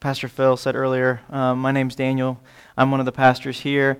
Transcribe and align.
Pastor 0.00 0.28
Phil 0.28 0.56
said 0.56 0.76
earlier, 0.76 1.20
uh, 1.28 1.54
my 1.54 1.72
name's 1.72 1.94
Daniel. 1.94 2.40
I'm 2.74 2.90
one 2.90 3.00
of 3.00 3.06
the 3.06 3.12
pastors 3.12 3.60
here. 3.60 3.98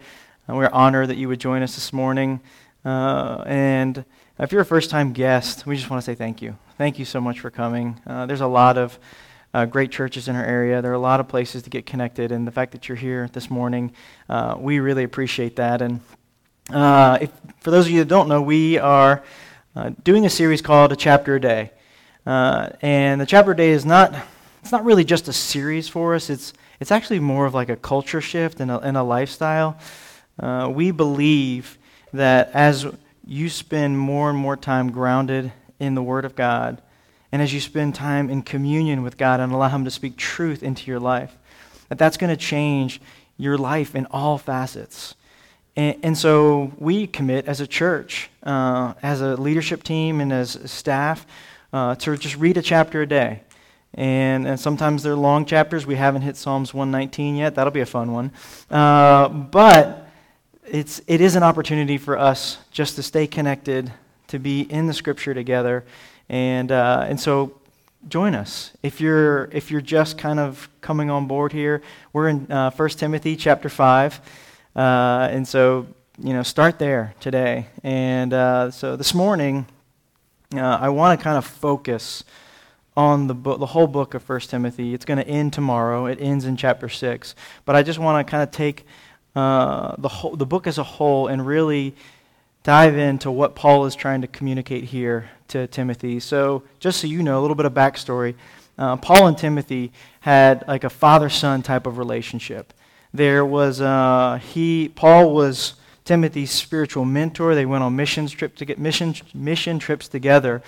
Uh, 0.48 0.54
we're 0.54 0.70
honored 0.70 1.08
that 1.08 1.18
you 1.18 1.28
would 1.28 1.40
join 1.40 1.62
us 1.62 1.74
this 1.74 1.92
morning. 1.92 2.40
Uh, 2.86 3.44
and 3.44 4.06
if 4.38 4.50
you're 4.50 4.62
a 4.62 4.64
first 4.64 4.88
time 4.88 5.12
guest, 5.12 5.66
we 5.66 5.76
just 5.76 5.90
want 5.90 6.02
to 6.02 6.04
say 6.06 6.14
thank 6.14 6.40
you. 6.40 6.56
Thank 6.78 6.98
you 6.98 7.04
so 7.04 7.20
much 7.20 7.40
for 7.40 7.50
coming. 7.50 8.00
Uh, 8.06 8.24
there's 8.24 8.40
a 8.40 8.46
lot 8.46 8.78
of 8.78 8.98
uh, 9.52 9.66
great 9.66 9.90
churches 9.90 10.26
in 10.26 10.36
our 10.36 10.44
area. 10.44 10.80
There 10.80 10.90
are 10.90 10.94
a 10.94 10.98
lot 10.98 11.20
of 11.20 11.28
places 11.28 11.64
to 11.64 11.70
get 11.70 11.84
connected, 11.84 12.32
and 12.32 12.46
the 12.46 12.52
fact 12.52 12.72
that 12.72 12.88
you're 12.88 12.96
here 12.96 13.28
this 13.34 13.50
morning, 13.50 13.92
we 14.56 14.80
really 14.80 15.04
appreciate 15.04 15.56
that. 15.56 15.82
And 15.82 16.00
if, 16.70 17.30
for 17.58 17.70
those 17.70 17.84
of 17.84 17.92
you 17.92 17.98
that 17.98 18.08
don't 18.08 18.26
know, 18.26 18.40
we 18.40 18.78
are 18.78 19.22
doing 20.02 20.24
a 20.24 20.30
series 20.30 20.62
called 20.62 20.92
A 20.92 20.96
Chapter 20.96 21.36
a 21.36 21.40
Day. 21.42 21.72
and 22.24 23.20
the 23.20 23.26
chapter 23.26 23.50
a 23.50 23.56
day 23.56 23.68
is 23.68 23.84
not 23.84 24.14
it's 24.62 24.72
not 24.72 24.84
really 24.84 25.04
just 25.04 25.28
a 25.28 25.32
series 25.32 25.88
for 25.88 26.14
us, 26.14 26.30
it's, 26.30 26.52
it's 26.80 26.90
actually 26.90 27.20
more 27.20 27.46
of 27.46 27.54
like 27.54 27.68
a 27.68 27.76
culture 27.76 28.20
shift 28.20 28.60
and 28.60 28.70
a, 28.70 28.78
and 28.80 28.96
a 28.96 29.02
lifestyle. 29.02 29.78
Uh, 30.38 30.70
we 30.72 30.90
believe 30.90 31.78
that 32.12 32.50
as 32.54 32.86
you 33.26 33.48
spend 33.48 33.98
more 33.98 34.30
and 34.30 34.38
more 34.38 34.56
time 34.56 34.90
grounded 34.90 35.52
in 35.78 35.94
the 35.94 36.02
Word 36.02 36.24
of 36.24 36.34
God, 36.34 36.80
and 37.32 37.40
as 37.40 37.54
you 37.54 37.60
spend 37.60 37.94
time 37.94 38.28
in 38.28 38.42
communion 38.42 39.02
with 39.02 39.16
God 39.16 39.40
and 39.40 39.52
allow 39.52 39.68
Him 39.68 39.84
to 39.84 39.90
speak 39.90 40.16
truth 40.16 40.62
into 40.62 40.90
your 40.90 41.00
life, 41.00 41.36
that 41.88 41.98
that's 41.98 42.16
going 42.16 42.30
to 42.30 42.36
change 42.36 43.00
your 43.36 43.56
life 43.56 43.94
in 43.94 44.06
all 44.06 44.36
facets. 44.38 45.14
And, 45.76 45.96
and, 46.02 46.18
so 46.18 46.72
we 46.78 47.06
commit 47.06 47.46
as 47.46 47.60
a 47.60 47.66
church, 47.66 48.28
uh, 48.42 48.94
as 49.02 49.20
a 49.20 49.36
leadership 49.36 49.82
team, 49.82 50.20
and 50.20 50.32
as 50.32 50.58
staff 50.70 51.26
uh, 51.72 51.94
to 51.96 52.16
just 52.16 52.36
read 52.36 52.56
a 52.56 52.62
chapter 52.62 53.02
a 53.02 53.06
day. 53.06 53.42
And, 53.94 54.46
and 54.46 54.58
sometimes 54.58 55.02
they're 55.02 55.16
long 55.16 55.44
chapters. 55.44 55.86
We 55.86 55.96
haven't 55.96 56.22
hit 56.22 56.36
Psalms 56.36 56.72
119 56.72 57.36
yet. 57.36 57.54
That'll 57.54 57.72
be 57.72 57.80
a 57.80 57.86
fun 57.86 58.12
one. 58.12 58.32
Uh, 58.70 59.28
but 59.28 60.08
it's, 60.64 61.00
it 61.06 61.20
is 61.20 61.34
an 61.34 61.42
opportunity 61.42 61.98
for 61.98 62.16
us 62.16 62.58
just 62.70 62.96
to 62.96 63.02
stay 63.02 63.26
connected, 63.26 63.92
to 64.28 64.38
be 64.38 64.62
in 64.62 64.86
the 64.86 64.94
Scripture 64.94 65.34
together. 65.34 65.84
And, 66.28 66.70
uh, 66.70 67.06
and 67.08 67.18
so 67.18 67.60
join 68.08 68.34
us. 68.34 68.72
If 68.82 69.00
you're, 69.00 69.46
if 69.52 69.70
you're 69.70 69.80
just 69.80 70.16
kind 70.16 70.38
of 70.38 70.68
coming 70.80 71.10
on 71.10 71.26
board 71.26 71.52
here, 71.52 71.82
we're 72.12 72.28
in 72.28 72.50
uh, 72.50 72.70
1 72.70 72.88
Timothy 72.90 73.36
chapter 73.36 73.68
5. 73.68 74.20
Uh, 74.74 75.28
and 75.30 75.46
so, 75.46 75.86
you 76.18 76.32
know, 76.32 76.44
start 76.44 76.78
there 76.78 77.14
today. 77.20 77.66
And 77.82 78.32
uh, 78.32 78.70
so 78.70 78.96
this 78.96 79.12
morning, 79.12 79.66
uh, 80.54 80.60
I 80.60 80.88
want 80.88 81.18
to 81.18 81.24
kind 81.24 81.36
of 81.36 81.44
focus 81.44 82.24
on 83.00 83.26
the, 83.28 83.34
book, 83.34 83.58
the 83.58 83.66
whole 83.66 83.86
book 83.86 84.12
of 84.12 84.28
1 84.28 84.40
Timothy. 84.40 84.92
It's 84.92 85.06
going 85.06 85.18
to 85.18 85.26
end 85.26 85.54
tomorrow. 85.54 86.04
It 86.04 86.18
ends 86.20 86.44
in 86.44 86.56
chapter 86.56 86.88
6. 86.88 87.34
But 87.64 87.74
I 87.74 87.82
just 87.82 87.98
want 87.98 88.26
to 88.26 88.30
kind 88.30 88.42
of 88.42 88.50
take 88.50 88.84
uh, 89.34 89.94
the, 89.96 90.08
whole, 90.08 90.36
the 90.36 90.44
book 90.44 90.66
as 90.66 90.76
a 90.76 90.84
whole 90.84 91.26
and 91.28 91.46
really 91.46 91.94
dive 92.62 92.96
into 92.96 93.30
what 93.30 93.54
Paul 93.54 93.86
is 93.86 93.94
trying 93.94 94.20
to 94.20 94.26
communicate 94.26 94.84
here 94.84 95.30
to 95.48 95.66
Timothy. 95.66 96.20
So, 96.20 96.62
just 96.78 97.00
so 97.00 97.06
you 97.06 97.22
know, 97.22 97.40
a 97.40 97.42
little 97.42 97.54
bit 97.54 97.66
of 97.66 97.72
backstory. 97.72 98.34
Uh, 98.76 98.96
Paul 98.96 99.26
and 99.26 99.38
Timothy 99.38 99.92
had 100.20 100.64
like 100.68 100.84
a 100.84 100.90
father-son 100.90 101.62
type 101.62 101.86
of 101.86 101.96
relationship. 101.96 102.74
There 103.14 103.44
was 103.44 103.80
uh, 103.80 104.40
he 104.42 104.88
Paul 104.88 105.34
was 105.34 105.74
Timothy's 106.04 106.50
spiritual 106.50 107.04
mentor. 107.04 107.54
They 107.54 107.66
went 107.66 107.82
on 107.82 107.96
missions 107.96 108.30
trip 108.30 108.56
to 108.56 108.64
get 108.64 108.78
mission 108.78 109.14
mission 109.34 109.78
trips 109.78 110.06
together. 110.06 110.62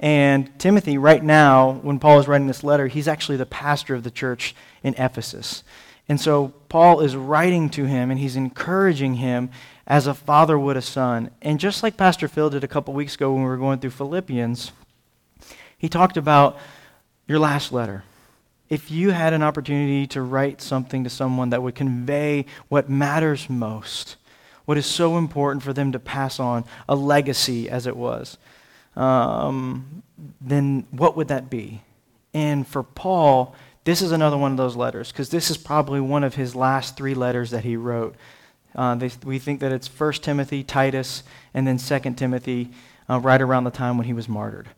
And 0.00 0.56
Timothy, 0.58 0.96
right 0.96 1.22
now, 1.22 1.72
when 1.82 1.98
Paul 1.98 2.20
is 2.20 2.28
writing 2.28 2.46
this 2.46 2.62
letter, 2.62 2.86
he's 2.86 3.08
actually 3.08 3.36
the 3.36 3.46
pastor 3.46 3.94
of 3.94 4.04
the 4.04 4.10
church 4.10 4.54
in 4.82 4.94
Ephesus. 4.94 5.64
And 6.08 6.20
so 6.20 6.54
Paul 6.68 7.00
is 7.00 7.16
writing 7.16 7.68
to 7.70 7.84
him 7.84 8.10
and 8.10 8.18
he's 8.18 8.36
encouraging 8.36 9.14
him 9.14 9.50
as 9.86 10.06
a 10.06 10.14
father 10.14 10.58
would 10.58 10.76
a 10.76 10.82
son. 10.82 11.30
And 11.42 11.60
just 11.60 11.82
like 11.82 11.96
Pastor 11.96 12.28
Phil 12.28 12.50
did 12.50 12.64
a 12.64 12.68
couple 12.68 12.94
weeks 12.94 13.14
ago 13.14 13.32
when 13.32 13.42
we 13.42 13.48
were 13.48 13.56
going 13.56 13.80
through 13.80 13.90
Philippians, 13.90 14.72
he 15.76 15.88
talked 15.88 16.16
about 16.16 16.58
your 17.26 17.38
last 17.38 17.72
letter. 17.72 18.04
If 18.68 18.90
you 18.90 19.10
had 19.10 19.32
an 19.32 19.42
opportunity 19.42 20.06
to 20.08 20.22
write 20.22 20.60
something 20.60 21.04
to 21.04 21.10
someone 21.10 21.50
that 21.50 21.62
would 21.62 21.74
convey 21.74 22.46
what 22.68 22.88
matters 22.88 23.48
most, 23.48 24.16
what 24.64 24.76
is 24.76 24.86
so 24.86 25.16
important 25.16 25.62
for 25.62 25.72
them 25.72 25.92
to 25.92 25.98
pass 25.98 26.38
on, 26.38 26.64
a 26.88 26.94
legacy 26.94 27.68
as 27.70 27.86
it 27.86 27.96
was, 27.96 28.36
um, 28.98 30.02
then 30.40 30.86
what 30.90 31.16
would 31.16 31.28
that 31.28 31.48
be? 31.48 31.82
And 32.34 32.66
for 32.66 32.82
Paul, 32.82 33.54
this 33.84 34.02
is 34.02 34.12
another 34.12 34.36
one 34.36 34.50
of 34.50 34.56
those 34.56 34.76
letters 34.76 35.10
because 35.10 35.30
this 35.30 35.50
is 35.50 35.56
probably 35.56 36.00
one 36.00 36.24
of 36.24 36.34
his 36.34 36.54
last 36.54 36.96
three 36.96 37.14
letters 37.14 37.50
that 37.52 37.64
he 37.64 37.76
wrote. 37.76 38.16
Uh, 38.74 38.96
they, 38.96 39.10
we 39.24 39.38
think 39.38 39.60
that 39.60 39.72
it's 39.72 39.88
1 39.88 40.12
Timothy, 40.14 40.62
Titus, 40.62 41.22
and 41.54 41.66
then 41.66 41.78
2 41.78 42.14
Timothy, 42.14 42.70
uh, 43.08 43.18
right 43.18 43.40
around 43.40 43.64
the 43.64 43.70
time 43.70 43.96
when 43.96 44.06
he 44.06 44.12
was 44.12 44.28
martyred. 44.28 44.68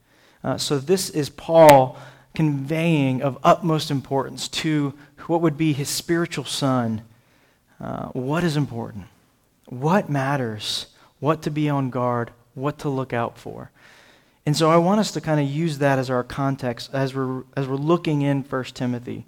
Uh, 0.44 0.56
so 0.56 0.78
this 0.78 1.10
is 1.10 1.28
Paul 1.28 1.98
conveying 2.34 3.22
of 3.22 3.38
utmost 3.42 3.90
importance 3.90 4.46
to 4.48 4.94
what 5.26 5.40
would 5.40 5.56
be 5.56 5.72
his 5.72 5.88
spiritual 5.88 6.44
son. 6.44 7.02
Uh, 7.80 8.06
what 8.08 8.44
is 8.44 8.56
important? 8.56 9.06
What 9.66 10.08
matters? 10.08 10.86
What 11.18 11.42
to 11.42 11.50
be 11.50 11.68
on 11.68 11.90
guard? 11.90 12.30
What 12.54 12.78
to 12.80 12.88
look 12.88 13.12
out 13.12 13.36
for? 13.36 13.70
And 14.46 14.56
so 14.56 14.70
I 14.70 14.76
want 14.78 15.00
us 15.00 15.12
to 15.12 15.20
kind 15.20 15.40
of 15.40 15.46
use 15.46 15.78
that 15.78 15.98
as 15.98 16.10
our 16.10 16.24
context 16.24 16.90
as 16.92 17.14
we're, 17.14 17.44
as 17.56 17.68
we're 17.68 17.76
looking 17.76 18.22
in 18.22 18.42
1 18.42 18.64
Timothy. 18.64 19.26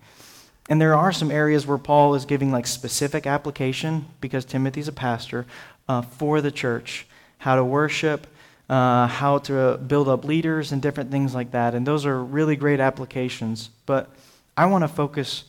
And 0.69 0.81
there 0.81 0.95
are 0.95 1.12
some 1.12 1.31
areas 1.31 1.67
where 1.67 1.78
Paul 1.78 2.15
is 2.15 2.25
giving 2.25 2.50
like 2.50 2.67
specific 2.67 3.27
application 3.27 4.06
because 4.21 4.45
Timothy's 4.45 4.89
a 4.89 4.93
pastor 4.93 5.47
uh, 5.89 6.03
for 6.03 6.41
the 6.41 6.50
church, 6.50 7.06
how 7.39 7.56
to 7.56 7.65
worship, 7.65 8.27
uh, 8.69 9.06
how 9.06 9.39
to 9.39 9.77
build 9.78 10.09
up 10.09 10.25
leaders, 10.25 10.73
and 10.73 10.81
different 10.81 11.11
things 11.11 11.34
like 11.34 11.50
that. 11.50 11.75
And 11.75 11.87
those 11.87 12.06
are 12.06 12.23
really 12.23 12.56
great 12.56 12.81
applications. 12.81 13.71
But 13.87 14.11
I 14.56 14.67
want 14.67 14.83
to 14.84 14.89
focus 14.89 15.44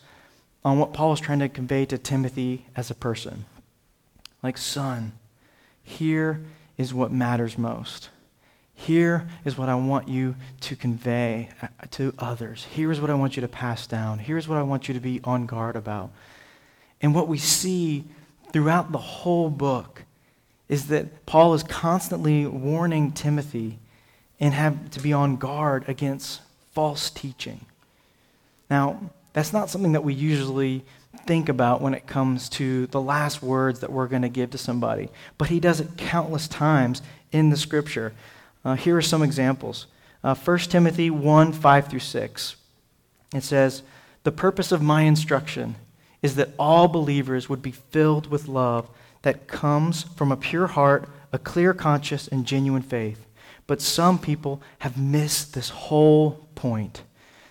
on 0.65 0.79
what 0.79 0.93
Paul 0.93 1.13
is 1.13 1.19
trying 1.19 1.39
to 1.39 1.49
convey 1.49 1.85
to 1.85 1.97
Timothy 1.97 2.65
as 2.75 2.89
a 2.89 2.95
person. 2.95 3.45
Like, 4.41 4.57
son, 4.57 5.13
here 5.83 6.43
is 6.77 6.93
what 6.93 7.11
matters 7.11 7.57
most. 7.57 8.09
Here 8.83 9.27
is 9.45 9.57
what 9.57 9.69
I 9.69 9.75
want 9.75 10.09
you 10.09 10.35
to 10.61 10.75
convey 10.75 11.49
uh, 11.61 11.67
to 11.91 12.13
others. 12.19 12.65
Here's 12.69 12.99
what 12.99 13.09
I 13.09 13.13
want 13.13 13.37
you 13.37 13.41
to 13.41 13.47
pass 13.47 13.87
down. 13.87 14.19
Here's 14.19 14.47
what 14.47 14.57
I 14.57 14.63
want 14.63 14.89
you 14.89 14.93
to 14.93 14.99
be 14.99 15.21
on 15.23 15.45
guard 15.45 15.77
about. 15.77 16.11
And 17.01 17.15
what 17.15 17.29
we 17.29 17.37
see 17.37 18.03
throughout 18.51 18.91
the 18.91 18.97
whole 18.97 19.49
book 19.49 20.03
is 20.67 20.87
that 20.87 21.25
Paul 21.25 21.53
is 21.53 21.63
constantly 21.63 22.45
warning 22.45 23.13
Timothy 23.13 23.79
and 24.37 24.53
have 24.53 24.91
to 24.91 24.99
be 24.99 25.13
on 25.13 25.37
guard 25.37 25.85
against 25.87 26.41
false 26.73 27.09
teaching. 27.09 27.65
Now, 28.69 28.99
that's 29.31 29.53
not 29.53 29.69
something 29.69 29.93
that 29.93 30.03
we 30.03 30.13
usually 30.13 30.83
think 31.25 31.47
about 31.47 31.81
when 31.81 31.93
it 31.93 32.05
comes 32.05 32.49
to 32.49 32.87
the 32.87 32.99
last 32.99 33.41
words 33.41 33.79
that 33.79 33.93
we're 33.93 34.07
going 34.07 34.23
to 34.23 34.29
give 34.29 34.49
to 34.51 34.57
somebody, 34.57 35.09
but 35.37 35.47
he 35.47 35.61
does 35.61 35.79
it 35.79 35.95
countless 35.95 36.49
times 36.49 37.01
in 37.31 37.49
the 37.49 37.55
scripture. 37.55 38.13
Uh, 38.65 38.75
here 38.75 38.97
are 38.97 39.01
some 39.01 39.23
examples. 39.23 39.87
Uh, 40.23 40.35
1 40.35 40.57
Timothy 40.59 41.09
1 41.09 41.51
5 41.51 41.87
through 41.87 41.99
6. 41.99 42.55
It 43.33 43.43
says, 43.43 43.83
The 44.23 44.31
purpose 44.31 44.71
of 44.71 44.81
my 44.81 45.01
instruction 45.01 45.75
is 46.21 46.35
that 46.35 46.53
all 46.57 46.87
believers 46.87 47.49
would 47.49 47.61
be 47.61 47.71
filled 47.71 48.27
with 48.27 48.47
love 48.47 48.89
that 49.23 49.47
comes 49.47 50.03
from 50.03 50.31
a 50.31 50.37
pure 50.37 50.67
heart, 50.67 51.09
a 51.31 51.39
clear 51.39 51.73
conscience, 51.73 52.27
and 52.27 52.45
genuine 52.45 52.81
faith. 52.81 53.25
But 53.67 53.81
some 53.81 54.19
people 54.19 54.61
have 54.79 54.97
missed 54.97 55.53
this 55.53 55.69
whole 55.69 56.47
point. 56.55 57.03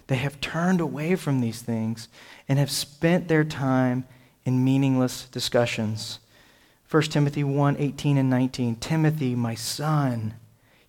They 0.06 0.17
have 0.17 0.41
turned 0.41 0.81
away 0.81 1.17
from 1.17 1.41
these 1.41 1.62
things 1.62 2.09
and 2.49 2.59
have 2.59 2.71
spent 2.71 3.29
their 3.29 3.44
time 3.44 4.05
in 4.44 4.64
meaningless 4.64 5.26
discussions. 5.26 6.19
1 6.91 7.03
Timothy 7.05 7.44
1 7.44 7.76
18 7.79 8.19
and 8.19 8.29
19. 8.29 8.76
Timothy, 8.76 9.35
my 9.35 9.55
son, 9.55 10.35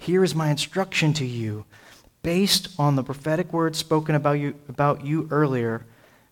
here 0.03 0.23
is 0.23 0.35
my 0.35 0.49
instruction 0.49 1.13
to 1.13 1.25
you. 1.25 1.65
Based 2.23 2.67
on 2.77 2.95
the 2.95 3.03
prophetic 3.03 3.53
words 3.53 3.77
spoken 3.77 4.15
about 4.15 4.33
you, 4.33 4.55
about 4.67 5.05
you 5.05 5.27
earlier, 5.31 5.85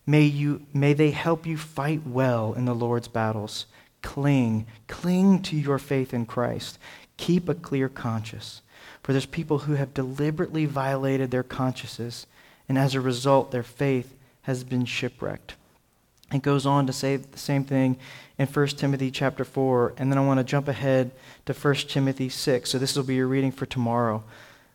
may, 0.06 0.24
you, 0.24 0.66
may 0.74 0.94
they 0.94 1.12
help 1.12 1.46
you 1.46 1.58
fight 1.58 2.06
well 2.06 2.54
in 2.54 2.66
the 2.66 2.76
Lord's 2.76 3.08
battles. 3.08 3.66
Cling, 4.02 4.68
cling 4.88 5.42
to 5.44 5.56
your 5.56 5.80
faith 5.80 6.14
in 6.14 6.26
Christ. 6.26 6.80
Keep 7.18 7.48
a 7.48 7.56
clear 7.56 7.88
conscience. 7.88 8.62
For 9.04 9.14
there's 9.14 9.26
people 9.26 9.60
who 9.60 9.74
have 9.74 9.94
deliberately 9.94 10.66
violated 10.66 11.32
their 11.32 11.44
consciences, 11.44 12.28
and 12.68 12.78
as 12.78 12.94
a 12.94 13.02
result, 13.02 13.52
their 13.52 13.64
faith 13.64 14.14
has 14.44 14.64
been 14.64 14.86
shipwrecked. 14.86 15.56
It 16.34 16.42
goes 16.42 16.66
on 16.66 16.88
to 16.88 16.94
say 16.94 17.18
the 17.18 17.38
same 17.38 17.64
thing 17.64 17.98
in 18.38 18.48
1 18.48 18.68
Timothy 18.68 19.12
chapter 19.12 19.44
4, 19.44 19.94
and 19.98 20.12
then 20.12 20.18
I 20.18 20.26
want 20.26 20.40
to 20.40 20.44
jump 20.44 20.68
ahead 20.68 21.12
to 21.46 21.54
1 21.54 21.76
Timothy 21.76 22.30
6. 22.30 22.70
So 22.70 22.80
this 22.80 22.96
will 22.96 23.04
be 23.04 23.16
your 23.16 23.28
reading 23.28 23.52
for 23.52 23.66
tomorrow. 23.66 24.24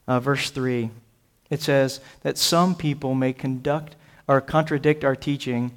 Uh, 0.07 0.21
verse 0.21 0.51
3. 0.51 0.91
It 1.49 1.63
says 1.63 2.01
that 2.23 2.39
some 2.39 2.75
people 2.75 3.15
may 3.15 3.33
conduct 3.33 3.97
or 4.29 4.41
contradict 4.41 5.05
our 5.05 5.17
teaching. 5.17 5.73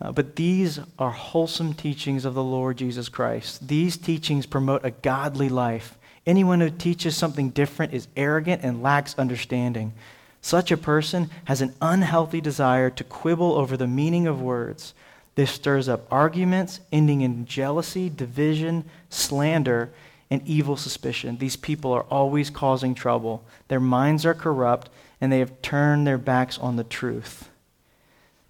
Uh, 0.00 0.12
but 0.12 0.36
these 0.36 0.78
are 0.98 1.10
wholesome 1.10 1.74
teachings 1.74 2.24
of 2.24 2.34
the 2.34 2.42
Lord 2.42 2.78
Jesus 2.78 3.08
Christ. 3.08 3.66
These 3.66 3.96
teachings 3.96 4.46
promote 4.46 4.84
a 4.84 4.92
godly 4.92 5.48
life. 5.48 5.98
Anyone 6.24 6.60
who 6.60 6.70
teaches 6.70 7.16
something 7.16 7.50
different 7.50 7.92
is 7.92 8.08
arrogant 8.16 8.62
and 8.62 8.82
lacks 8.82 9.18
understanding. 9.18 9.92
Such 10.40 10.70
a 10.70 10.76
person 10.76 11.30
has 11.46 11.60
an 11.60 11.74
unhealthy 11.82 12.40
desire 12.40 12.90
to 12.90 13.04
quibble 13.04 13.54
over 13.54 13.76
the 13.76 13.88
meaning 13.88 14.26
of 14.26 14.40
words. 14.40 14.94
This 15.38 15.52
stirs 15.52 15.88
up 15.88 16.04
arguments, 16.10 16.80
ending 16.90 17.20
in 17.20 17.46
jealousy, 17.46 18.10
division, 18.10 18.84
slander, 19.08 19.88
and 20.32 20.42
evil 20.44 20.76
suspicion. 20.76 21.38
These 21.38 21.54
people 21.54 21.92
are 21.92 22.02
always 22.10 22.50
causing 22.50 22.92
trouble. 22.92 23.44
Their 23.68 23.78
minds 23.78 24.26
are 24.26 24.34
corrupt, 24.34 24.90
and 25.20 25.30
they 25.30 25.38
have 25.38 25.62
turned 25.62 26.08
their 26.08 26.18
backs 26.18 26.58
on 26.58 26.74
the 26.74 26.82
truth. 26.82 27.50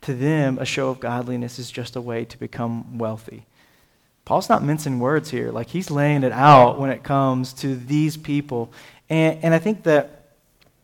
To 0.00 0.14
them, 0.14 0.56
a 0.58 0.64
show 0.64 0.88
of 0.88 0.98
godliness 0.98 1.58
is 1.58 1.70
just 1.70 1.94
a 1.94 2.00
way 2.00 2.24
to 2.24 2.38
become 2.38 2.96
wealthy. 2.96 3.44
Paul's 4.24 4.48
not 4.48 4.64
mincing 4.64 4.98
words 4.98 5.28
here. 5.28 5.52
Like, 5.52 5.68
he's 5.68 5.90
laying 5.90 6.22
it 6.22 6.32
out 6.32 6.80
when 6.80 6.88
it 6.88 7.02
comes 7.02 7.52
to 7.52 7.76
these 7.76 8.16
people. 8.16 8.72
And, 9.10 9.44
and 9.44 9.52
I 9.52 9.58
think 9.58 9.82
that 9.82 10.17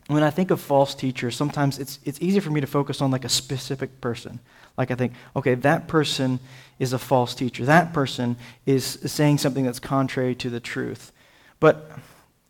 when 0.06 0.22
I 0.22 0.30
think 0.30 0.50
of 0.50 0.60
false 0.60 0.94
teachers, 0.94 1.34
sometimes 1.36 1.78
it's, 1.78 1.98
it's 2.04 2.20
easy 2.20 2.40
for 2.40 2.50
me 2.50 2.60
to 2.60 2.66
focus 2.66 3.00
on 3.00 3.10
like 3.10 3.24
a 3.24 3.28
specific 3.28 4.00
person. 4.00 4.40
Like 4.76 4.90
I 4.90 4.94
think, 4.94 5.12
okay, 5.34 5.54
that 5.54 5.88
person 5.88 6.40
is 6.78 6.92
a 6.92 6.98
false 6.98 7.34
teacher. 7.34 7.64
That 7.64 7.92
person 7.92 8.36
is 8.66 8.84
saying 8.84 9.38
something 9.38 9.64
that's 9.64 9.78
contrary 9.78 10.34
to 10.36 10.50
the 10.50 10.60
truth. 10.60 11.12
But 11.60 11.90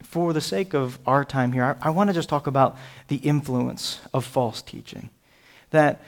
for 0.03 0.33
the 0.33 0.41
sake 0.41 0.75
of 0.75 0.99
our 1.07 1.25
time 1.25 1.53
here, 1.53 1.77
I, 1.81 1.89
I 1.89 1.91
want 1.91 2.09
to 2.09 2.15
just 2.15 2.29
talk 2.29 2.47
about 2.47 2.77
the 3.09 3.17
influence 3.17 4.01
of 4.13 4.25
false 4.25 4.61
teaching. 4.63 5.11
That 5.71 6.01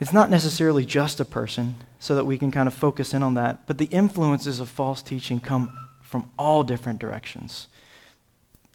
it's 0.00 0.12
not 0.12 0.30
necessarily 0.30 0.84
just 0.84 1.20
a 1.20 1.24
person, 1.24 1.76
so 1.98 2.14
that 2.14 2.24
we 2.24 2.38
can 2.38 2.50
kind 2.50 2.68
of 2.68 2.74
focus 2.74 3.14
in 3.14 3.22
on 3.22 3.34
that, 3.34 3.66
but 3.66 3.78
the 3.78 3.86
influences 3.86 4.60
of 4.60 4.68
false 4.68 5.02
teaching 5.02 5.40
come 5.40 5.76
from 6.02 6.30
all 6.38 6.62
different 6.62 7.00
directions. 7.00 7.66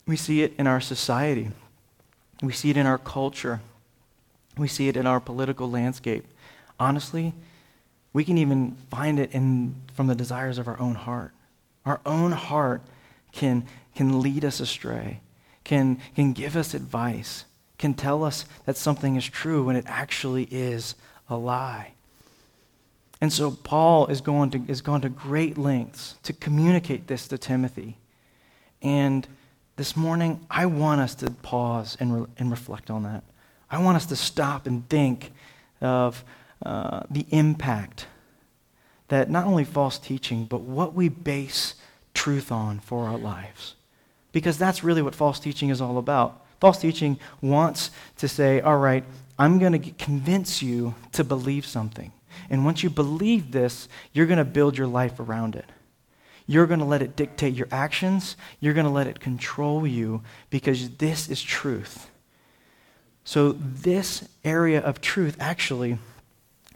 We 0.05 0.17
see 0.17 0.41
it 0.41 0.53
in 0.57 0.67
our 0.67 0.81
society, 0.81 1.51
we 2.41 2.53
see 2.53 2.69
it 2.69 2.77
in 2.77 2.85
our 2.85 2.97
culture, 2.97 3.61
we 4.57 4.67
see 4.67 4.88
it 4.88 4.97
in 4.97 5.07
our 5.07 5.19
political 5.19 5.69
landscape. 5.69 6.25
Honestly, 6.79 7.33
we 8.13 8.23
can 8.25 8.38
even 8.38 8.75
find 8.89 9.19
it 9.19 9.31
in, 9.31 9.75
from 9.93 10.07
the 10.07 10.15
desires 10.15 10.57
of 10.57 10.67
our 10.67 10.79
own 10.79 10.95
heart. 10.95 11.33
Our 11.85 12.01
own 12.05 12.31
heart 12.31 12.81
can, 13.31 13.65
can 13.95 14.21
lead 14.21 14.43
us 14.43 14.59
astray, 14.59 15.21
can, 15.63 15.99
can 16.15 16.33
give 16.33 16.55
us 16.55 16.73
advice, 16.73 17.45
can 17.77 17.93
tell 17.93 18.23
us 18.23 18.45
that 18.65 18.77
something 18.77 19.15
is 19.15 19.25
true 19.25 19.63
when 19.63 19.75
it 19.75 19.85
actually 19.88 20.43
is 20.51 20.95
a 21.29 21.38
lie. 21.38 21.93
And 23.21 23.31
so 23.31 23.51
Paul 23.51 24.07
is 24.07 24.19
going 24.19 24.49
to, 24.51 24.63
is 24.67 24.81
going 24.81 25.01
to 25.01 25.09
great 25.09 25.57
lengths 25.57 26.15
to 26.23 26.33
communicate 26.33 27.07
this 27.07 27.27
to 27.27 27.38
Timothy. 27.38 27.97
And 28.81 29.27
this 29.81 29.97
morning, 29.97 30.39
I 30.47 30.67
want 30.67 31.01
us 31.01 31.15
to 31.15 31.31
pause 31.31 31.97
and, 31.99 32.21
re- 32.21 32.27
and 32.37 32.51
reflect 32.51 32.91
on 32.91 33.01
that. 33.01 33.23
I 33.67 33.79
want 33.79 33.95
us 33.95 34.05
to 34.05 34.15
stop 34.15 34.67
and 34.67 34.87
think 34.89 35.31
of 35.81 36.23
uh, 36.63 37.01
the 37.09 37.25
impact 37.31 38.05
that 39.07 39.27
not 39.31 39.47
only 39.47 39.63
false 39.63 39.97
teaching, 39.97 40.45
but 40.45 40.61
what 40.61 40.93
we 40.93 41.09
base 41.09 41.73
truth 42.13 42.51
on 42.51 42.77
for 42.81 43.07
our 43.07 43.17
lives. 43.17 43.73
Because 44.31 44.55
that's 44.55 44.83
really 44.83 45.01
what 45.01 45.15
false 45.15 45.39
teaching 45.39 45.69
is 45.69 45.81
all 45.81 45.97
about. 45.97 46.45
False 46.59 46.77
teaching 46.77 47.17
wants 47.41 47.89
to 48.17 48.27
say, 48.27 48.61
all 48.61 48.77
right, 48.77 49.03
I'm 49.39 49.57
going 49.57 49.81
to 49.81 49.91
convince 49.93 50.61
you 50.61 50.93
to 51.13 51.23
believe 51.23 51.65
something. 51.65 52.11
And 52.51 52.65
once 52.65 52.83
you 52.83 52.91
believe 52.91 53.51
this, 53.51 53.89
you're 54.13 54.27
going 54.27 54.37
to 54.37 54.45
build 54.45 54.77
your 54.77 54.85
life 54.85 55.19
around 55.19 55.55
it. 55.55 55.65
You're 56.51 56.68
going 56.68 56.81
to 56.81 56.86
let 56.86 57.01
it 57.01 57.15
dictate 57.15 57.53
your 57.53 57.69
actions. 57.71 58.36
You're 58.59 58.74
going 58.74 58.86
to 58.86 58.92
let 58.92 59.07
it 59.07 59.21
control 59.21 59.88
you 59.88 60.21
because 60.50 60.89
this 60.98 61.30
is 61.30 61.42
truth. 61.42 62.09
So, 63.24 63.53
this 63.53 64.27
area 64.44 64.81
of 64.81 65.00
truth 65.00 65.38
actually 65.39 65.98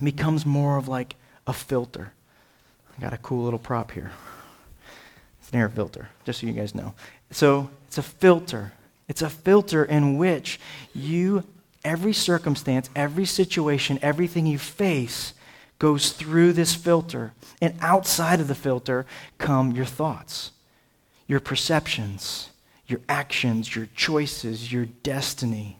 becomes 0.01 0.45
more 0.45 0.77
of 0.77 0.87
like 0.87 1.15
a 1.45 1.51
filter. 1.51 2.13
I 2.97 3.01
got 3.01 3.11
a 3.11 3.17
cool 3.17 3.43
little 3.43 3.59
prop 3.59 3.91
here. 3.91 4.11
It's 5.41 5.49
an 5.51 5.59
air 5.59 5.67
filter, 5.67 6.07
just 6.23 6.39
so 6.39 6.47
you 6.47 6.53
guys 6.53 6.73
know. 6.73 6.93
So, 7.31 7.69
it's 7.85 7.97
a 7.97 8.01
filter. 8.01 8.71
It's 9.09 9.21
a 9.21 9.29
filter 9.29 9.83
in 9.83 10.17
which 10.17 10.57
you 10.93 11.43
every 11.83 12.13
circumstance, 12.13 12.89
every 12.95 13.25
situation, 13.25 13.99
everything 14.01 14.45
you 14.45 14.57
face 14.57 15.33
goes 15.79 16.11
through 16.11 16.53
this 16.53 16.75
filter. 16.75 17.33
And 17.61 17.75
outside 17.81 18.39
of 18.39 18.47
the 18.47 18.55
filter 18.55 19.05
come 19.37 19.71
your 19.71 19.85
thoughts, 19.85 20.51
your 21.27 21.39
perceptions, 21.39 22.49
your 22.87 23.01
actions, 23.09 23.75
your 23.75 23.87
choices, 23.95 24.71
your 24.71 24.85
destiny. 24.85 25.79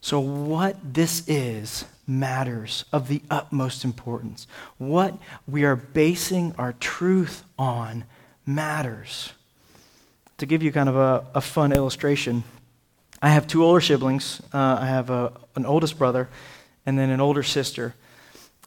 So, 0.00 0.20
what 0.20 0.76
this 0.94 1.26
is 1.26 1.84
matters 2.06 2.84
of 2.92 3.08
the 3.08 3.22
utmost 3.30 3.84
importance. 3.84 4.46
What 4.78 5.18
we 5.48 5.64
are 5.64 5.74
basing 5.74 6.54
our 6.56 6.72
truth 6.74 7.42
on 7.58 8.04
matters. 8.44 9.32
To 10.38 10.46
give 10.46 10.62
you 10.62 10.70
kind 10.70 10.88
of 10.88 10.96
a, 10.96 11.26
a 11.34 11.40
fun 11.40 11.72
illustration, 11.72 12.44
I 13.20 13.30
have 13.30 13.46
two 13.46 13.64
older 13.64 13.80
siblings. 13.80 14.40
Uh, 14.52 14.78
I 14.80 14.86
have 14.86 15.10
a, 15.10 15.32
an 15.56 15.66
oldest 15.66 15.98
brother 15.98 16.28
and 16.84 16.98
then 16.98 17.10
an 17.10 17.20
older 17.20 17.42
sister. 17.42 17.94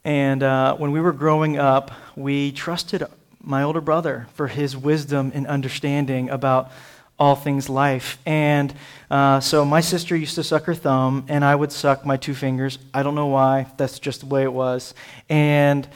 And 0.03 0.43
uh, 0.43 0.75
when 0.75 0.91
we 0.91 1.01
were 1.01 1.11
growing 1.11 1.57
up, 1.57 1.91
we 2.15 2.51
trusted 2.51 3.03
my 3.41 3.63
older 3.63 3.81
brother 3.81 4.27
for 4.33 4.47
his 4.47 4.75
wisdom 4.75 5.31
and 5.33 5.47
understanding 5.47 6.29
about 6.29 6.71
all 7.17 7.35
things 7.35 7.67
life. 7.67 8.17
And 8.25 8.73
uh, 9.11 9.41
so 9.41 9.65
my 9.65 9.81
sister 9.81 10.15
used 10.15 10.35
to 10.35 10.43
suck 10.43 10.63
her 10.65 10.73
thumb, 10.73 11.25
and 11.27 11.43
I 11.43 11.53
would 11.53 11.71
suck 11.71 12.05
my 12.05 12.15
two 12.15 12.33
fingers. 12.33 12.79
I 12.93 13.03
don't 13.03 13.15
know 13.15 13.27
why, 13.27 13.67
that's 13.77 13.99
just 13.99 14.21
the 14.21 14.25
way 14.27 14.43
it 14.43 14.53
was. 14.53 14.93
And 15.27 15.87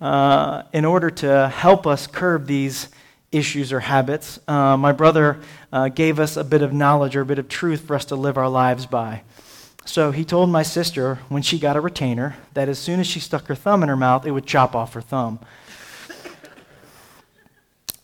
uh, 0.00 0.64
in 0.72 0.84
order 0.84 1.10
to 1.10 1.48
help 1.48 1.86
us 1.86 2.08
curb 2.08 2.46
these 2.46 2.88
issues 3.30 3.72
or 3.72 3.80
habits, 3.80 4.40
uh, 4.48 4.76
my 4.76 4.92
brother 4.92 5.40
uh, 5.72 5.88
gave 5.88 6.18
us 6.18 6.36
a 6.36 6.44
bit 6.44 6.62
of 6.62 6.72
knowledge 6.72 7.14
or 7.14 7.20
a 7.20 7.26
bit 7.26 7.38
of 7.38 7.48
truth 7.48 7.86
for 7.86 7.94
us 7.94 8.06
to 8.06 8.16
live 8.16 8.36
our 8.36 8.48
lives 8.48 8.84
by. 8.84 9.22
So 9.84 10.12
he 10.12 10.24
told 10.24 10.48
my 10.48 10.62
sister 10.62 11.18
when 11.28 11.42
she 11.42 11.58
got 11.58 11.76
a 11.76 11.80
retainer 11.80 12.36
that 12.54 12.68
as 12.68 12.78
soon 12.78 13.00
as 13.00 13.06
she 13.06 13.20
stuck 13.20 13.46
her 13.46 13.54
thumb 13.54 13.82
in 13.82 13.88
her 13.88 13.96
mouth, 13.96 14.26
it 14.26 14.30
would 14.30 14.46
chop 14.46 14.74
off 14.74 14.94
her 14.94 15.00
thumb. 15.00 15.40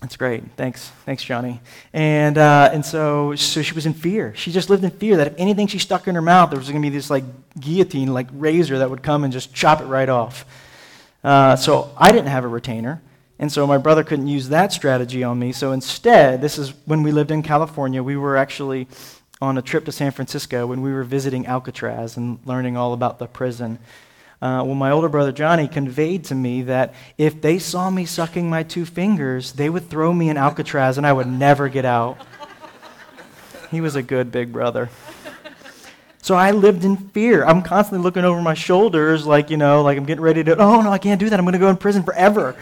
That's 0.01 0.17
great. 0.17 0.45
Thanks. 0.57 0.91
Thanks, 1.05 1.25
Johnny. 1.25 1.61
And, 1.93 2.39
uh, 2.39 2.71
and 2.73 2.87
so, 2.87 3.35
so 3.35 3.63
she 3.63 3.75
was 3.75 3.85
in 3.85 3.95
fear. 3.95 4.33
She 4.37 4.53
just 4.53 4.71
lived 4.71 4.85
in 4.85 4.91
fear 4.91 5.17
that 5.17 5.27
if 5.27 5.35
anything 5.39 5.67
she 5.67 5.79
stuck 5.79 6.07
in 6.07 6.15
her 6.15 6.23
mouth, 6.23 6.51
there 6.51 6.59
was 6.59 6.69
going 6.69 6.81
to 6.81 6.89
be 6.89 6.95
this 6.95 7.11
like 7.11 7.25
guillotine, 7.59 8.15
like 8.15 8.29
razor 8.33 8.79
that 8.79 8.91
would 8.91 9.03
come 9.03 9.25
and 9.25 9.33
just 9.33 9.53
chop 9.53 9.81
it 9.81 9.87
right 9.87 10.09
off. 10.09 10.45
Uh, 11.25 11.57
so 11.57 11.93
I 11.97 12.13
didn't 12.13 12.29
have 12.29 12.45
a 12.45 12.49
retainer. 12.49 13.03
And 13.41 13.51
so 13.51 13.67
my 13.67 13.79
brother 13.79 14.05
couldn't 14.05 14.29
use 14.29 14.49
that 14.51 14.73
strategy 14.73 15.25
on 15.25 15.39
me. 15.39 15.51
So 15.51 15.73
instead, 15.73 16.41
this 16.41 16.59
is 16.59 16.75
when 16.87 17.03
we 17.03 17.11
lived 17.11 17.33
in 17.33 17.43
California, 17.43 18.01
we 18.01 18.17
were 18.17 18.37
actually 18.37 18.87
on 19.41 19.57
a 19.57 19.63
trip 19.63 19.85
to 19.85 19.93
San 19.93 20.11
Francisco 20.11 20.67
when 20.67 20.83
we 20.83 20.93
were 20.93 21.05
visiting 21.05 21.47
Alcatraz 21.47 22.17
and 22.17 22.39
learning 22.45 22.77
all 22.77 22.93
about 22.93 23.19
the 23.19 23.27
prison. 23.27 23.79
Uh, 24.41 24.63
well, 24.65 24.75
my 24.75 24.91
older 24.91 25.09
brother 25.09 25.33
Johnny 25.33 25.67
conveyed 25.67 26.25
to 26.25 26.35
me 26.35 26.63
that 26.63 26.95
if 27.17 27.41
they 27.41 27.59
saw 27.59 27.91
me 27.91 28.05
sucking 28.05 28.49
my 28.49 28.63
two 28.63 28.85
fingers, 28.85 29.53
they 29.53 29.69
would 29.69 29.89
throw 29.89 30.13
me 30.13 30.29
in 30.29 30.37
Alcatraz 30.37 30.99
and 30.99 31.07
I 31.07 31.13
would 31.13 31.27
never 31.27 31.69
get 31.69 31.85
out. 31.85 32.19
He 33.71 33.81
was 33.81 33.97
a 33.97 34.03
good 34.03 34.33
big 34.33 34.53
brother. 34.53 34.91
So 36.23 36.35
I 36.35 36.51
lived 36.51 36.85
in 36.85 36.97
fear. 36.97 37.45
I'm 37.45 37.63
constantly 37.63 38.03
looking 38.05 38.25
over 38.25 38.43
my 38.43 38.55
shoulders, 38.55 39.25
like, 39.27 39.51
you 39.51 39.57
know, 39.57 39.83
like 39.83 39.97
I'm 39.97 40.05
getting 40.05 40.23
ready 40.23 40.45
to, 40.45 40.57
oh, 40.57 40.83
no, 40.83 40.91
I 40.91 40.99
can't 40.99 41.19
do 41.19 41.31
that. 41.31 41.39
I'm 41.39 41.45
going 41.45 41.55
to 41.55 41.59
go 41.59 41.69
in 41.69 41.77
prison 41.77 42.03
forever. 42.03 42.57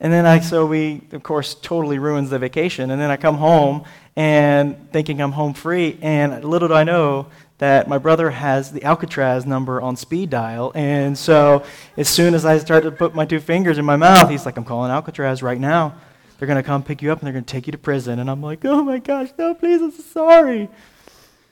And 0.00 0.12
then 0.12 0.26
I, 0.26 0.40
so 0.40 0.66
we, 0.66 1.02
of 1.12 1.22
course, 1.22 1.54
totally 1.54 1.98
ruins 1.98 2.30
the 2.30 2.38
vacation. 2.38 2.90
And 2.90 3.00
then 3.00 3.10
I 3.10 3.16
come 3.16 3.36
home 3.36 3.84
and 4.16 4.90
thinking 4.90 5.20
I'm 5.20 5.32
home 5.32 5.52
free. 5.54 5.98
And 6.00 6.42
little 6.42 6.68
do 6.68 6.74
I 6.74 6.84
know 6.84 7.26
that 7.58 7.88
my 7.88 7.98
brother 7.98 8.30
has 8.30 8.72
the 8.72 8.82
Alcatraz 8.84 9.46
number 9.46 9.80
on 9.80 9.96
speed 9.96 10.30
dial. 10.30 10.72
And 10.74 11.16
so 11.16 11.64
as 11.96 12.08
soon 12.08 12.34
as 12.34 12.44
I 12.44 12.58
start 12.58 12.84
to 12.84 12.90
put 12.90 13.14
my 13.14 13.24
two 13.24 13.40
fingers 13.40 13.78
in 13.78 13.84
my 13.84 13.96
mouth, 13.96 14.28
he's 14.28 14.44
like, 14.44 14.56
I'm 14.56 14.64
calling 14.64 14.90
Alcatraz 14.90 15.42
right 15.42 15.60
now. 15.60 15.94
They're 16.38 16.48
going 16.48 16.62
to 16.62 16.62
come 16.62 16.82
pick 16.82 17.00
you 17.00 17.12
up 17.12 17.18
and 17.20 17.26
they're 17.26 17.32
going 17.32 17.44
to 17.44 17.52
take 17.52 17.66
you 17.66 17.72
to 17.72 17.78
prison. 17.78 18.18
And 18.18 18.30
I'm 18.30 18.42
like, 18.42 18.64
oh 18.64 18.82
my 18.82 18.98
gosh, 18.98 19.30
no, 19.38 19.54
please, 19.54 19.80
I'm 19.80 19.90
so 19.90 20.02
sorry. 20.02 20.68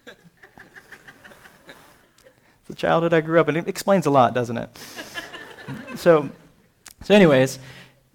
it's 0.07 0.17
the 2.69 2.75
childhood 2.75 3.15
I 3.15 3.23
grew 3.23 3.41
up 3.41 3.49
in. 3.49 3.57
It 3.57 3.69
explains 3.69 4.05
a 4.05 4.11
lot, 4.11 4.35
doesn't 4.35 4.59
it? 4.59 4.79
so, 5.97 6.29
so 7.03 7.15
anyways, 7.15 7.59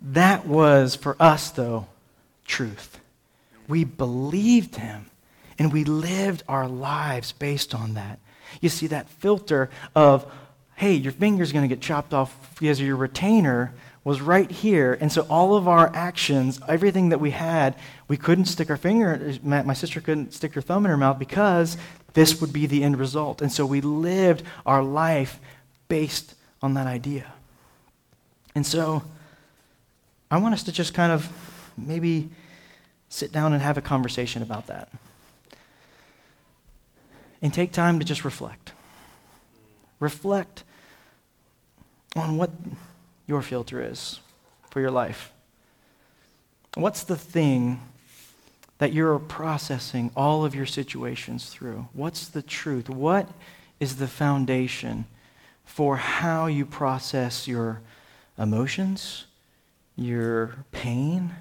that 0.02 0.46
was 0.46 0.96
for 0.96 1.16
us, 1.20 1.50
though, 1.50 1.88
truth. 2.46 2.99
We 3.70 3.86
believed 3.86 4.76
him 4.76 5.06
and 5.58 5.72
we 5.72 5.86
lived 5.86 6.44
our 6.50 6.68
lives 6.68 7.32
based 7.32 7.74
on 7.74 7.94
that. 7.94 8.20
You 8.60 8.68
see, 8.68 8.88
that 8.88 9.10
filter 9.10 9.70
of 9.96 10.30
hey, 10.76 10.94
your 10.94 11.12
finger's 11.12 11.52
going 11.52 11.68
to 11.68 11.76
get 11.76 11.82
chopped 11.82 12.14
off 12.14 12.56
because 12.58 12.80
your 12.80 12.96
retainer 12.96 13.74
was 14.06 14.22
right 14.22 14.50
here. 14.50 14.98
And 15.02 15.12
so 15.12 15.24
all 15.30 15.56
of 15.56 15.68
our 15.68 15.94
actions, 15.94 16.58
everything 16.70 17.10
that 17.10 17.20
we 17.20 17.32
had, 17.32 17.76
we 18.08 18.16
couldn't 18.16 18.46
stick 18.46 18.70
our 18.70 18.78
finger, 18.78 19.38
my 19.44 19.74
sister 19.74 20.00
couldn't 20.00 20.34
stick 20.34 20.54
her 20.54 20.62
thumb 20.62 20.86
in 20.86 20.90
her 20.90 20.96
mouth 20.96 21.20
because 21.20 21.76
this 22.14 22.40
would 22.40 22.54
be 22.54 22.66
the 22.66 22.82
end 22.82 22.98
result. 22.98 23.42
And 23.42 23.52
so 23.52 23.66
we 23.66 23.82
lived 23.82 24.44
our 24.66 24.82
life 24.82 25.42
based 25.90 26.34
on 26.62 26.76
that 26.76 26.88
idea. 26.88 27.34
And 28.56 28.66
so 28.66 29.04
I 30.32 30.38
want 30.38 30.54
us 30.54 30.64
to 30.64 30.72
just 30.72 30.94
kind 30.94 31.12
of 31.12 31.30
maybe 31.78 32.30
sit 33.10 33.32
down 33.32 33.54
and 33.54 33.62
have 33.62 33.78
a 33.78 33.82
conversation 33.82 34.42
about 34.42 34.68
that. 34.68 34.90
And 37.42 37.54
take 37.54 37.72
time 37.72 38.00
to 38.00 38.06
just 38.06 38.24
reflect. 38.24 38.74
Reflect 40.00 40.64
on 42.16 42.38
what 42.38 42.52
your 43.28 43.42
filter 43.42 43.82
is 43.82 44.20
for 44.70 44.80
your 44.80 44.92
life. 44.92 45.32
What's 46.76 47.04
the 47.04 47.16
thing 47.16 47.82
that 48.78 48.94
you're 48.94 49.20
processing 49.20 50.12
all 50.16 50.46
of 50.46 50.56
your 50.56 50.66
situations 50.66 51.50
through? 51.50 51.88
What's 51.94 52.28
the 52.28 52.42
truth? 52.42 52.90
What 52.90 53.28
is 53.80 53.98
the 53.98 54.08
foundation 54.08 55.06
for 55.66 55.98
how 55.98 56.48
you 56.48 56.66
process 56.66 57.48
your 57.48 57.82
emotions, 58.38 59.26
your 59.96 60.66
pain, 60.72 61.36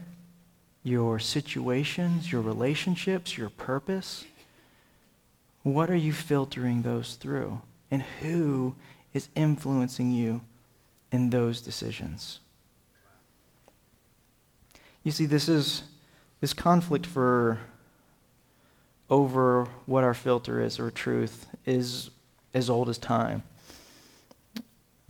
your 0.88 1.18
situations, 1.18 2.32
your 2.32 2.40
relationships, 2.40 3.36
your 3.36 3.50
purpose? 3.50 4.24
What 5.62 5.90
are 5.90 5.96
you 5.96 6.12
filtering 6.12 6.82
those 6.82 7.14
through? 7.14 7.60
And 7.90 8.02
who 8.20 8.74
is 9.12 9.28
influencing 9.34 10.10
you 10.10 10.40
in 11.12 11.30
those 11.30 11.60
decisions? 11.60 12.40
You 15.04 15.12
see, 15.12 15.26
this 15.26 15.48
is 15.48 15.82
this 16.40 16.52
conflict 16.52 17.06
for 17.06 17.58
over 19.10 19.66
what 19.86 20.04
our 20.04 20.14
filter 20.14 20.60
is 20.60 20.78
or 20.78 20.90
truth 20.90 21.46
is 21.66 22.10
as 22.54 22.68
old 22.70 22.88
as 22.88 22.98
time. 22.98 23.42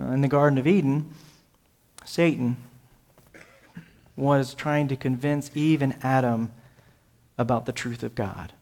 Uh, 0.00 0.12
in 0.12 0.20
the 0.20 0.28
Garden 0.28 0.58
of 0.58 0.66
Eden, 0.66 1.12
Satan 2.04 2.56
was 4.18 4.52
trying 4.52 4.88
to 4.88 4.96
convince 4.96 5.50
Eve 5.54 5.80
and 5.80 5.96
Adam 6.02 6.50
about 7.38 7.66
the 7.66 7.72
truth 7.72 8.02
of 8.02 8.16
God. 8.16 8.52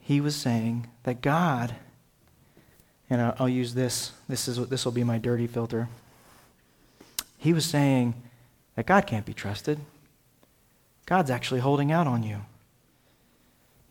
He 0.00 0.20
was 0.20 0.34
saying 0.34 0.88
that 1.04 1.20
God, 1.22 1.76
and 3.08 3.20
I'll, 3.38 3.48
use 3.48 3.74
this, 3.74 4.12
this, 4.28 4.48
is, 4.48 4.68
this 4.68 4.84
will 4.84 4.92
be 4.92 5.04
my 5.04 5.18
dirty 5.18 5.46
filter. 5.46 5.88
He 7.38 7.52
was 7.52 7.64
saying 7.64 8.14
that 8.74 8.86
God 8.86 9.06
can't 9.06 9.24
be 9.24 9.34
trusted. 9.34 9.78
God's 11.06 11.30
actually 11.30 11.60
holding 11.60 11.92
out 11.92 12.08
on 12.08 12.24
you. 12.24 12.40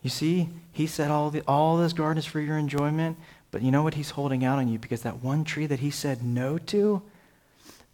You 0.02 0.10
see, 0.10 0.50
He 0.74 0.86
said 0.86 1.12
all, 1.12 1.30
the, 1.32 1.42
all 1.48 1.78
this 1.78 1.94
garden 1.94 2.18
is 2.18 2.26
for 2.26 2.42
your 2.42 2.58
enjoyment, 2.58 3.18
but 3.52 3.62
you 3.62 3.72
know 3.72 3.84
what? 3.84 3.94
He's 3.94 4.12
holding 4.12 4.44
out 4.44 4.60
on 4.60 4.68
you 4.68 4.78
because 4.78 5.02
that 5.04 5.24
one 5.24 5.46
tree 5.46 5.66
that 5.66 5.80
He 5.80 5.92
said 5.92 6.24
no 6.24 6.58
to, 6.58 7.02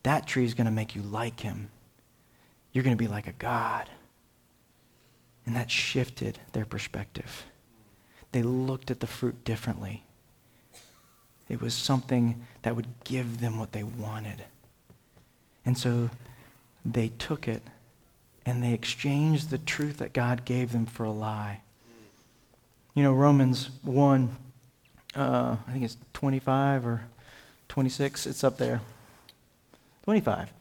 that 0.04 0.28
tree 0.28 0.46
is 0.46 0.54
going 0.54 0.66
to 0.66 0.72
make 0.72 0.96
you 0.96 1.02
like 1.02 1.42
Him. 1.42 1.70
You're 2.72 2.84
going 2.84 2.96
to 2.96 3.02
be 3.02 3.08
like 3.08 3.28
a 3.28 3.34
God. 3.34 3.90
And 5.46 5.56
that 5.56 5.72
shifted 5.72 6.40
their 6.54 6.66
perspective. 6.66 7.46
They 8.32 8.44
looked 8.44 8.92
at 8.92 9.00
the 9.00 9.08
fruit 9.08 9.44
differently. 9.44 10.04
It 11.50 11.62
was 11.62 11.74
something 11.74 12.46
that 12.62 12.76
would 12.76 12.88
give 13.04 13.42
them 13.42 13.60
what 13.60 13.74
they 13.74 13.84
wanted. 13.84 14.46
And 15.66 15.78
so 15.78 16.10
they 16.86 17.10
took 17.10 17.48
it 17.48 17.62
and 18.46 18.64
they 18.64 18.74
exchanged 18.74 19.50
the 19.50 19.58
truth 19.58 19.98
that 19.98 20.14
God 20.14 20.46
gave 20.46 20.72
them 20.72 20.86
for 20.86 21.04
a 21.04 21.12
lie. 21.12 21.62
You 22.94 23.04
know, 23.04 23.14
Romans 23.14 23.70
1, 23.84 24.36
uh, 25.16 25.58
I 25.68 25.72
think 25.72 25.84
it's 25.84 25.98
25 26.14 26.86
or 26.86 27.02
26, 27.68 28.28
it's 28.28 28.44
up 28.44 28.58
there. 28.58 28.82
25. 30.04 30.52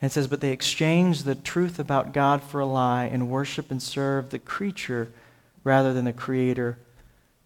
it 0.00 0.12
says, 0.12 0.26
But 0.26 0.40
they 0.40 0.52
exchanged 0.52 1.24
the 1.24 1.34
truth 1.34 1.78
about 1.78 2.12
God 2.12 2.42
for 2.42 2.60
a 2.60 2.66
lie 2.66 3.04
and 3.04 3.30
worship 3.30 3.70
and 3.70 3.82
serve 3.82 4.30
the 4.30 4.38
creature 4.38 5.10
rather 5.64 5.92
than 5.92 6.04
the 6.04 6.12
Creator 6.12 6.78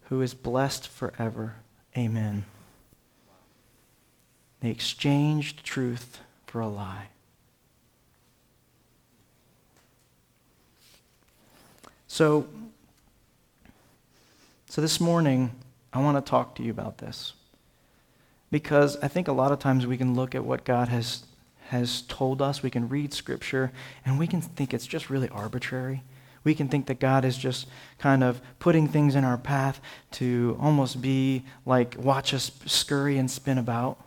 who 0.09 0.21
is 0.21 0.33
blessed 0.33 0.87
forever. 0.87 1.55
Amen. 1.97 2.45
They 4.61 4.69
exchanged 4.69 5.63
truth 5.63 6.19
for 6.45 6.61
a 6.61 6.67
lie. 6.67 7.07
So, 12.07 12.47
so 14.69 14.81
this 14.81 14.99
morning, 14.99 15.51
I 15.91 15.99
want 15.99 16.23
to 16.23 16.29
talk 16.29 16.55
to 16.55 16.63
you 16.63 16.69
about 16.69 16.99
this. 16.99 17.33
Because 18.53 18.97
I 18.97 19.07
think 19.07 19.27
a 19.27 19.31
lot 19.31 19.51
of 19.51 19.57
times 19.57 19.87
we 19.87 19.97
can 19.97 20.13
look 20.13 20.35
at 20.35 20.45
what 20.45 20.63
God 20.63 20.87
has, 20.89 21.23
has 21.69 22.03
told 22.03 22.39
us, 22.39 22.61
we 22.61 22.69
can 22.69 22.87
read 22.87 23.11
Scripture, 23.11 23.71
and 24.05 24.19
we 24.19 24.27
can 24.27 24.41
think 24.41 24.75
it's 24.75 24.85
just 24.85 25.09
really 25.09 25.27
arbitrary. 25.29 26.03
We 26.43 26.53
can 26.53 26.67
think 26.67 26.85
that 26.85 26.99
God 26.99 27.25
is 27.25 27.35
just 27.35 27.65
kind 27.97 28.23
of 28.23 28.41
putting 28.59 28.87
things 28.87 29.15
in 29.15 29.23
our 29.23 29.39
path 29.39 29.81
to 30.11 30.55
almost 30.61 31.01
be 31.01 31.45
like 31.65 31.95
watch 31.97 32.31
us 32.31 32.51
scurry 32.67 33.17
and 33.17 33.31
spin 33.31 33.57
about. 33.57 33.97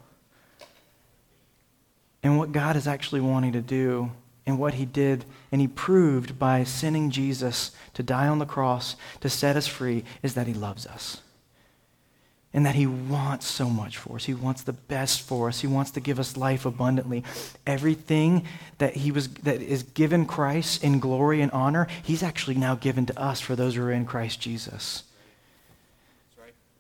And 2.23 2.39
what 2.39 2.53
God 2.53 2.77
is 2.77 2.87
actually 2.87 3.23
wanting 3.23 3.51
to 3.51 3.61
do 3.61 4.13
and 4.47 4.61
what 4.61 4.75
he 4.75 4.85
did 4.85 5.25
and 5.51 5.61
he 5.61 5.67
proved 5.67 6.39
by 6.39 6.63
sending 6.63 7.11
Jesus 7.11 7.73
to 7.95 8.05
die 8.05 8.29
on 8.29 8.39
the 8.39 8.47
cross 8.47 8.95
to 9.23 9.29
set 9.29 9.57
us 9.57 9.67
free 9.67 10.05
is 10.23 10.35
that 10.35 10.47
he 10.47 10.55
loves 10.55 10.87
us. 10.87 11.21
And 12.57 12.67
that 12.67 12.75
he 12.75 12.87
wants 12.87 13.47
so 13.47 13.69
much 13.69 13.99
for 13.99 14.17
us. 14.17 14.25
He 14.25 14.35
wants 14.35 14.63
the 14.63 14.73
best 14.73 15.21
for 15.21 15.49
us. 15.49 15.61
He 15.61 15.69
wants 15.69 15.93
to 15.93 16.01
give 16.01 16.19
us 16.19 16.37
life 16.37 16.67
abundantly. 16.67 17.23
Everything 17.67 18.45
that 18.79 18.97
he 18.97 19.13
was 19.13 19.29
that 19.29 19.61
is 19.61 19.85
given 19.85 20.27
Christ 20.27 20.83
in 20.83 20.99
glory 20.99 21.43
and 21.43 21.53
honor, 21.53 21.87
he's 22.03 22.23
actually 22.23 22.57
now 22.57 22.75
given 22.75 23.07
to 23.07 23.21
us 23.21 23.41
for 23.41 23.55
those 23.55 23.77
who 23.77 23.83
are 23.83 23.93
in 23.93 24.07
Christ 24.07 24.41
Jesus. 24.41 25.05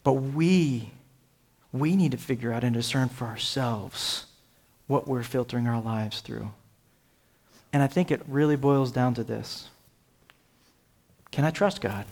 But 0.03 0.15
we 0.15 0.91
we 1.73 1.95
need 1.95 2.13
to 2.13 2.19
figure 2.19 2.53
out 2.53 2.65
and 2.65 2.75
discern 2.75 3.09
for 3.09 3.27
ourselves 3.27 4.27
what 4.87 5.07
we're 5.07 5.23
filtering 5.23 5.67
our 5.67 5.81
lives 5.81 6.21
through. 6.21 6.51
And 7.73 7.83
I 7.83 7.87
think 7.87 8.11
it 8.11 8.23
really 8.27 8.57
boils 8.57 8.93
down 8.93 9.15
to 9.15 9.25
this 9.25 9.69
Can 11.31 11.45
I 11.45 11.51
trust 11.51 11.81
God? 11.81 12.07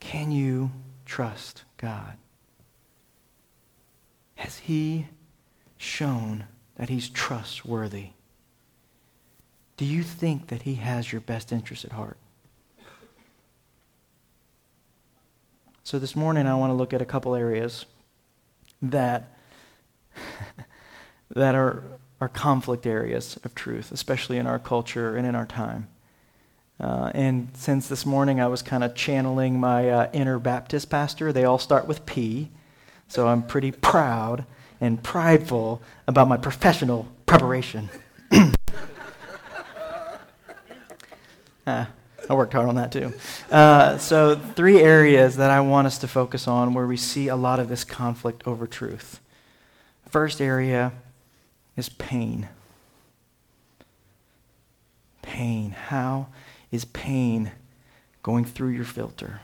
Can 0.00 0.30
you 0.30 0.70
trust 1.04 1.64
God? 1.76 2.16
Has 4.36 4.58
He 4.58 5.06
shown 5.76 6.44
that 6.76 6.88
He's 6.88 7.08
trustworthy? 7.08 8.10
Do 9.76 9.84
you 9.84 10.02
think 10.02 10.48
that 10.48 10.62
He 10.62 10.76
has 10.76 11.12
your 11.12 11.20
best 11.20 11.52
interest 11.52 11.84
at 11.84 11.92
heart? 11.92 12.18
So 15.84 15.98
this 15.98 16.14
morning 16.14 16.46
I 16.46 16.54
want 16.54 16.70
to 16.70 16.74
look 16.74 16.92
at 16.92 17.00
a 17.00 17.06
couple 17.06 17.34
areas 17.34 17.86
that 18.82 19.32
that 21.34 21.54
are 21.54 21.82
are 22.20 22.28
conflict 22.28 22.86
areas 22.86 23.38
of 23.44 23.54
truth, 23.54 23.92
especially 23.92 24.38
in 24.38 24.46
our 24.46 24.58
culture 24.58 25.16
and 25.16 25.26
in 25.26 25.34
our 25.34 25.46
time. 25.46 25.88
Uh, 26.80 27.10
and 27.12 27.48
since 27.54 27.88
this 27.88 28.06
morning 28.06 28.40
I 28.40 28.46
was 28.46 28.62
kind 28.62 28.84
of 28.84 28.94
channeling 28.94 29.58
my 29.58 29.90
uh, 29.90 30.10
inner 30.12 30.38
Baptist 30.38 30.88
pastor, 30.88 31.32
they 31.32 31.44
all 31.44 31.58
start 31.58 31.88
with 31.88 32.06
P. 32.06 32.50
So 33.08 33.26
I'm 33.26 33.42
pretty 33.42 33.72
proud 33.72 34.44
and 34.80 35.02
prideful 35.02 35.82
about 36.06 36.28
my 36.28 36.36
professional 36.36 37.08
preparation. 37.26 37.88
uh, 38.30 38.52
I 42.30 42.34
worked 42.34 42.52
hard 42.52 42.68
on 42.68 42.74
that 42.74 42.92
too. 42.92 43.14
Uh, 43.50 43.96
so, 43.96 44.36
three 44.36 44.80
areas 44.80 45.36
that 45.36 45.50
I 45.50 45.60
want 45.60 45.86
us 45.86 45.96
to 46.00 46.08
focus 46.08 46.46
on 46.46 46.74
where 46.74 46.86
we 46.86 46.98
see 46.98 47.28
a 47.28 47.36
lot 47.36 47.58
of 47.58 47.70
this 47.70 47.84
conflict 47.84 48.46
over 48.46 48.66
truth. 48.66 49.20
First 50.10 50.38
area 50.42 50.92
is 51.74 51.88
pain. 51.88 52.50
Pain. 55.22 55.70
How 55.70 56.26
is 56.70 56.84
pain 56.84 57.52
going 58.22 58.44
through 58.44 58.68
your 58.68 58.84
filter? 58.84 59.40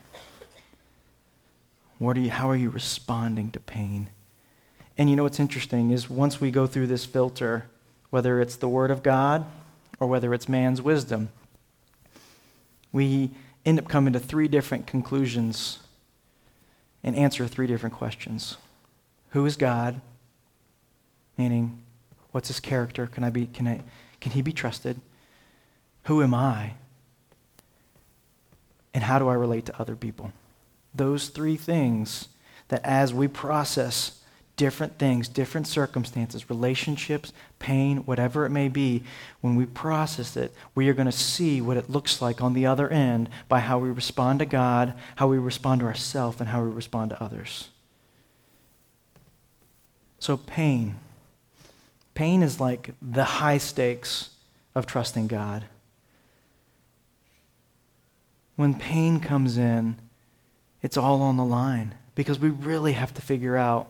What 1.99 2.16
are 2.16 2.21
you, 2.21 2.31
how 2.31 2.50
are 2.50 2.57
you 2.57 2.71
responding 2.71 3.50
to 3.52 3.61
pain? 3.61 4.11
And 4.99 5.11
you 5.11 5.16
know 5.16 5.23
what's 5.23 5.40
interesting 5.40 5.90
is 5.90 6.11
once 6.11 6.40
we 6.40 6.50
go 6.50 6.66
through 6.66 6.87
this 6.87 7.04
filter, 7.04 7.66
whether 8.11 8.40
it's 8.40 8.57
the 8.57 8.69
Word 8.69 8.90
of 8.90 9.02
God 9.02 9.45
or 9.99 10.07
whether 10.07 10.35
it's 10.35 10.49
man's 10.49 10.83
wisdom, 10.83 11.31
we 12.93 13.31
end 13.66 13.78
up 13.78 13.88
coming 13.88 14.12
to 14.12 14.21
three 14.21 14.49
different 14.49 14.87
conclusions. 14.87 15.81
and 17.02 17.16
answer 17.16 17.47
three 17.47 17.66
different 17.66 17.95
questions 17.95 18.57
Who 19.31 19.45
is 19.47 19.57
God? 19.57 20.00
Meaning, 21.37 21.83
what's 22.31 22.49
his 22.49 22.61
character? 22.61 23.07
Can, 23.07 23.25
I 23.25 23.31
be, 23.31 23.47
can, 23.47 23.66
I, 23.66 23.81
can 24.21 24.33
he 24.33 24.43
be 24.43 24.52
trusted? 24.52 25.00
Who 26.04 26.23
am 26.23 26.33
I? 26.33 26.75
And 28.95 29.05
how 29.05 29.19
do 29.19 29.29
I 29.29 29.35
relate 29.35 29.67
to 29.67 29.79
other 29.79 29.97
people? 29.97 30.33
Those 30.95 31.29
three 31.29 31.57
things 31.57 32.29
that 32.69 32.81
as 32.85 33.13
we 33.13 33.29
process 33.29 34.21
different 34.57 34.99
things, 34.99 35.29
different 35.29 35.67
circumstances, 35.67 36.49
relationships, 36.49 37.33
pain, 37.59 37.99
whatever 37.99 38.47
it 38.47 38.51
may 38.51 38.69
be, 38.69 39.03
when 39.41 39.57
we 39.57 39.67
process 39.67 40.37
it, 40.37 40.55
we 40.75 40.89
are 40.89 40.95
going 40.95 41.07
to 41.07 41.13
see 41.13 41.61
what 41.61 41.77
it 41.77 41.91
looks 41.91 42.23
like 42.23 42.41
on 42.41 42.55
the 42.55 42.65
other 42.65 42.89
end 42.89 43.29
by 43.49 43.59
how 43.59 43.79
we 43.79 43.91
respond 43.91 44.39
to 44.39 44.47
God, 44.47 44.95
how 45.17 45.27
we 45.27 45.39
respond 45.39 45.81
to 45.81 45.87
ourselves, 45.87 46.39
and 46.39 46.49
how 46.49 46.63
we 46.63 46.71
respond 46.71 47.11
to 47.11 47.23
others. 47.23 47.69
So, 50.21 50.37
pain. 50.37 50.95
Pain 52.15 52.43
is 52.43 52.61
like 52.61 52.95
the 53.03 53.25
high 53.25 53.59
stakes 53.59 54.31
of 54.75 54.87
trusting 54.87 55.27
God. 55.27 55.65
When 58.57 58.75
pain 58.75 59.21
comes 59.21 59.59
in, 59.59 59.97
it's 60.83 60.97
all 60.97 61.23
on 61.23 61.37
the 61.37 61.45
line 61.45 61.95
because 62.15 62.39
we 62.39 62.51
really 62.51 62.93
have 62.93 63.15
to 63.15 63.23
figure 63.23 63.57
out 63.57 63.89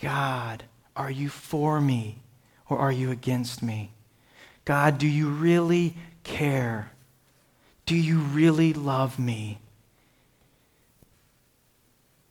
God, 0.00 0.64
are 0.96 1.10
you 1.10 1.28
for 1.28 1.80
me 1.80 2.18
or 2.68 2.78
are 2.78 2.92
you 2.92 3.10
against 3.10 3.62
me? 3.62 3.92
God, 4.64 4.98
do 4.98 5.06
you 5.06 5.28
really 5.28 5.94
care? 6.24 6.90
Do 7.86 7.96
you 7.96 8.18
really 8.18 8.72
love 8.72 9.18
me? 9.18 9.58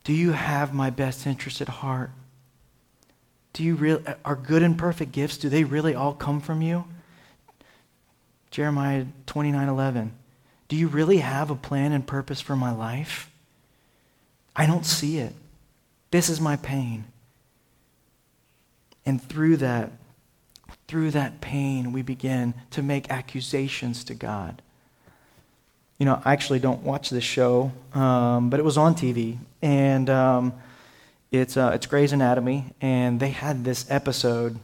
Do 0.03 0.13
you 0.13 0.31
have 0.31 0.73
my 0.73 0.89
best 0.89 1.27
interest 1.27 1.61
at 1.61 1.69
heart? 1.69 2.11
Do 3.53 3.63
you 3.63 3.75
really, 3.75 4.03
are 4.25 4.35
good 4.35 4.63
and 4.63 4.77
perfect 4.77 5.11
gifts, 5.11 5.37
do 5.37 5.49
they 5.49 5.63
really 5.63 5.93
all 5.93 6.13
come 6.13 6.41
from 6.41 6.61
you? 6.61 6.85
Jeremiah 8.49 9.05
29 9.27 9.67
11. 9.67 10.11
Do 10.71 10.77
you 10.77 10.87
really 10.87 11.17
have 11.17 11.51
a 11.51 11.55
plan 11.55 11.91
and 11.91 12.07
purpose 12.07 12.39
for 12.39 12.55
my 12.55 12.71
life? 12.71 13.29
I 14.55 14.65
don't 14.65 14.85
see 14.85 15.17
it. 15.17 15.33
This 16.11 16.29
is 16.29 16.39
my 16.39 16.55
pain. 16.55 17.03
And 19.05 19.21
through 19.21 19.57
that, 19.57 19.91
through 20.87 21.11
that 21.11 21.41
pain, 21.41 21.91
we 21.91 22.03
begin 22.03 22.53
to 22.69 22.81
make 22.81 23.11
accusations 23.11 24.05
to 24.05 24.13
God. 24.13 24.61
You 25.97 26.05
know, 26.05 26.21
I 26.23 26.31
actually 26.31 26.59
don't 26.59 26.83
watch 26.83 27.09
this 27.09 27.25
show, 27.25 27.73
um, 27.93 28.49
but 28.49 28.57
it 28.57 28.63
was 28.63 28.77
on 28.77 28.95
TV, 28.95 29.39
and 29.61 30.09
um, 30.09 30.53
it's 31.33 31.57
uh, 31.57 31.71
it's 31.75 31.85
Grey's 31.85 32.13
Anatomy, 32.13 32.67
and 32.79 33.19
they 33.19 33.31
had 33.31 33.65
this 33.65 33.85
episode. 33.91 34.57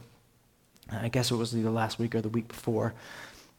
I 0.90 1.08
guess 1.08 1.30
it 1.30 1.34
was 1.34 1.54
either 1.54 1.68
last 1.68 1.98
week 1.98 2.14
or 2.14 2.22
the 2.22 2.30
week 2.30 2.48
before, 2.48 2.94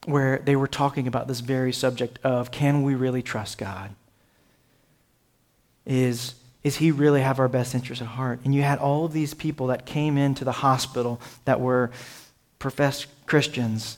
where 0.06 0.39
they 0.39 0.56
were 0.56 0.68
talking 0.68 1.08
about 1.08 1.27
this 1.27 1.39
very 1.39 1.74
subject 1.74 2.20
of 2.24 2.51
can 2.51 2.84
we 2.84 2.96
really 2.96 3.22
trust 3.22 3.58
God? 3.58 3.91
Is 5.86 6.36
is 6.63 6.77
he 6.77 6.91
really 6.91 7.22
have 7.22 7.39
our 7.39 7.48
best 7.48 7.74
interest 7.74 8.01
at 8.01 8.08
heart? 8.10 8.39
And 8.44 8.53
you 8.53 8.63
had 8.63 8.79
all 8.79 9.06
of 9.06 9.13
these 9.13 9.34
people 9.34 9.68
that 9.68 9.86
came 9.86 10.18
into 10.18 10.44
the 10.44 10.51
hospital 10.51 11.22
that 11.46 11.62
were 11.62 11.89
professed 12.60 13.08
Christians, 13.25 13.98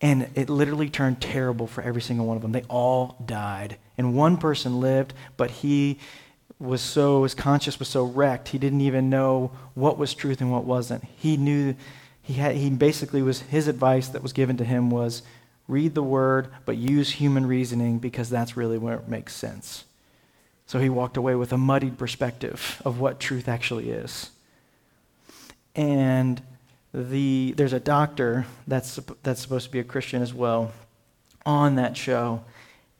and 0.00 0.28
it 0.34 0.48
literally 0.48 0.88
turned 0.88 1.20
terrible 1.20 1.66
for 1.66 1.82
every 1.82 2.00
single 2.00 2.26
one 2.26 2.36
of 2.36 2.42
them. 2.42 2.52
They 2.52 2.62
all 2.68 3.16
died. 3.26 3.76
And 3.98 4.14
one 4.14 4.36
person 4.36 4.78
lived, 4.78 5.14
but 5.36 5.50
he 5.50 5.98
was 6.58 6.80
so, 6.80 7.24
his 7.24 7.34
conscience 7.34 7.78
was 7.78 7.88
so 7.88 8.04
wrecked, 8.04 8.48
he 8.48 8.58
didn't 8.58 8.80
even 8.80 9.10
know 9.10 9.50
what 9.74 9.98
was 9.98 10.14
truth 10.14 10.40
and 10.40 10.50
what 10.50 10.64
wasn't. 10.64 11.04
He 11.16 11.36
knew, 11.36 11.74
he, 12.22 12.34
had, 12.34 12.56
he 12.56 12.70
basically 12.70 13.20
was, 13.20 13.40
his 13.42 13.68
advice 13.68 14.08
that 14.08 14.22
was 14.22 14.32
given 14.32 14.56
to 14.58 14.64
him 14.64 14.90
was 14.90 15.22
read 15.68 15.94
the 15.94 16.02
word, 16.02 16.48
but 16.64 16.76
use 16.76 17.10
human 17.12 17.46
reasoning 17.46 17.98
because 17.98 18.30
that's 18.30 18.56
really 18.56 18.78
where 18.78 18.96
it 18.96 19.08
makes 19.08 19.34
sense. 19.34 19.84
So 20.66 20.78
he 20.78 20.88
walked 20.88 21.16
away 21.16 21.34
with 21.34 21.52
a 21.52 21.58
muddied 21.58 21.98
perspective 21.98 22.80
of 22.84 22.98
what 22.98 23.20
truth 23.20 23.48
actually 23.48 23.90
is. 23.90 24.30
And 25.74 26.42
the, 26.92 27.54
there's 27.56 27.72
a 27.72 27.80
doctor 27.80 28.46
that's, 28.66 28.98
that's 29.22 29.40
supposed 29.40 29.66
to 29.66 29.70
be 29.70 29.78
a 29.78 29.84
Christian 29.84 30.22
as 30.22 30.32
well 30.32 30.72
on 31.44 31.76
that 31.76 31.96
show, 31.96 32.42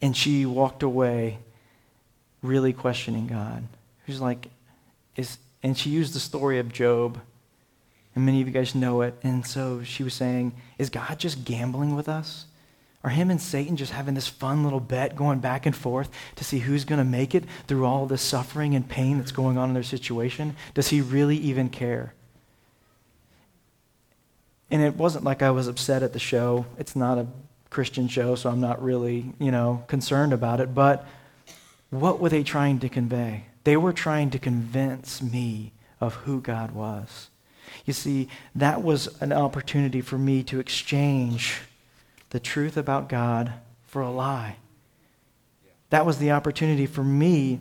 and 0.00 0.16
she 0.16 0.46
walked 0.46 0.82
away 0.82 1.38
really 2.42 2.72
questioning 2.72 3.26
God. 3.26 3.64
She's 4.06 4.20
like, 4.20 4.48
is, 5.16 5.38
and 5.62 5.76
she 5.76 5.90
used 5.90 6.14
the 6.14 6.20
story 6.20 6.58
of 6.58 6.72
Job, 6.72 7.18
and 8.14 8.24
many 8.24 8.40
of 8.40 8.46
you 8.46 8.52
guys 8.52 8.74
know 8.74 9.02
it. 9.02 9.14
And 9.22 9.44
so 9.44 9.82
she 9.82 10.04
was 10.04 10.14
saying, 10.14 10.52
Is 10.78 10.90
God 10.90 11.18
just 11.18 11.44
gambling 11.44 11.96
with 11.96 12.08
us? 12.08 12.46
Are 13.06 13.10
him 13.10 13.30
and 13.30 13.40
Satan 13.40 13.76
just 13.76 13.92
having 13.92 14.14
this 14.14 14.26
fun 14.26 14.64
little 14.64 14.80
bet 14.80 15.14
going 15.14 15.38
back 15.38 15.64
and 15.64 15.76
forth 15.76 16.10
to 16.34 16.42
see 16.42 16.58
who's 16.58 16.84
going 16.84 16.98
to 16.98 17.04
make 17.04 17.36
it 17.36 17.44
through 17.68 17.86
all 17.86 18.04
this 18.04 18.20
suffering 18.20 18.74
and 18.74 18.86
pain 18.86 19.18
that's 19.18 19.30
going 19.30 19.56
on 19.56 19.68
in 19.68 19.74
their 19.74 19.84
situation? 19.84 20.56
Does 20.74 20.88
he 20.88 21.00
really 21.00 21.36
even 21.36 21.68
care? 21.68 22.14
And 24.72 24.82
it 24.82 24.96
wasn't 24.96 25.22
like 25.22 25.40
I 25.40 25.52
was 25.52 25.68
upset 25.68 26.02
at 26.02 26.14
the 26.14 26.18
show. 26.18 26.66
It's 26.78 26.96
not 26.96 27.16
a 27.16 27.28
Christian 27.70 28.08
show, 28.08 28.34
so 28.34 28.50
I'm 28.50 28.60
not 28.60 28.82
really, 28.82 29.32
you 29.38 29.52
know, 29.52 29.84
concerned 29.86 30.32
about 30.32 30.58
it. 30.58 30.74
But 30.74 31.06
what 31.90 32.18
were 32.18 32.28
they 32.28 32.42
trying 32.42 32.80
to 32.80 32.88
convey? 32.88 33.44
They 33.62 33.76
were 33.76 33.92
trying 33.92 34.30
to 34.30 34.40
convince 34.40 35.22
me 35.22 35.70
of 36.00 36.14
who 36.14 36.40
God 36.40 36.72
was. 36.72 37.30
You 37.84 37.92
see, 37.92 38.26
that 38.56 38.82
was 38.82 39.16
an 39.22 39.32
opportunity 39.32 40.00
for 40.00 40.18
me 40.18 40.42
to 40.42 40.58
exchange 40.58 41.60
the 42.30 42.40
truth 42.40 42.76
about 42.76 43.08
God 43.08 43.52
for 43.86 44.02
a 44.02 44.10
lie. 44.10 44.56
That 45.90 46.04
was 46.04 46.18
the 46.18 46.32
opportunity 46.32 46.86
for 46.86 47.04
me 47.04 47.60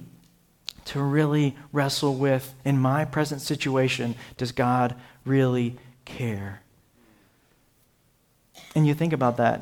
to 0.86 1.02
really 1.02 1.56
wrestle 1.72 2.16
with 2.16 2.54
in 2.64 2.78
my 2.78 3.06
present 3.06 3.42
situation 3.42 4.16
does 4.38 4.52
God 4.52 4.96
really 5.26 5.76
care? 6.06 6.62
And 8.76 8.86
you 8.86 8.94
think 8.94 9.14
about 9.14 9.38
that. 9.38 9.62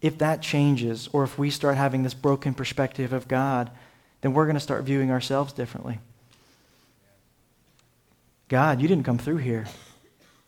If 0.00 0.18
that 0.18 0.42
changes, 0.42 1.08
or 1.12 1.24
if 1.24 1.38
we 1.38 1.50
start 1.50 1.76
having 1.76 2.02
this 2.02 2.14
broken 2.14 2.54
perspective 2.54 3.12
of 3.12 3.28
God, 3.28 3.70
then 4.20 4.34
we're 4.34 4.44
going 4.44 4.56
to 4.56 4.60
start 4.60 4.84
viewing 4.84 5.10
ourselves 5.10 5.52
differently. 5.52 5.98
God, 8.48 8.80
you 8.80 8.88
didn't 8.88 9.04
come 9.04 9.18
through 9.18 9.38
here. 9.38 9.66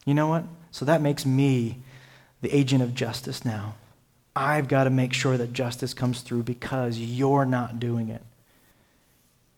You 0.05 0.15
know 0.15 0.29
what? 0.29 0.45
So 0.71 0.85
that 0.85 1.01
makes 1.01 1.25
me 1.25 1.79
the 2.43 2.55
agent 2.55 2.83
of 2.83 2.95
justice 2.95 3.45
now. 3.45 3.75
I've 4.37 4.69
got 4.69 4.85
to 4.85 4.91
make 4.91 5.15
sure 5.15 5.39
that 5.39 5.55
justice 5.55 5.95
comes 5.95 6.21
through 6.21 6.43
because 6.43 6.99
you're 6.99 7.47
not 7.47 7.81
doing 7.81 8.11
it. 8.11 8.23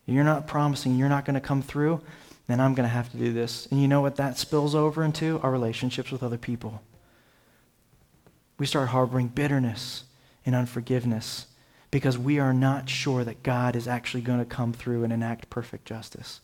You're 0.05 0.23
not 0.23 0.47
promising 0.47 0.97
you're 0.97 1.09
not 1.09 1.25
going 1.25 1.35
to 1.35 1.41
come 1.41 1.61
through, 1.61 2.01
then 2.47 2.59
I'm 2.59 2.73
going 2.73 2.87
to 2.87 2.93
have 2.93 3.11
to 3.11 3.17
do 3.17 3.33
this. 3.33 3.67
And 3.69 3.81
you 3.81 3.87
know 3.87 4.01
what 4.01 4.15
that 4.15 4.37
spills 4.37 4.73
over 4.73 5.03
into? 5.03 5.39
Our 5.43 5.51
relationships 5.51 6.11
with 6.11 6.23
other 6.23 6.37
people. 6.37 6.81
We 8.57 8.65
start 8.65 8.89
harboring 8.89 9.27
bitterness 9.27 10.05
and 10.45 10.55
unforgiveness 10.55 11.45
because 11.91 12.17
we 12.17 12.39
are 12.39 12.53
not 12.53 12.89
sure 12.89 13.23
that 13.23 13.43
God 13.43 13.75
is 13.75 13.87
actually 13.87 14.21
going 14.21 14.39
to 14.39 14.45
come 14.45 14.73
through 14.73 15.03
and 15.03 15.11
enact 15.11 15.49
perfect 15.49 15.85
justice. 15.85 16.39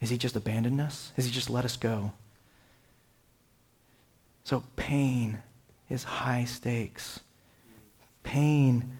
Has 0.00 0.10
he 0.10 0.18
just 0.18 0.36
abandoned 0.36 0.80
us? 0.80 1.12
Has 1.16 1.24
he 1.24 1.30
just 1.30 1.48
let 1.48 1.64
us 1.64 1.76
go? 1.76 2.12
So, 4.44 4.62
pain 4.76 5.42
is 5.88 6.04
high 6.04 6.44
stakes. 6.44 7.20
Pain 8.22 8.98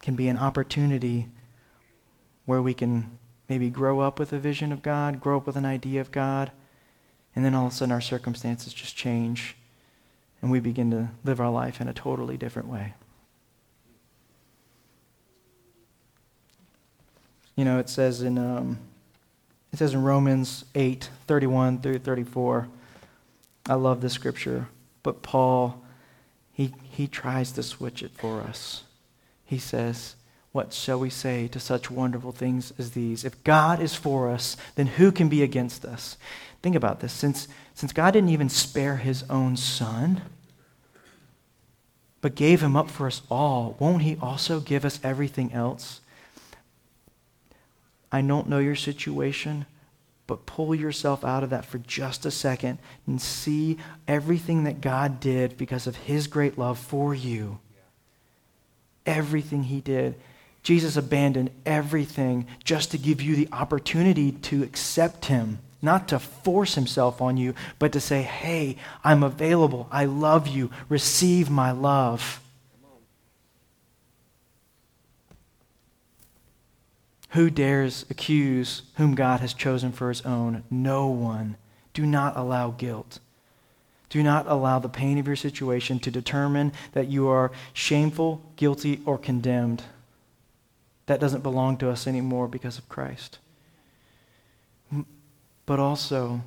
can 0.00 0.14
be 0.14 0.28
an 0.28 0.38
opportunity 0.38 1.28
where 2.44 2.62
we 2.62 2.74
can 2.74 3.18
maybe 3.48 3.70
grow 3.70 4.00
up 4.00 4.18
with 4.18 4.32
a 4.32 4.38
vision 4.38 4.72
of 4.72 4.82
God, 4.82 5.20
grow 5.20 5.38
up 5.38 5.46
with 5.46 5.56
an 5.56 5.64
idea 5.64 6.00
of 6.00 6.12
God, 6.12 6.50
and 7.34 7.44
then 7.44 7.54
all 7.54 7.66
of 7.66 7.72
a 7.72 7.74
sudden 7.74 7.92
our 7.92 8.00
circumstances 8.00 8.72
just 8.72 8.96
change 8.96 9.56
and 10.40 10.50
we 10.50 10.60
begin 10.60 10.90
to 10.90 11.08
live 11.24 11.40
our 11.40 11.50
life 11.50 11.80
in 11.80 11.88
a 11.88 11.92
totally 11.92 12.36
different 12.36 12.68
way. 12.68 12.94
You 17.56 17.64
know, 17.64 17.78
it 17.78 17.88
says 17.88 18.22
in 18.22 18.38
um, 18.38 18.78
it 19.72 19.78
says 19.78 19.92
in 19.92 20.02
Romans 20.02 20.64
8, 20.74 21.10
31 21.26 21.80
through 21.80 21.98
34. 21.98 22.68
I 23.68 23.74
love 23.74 24.00
this 24.00 24.12
scripture. 24.12 24.68
But 25.02 25.22
Paul, 25.22 25.82
he, 26.52 26.74
he 26.90 27.06
tries 27.06 27.52
to 27.52 27.62
switch 27.62 28.02
it 28.02 28.12
for 28.12 28.40
us. 28.40 28.84
He 29.44 29.58
says, 29.58 30.16
What 30.52 30.72
shall 30.72 30.98
we 30.98 31.10
say 31.10 31.48
to 31.48 31.60
such 31.60 31.90
wonderful 31.90 32.32
things 32.32 32.72
as 32.78 32.90
these? 32.90 33.24
If 33.24 33.42
God 33.44 33.80
is 33.80 33.94
for 33.94 34.28
us, 34.28 34.56
then 34.74 34.86
who 34.86 35.12
can 35.12 35.28
be 35.28 35.42
against 35.42 35.84
us? 35.84 36.16
Think 36.62 36.74
about 36.74 37.00
this. 37.00 37.12
Since, 37.12 37.48
since 37.74 37.92
God 37.92 38.12
didn't 38.12 38.30
even 38.30 38.48
spare 38.48 38.96
his 38.96 39.24
own 39.30 39.56
son, 39.56 40.22
but 42.20 42.34
gave 42.34 42.60
him 42.60 42.76
up 42.76 42.90
for 42.90 43.06
us 43.06 43.22
all, 43.30 43.76
won't 43.78 44.02
he 44.02 44.16
also 44.20 44.60
give 44.60 44.84
us 44.84 44.98
everything 45.04 45.52
else? 45.52 46.00
I 48.10 48.22
don't 48.22 48.48
know 48.48 48.58
your 48.58 48.74
situation, 48.74 49.66
but 50.28 50.46
pull 50.46 50.74
yourself 50.74 51.24
out 51.24 51.42
of 51.42 51.50
that 51.50 51.64
for 51.64 51.78
just 51.78 52.24
a 52.26 52.30
second 52.30 52.78
and 53.06 53.20
see 53.20 53.78
everything 54.06 54.62
that 54.64 54.80
God 54.80 55.18
did 55.18 55.56
because 55.56 55.88
of 55.88 55.96
his 55.96 56.28
great 56.28 56.56
love 56.56 56.78
for 56.78 57.14
you. 57.14 57.58
Everything 59.06 59.64
he 59.64 59.80
did. 59.80 60.14
Jesus 60.62 60.98
abandoned 60.98 61.50
everything 61.64 62.46
just 62.62 62.90
to 62.90 62.98
give 62.98 63.22
you 63.22 63.34
the 63.34 63.48
opportunity 63.52 64.32
to 64.32 64.62
accept 64.62 65.24
him, 65.24 65.60
not 65.80 66.08
to 66.08 66.18
force 66.18 66.74
himself 66.74 67.22
on 67.22 67.38
you, 67.38 67.54
but 67.78 67.90
to 67.92 68.00
say, 68.00 68.20
hey, 68.20 68.76
I'm 69.02 69.22
available. 69.22 69.88
I 69.90 70.04
love 70.04 70.46
you. 70.46 70.70
Receive 70.90 71.48
my 71.48 71.70
love. 71.70 72.42
Who 77.30 77.50
dares 77.50 78.06
accuse 78.08 78.82
whom 78.94 79.14
God 79.14 79.40
has 79.40 79.52
chosen 79.52 79.92
for 79.92 80.08
his 80.08 80.22
own? 80.22 80.64
No 80.70 81.08
one. 81.08 81.56
Do 81.92 82.06
not 82.06 82.36
allow 82.36 82.70
guilt. 82.70 83.18
Do 84.08 84.22
not 84.22 84.46
allow 84.46 84.78
the 84.78 84.88
pain 84.88 85.18
of 85.18 85.26
your 85.26 85.36
situation 85.36 85.98
to 86.00 86.10
determine 86.10 86.72
that 86.92 87.08
you 87.08 87.28
are 87.28 87.52
shameful, 87.74 88.40
guilty, 88.56 89.02
or 89.04 89.18
condemned. 89.18 89.82
That 91.04 91.20
doesn't 91.20 91.42
belong 91.42 91.76
to 91.78 91.90
us 91.90 92.06
anymore 92.06 92.48
because 92.48 92.78
of 92.78 92.88
Christ. 92.88 93.38
But 95.66 95.78
also, 95.78 96.40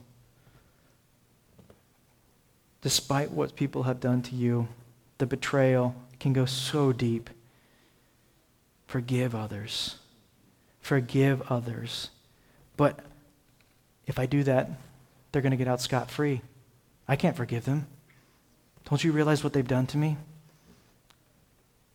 despite 2.82 3.30
what 3.30 3.56
people 3.56 3.84
have 3.84 4.00
done 4.00 4.24
to 4.24 4.36
you, 4.36 4.68
the 5.20 5.28
betrayal 5.28 5.94
can 6.20 6.34
go 6.34 6.46
so 6.46 6.92
deep. 6.92 7.30
Forgive 8.88 9.36
others 9.36 9.98
forgive 10.82 11.42
others. 11.50 12.10
But 12.78 13.00
if 14.06 14.20
I 14.20 14.26
do 14.26 14.44
that, 14.44 14.70
they're 15.32 15.42
going 15.42 15.52
to 15.52 15.58
get 15.58 15.68
out 15.68 15.82
scot 15.82 16.10
free. 16.10 16.42
I 17.08 17.16
can't 17.16 17.38
forgive 17.38 17.66
them. 17.66 17.88
Don't 18.90 19.04
you 19.04 19.12
realize 19.12 19.44
what 19.44 19.54
they've 19.54 19.68
done 19.68 19.88
to 19.88 19.98
me? 19.98 20.18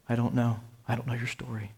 I 0.09 0.15
don't 0.15 0.35
know. 0.35 0.61
I 0.89 0.95
don't 0.95 1.07
know 1.07 1.15
your 1.15 1.27
story. 1.27 1.73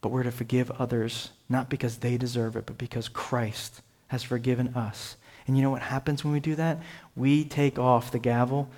But 0.00 0.10
we're 0.10 0.22
to 0.22 0.30
forgive 0.30 0.70
others, 0.72 1.30
not 1.48 1.68
because 1.68 1.98
they 1.98 2.16
deserve 2.16 2.56
it, 2.56 2.66
but 2.66 2.78
because 2.78 3.08
Christ 3.08 3.82
has 4.08 4.22
forgiven 4.22 4.68
us. 4.74 5.16
And 5.46 5.56
you 5.56 5.62
know 5.62 5.70
what 5.70 5.82
happens 5.82 6.24
when 6.24 6.32
we 6.32 6.40
do 6.40 6.54
that? 6.54 6.78
We 7.16 7.44
take 7.44 7.78
off 7.78 8.12
the 8.12 8.18
gavel 8.18 8.68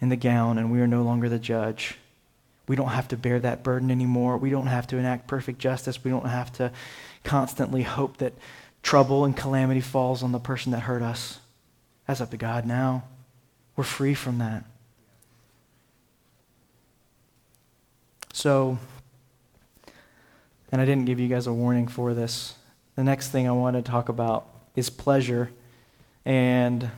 and 0.00 0.12
the 0.12 0.16
gown, 0.16 0.58
and 0.58 0.70
we 0.70 0.80
are 0.80 0.86
no 0.86 1.02
longer 1.02 1.28
the 1.28 1.38
judge. 1.38 1.98
We 2.68 2.76
don't 2.76 2.88
have 2.88 3.08
to 3.08 3.16
bear 3.16 3.38
that 3.40 3.62
burden 3.62 3.90
anymore. 3.90 4.36
We 4.36 4.50
don't 4.50 4.66
have 4.66 4.86
to 4.88 4.96
enact 4.96 5.28
perfect 5.28 5.58
justice. 5.58 6.02
We 6.02 6.10
don't 6.10 6.26
have 6.26 6.52
to 6.54 6.72
constantly 7.22 7.82
hope 7.82 8.16
that 8.18 8.32
trouble 8.82 9.24
and 9.24 9.36
calamity 9.36 9.80
falls 9.80 10.22
on 10.22 10.32
the 10.32 10.38
person 10.38 10.72
that 10.72 10.80
hurt 10.80 11.02
us. 11.02 11.38
That's 12.06 12.20
up 12.20 12.30
to 12.30 12.36
God 12.36 12.66
now. 12.66 13.04
We're 13.76 13.84
free 13.84 14.14
from 14.14 14.38
that. 14.38 14.64
So, 18.32 18.78
and 20.70 20.80
I 20.80 20.84
didn't 20.84 21.06
give 21.06 21.18
you 21.18 21.28
guys 21.28 21.46
a 21.46 21.52
warning 21.52 21.88
for 21.88 22.14
this. 22.14 22.54
The 22.94 23.04
next 23.04 23.30
thing 23.30 23.48
I 23.48 23.52
want 23.52 23.76
to 23.76 23.82
talk 23.82 24.08
about 24.08 24.46
is 24.74 24.90
pleasure. 24.90 25.50
And 26.24 26.90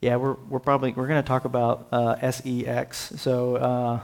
yeah, 0.00 0.16
we're, 0.16 0.34
we're 0.48 0.60
probably, 0.60 0.92
we're 0.92 1.06
going 1.08 1.22
to 1.22 1.26
talk 1.26 1.44
about 1.44 1.88
uh, 1.92 2.30
SEX. 2.30 3.12
So, 3.16 3.56
uh, 3.56 4.00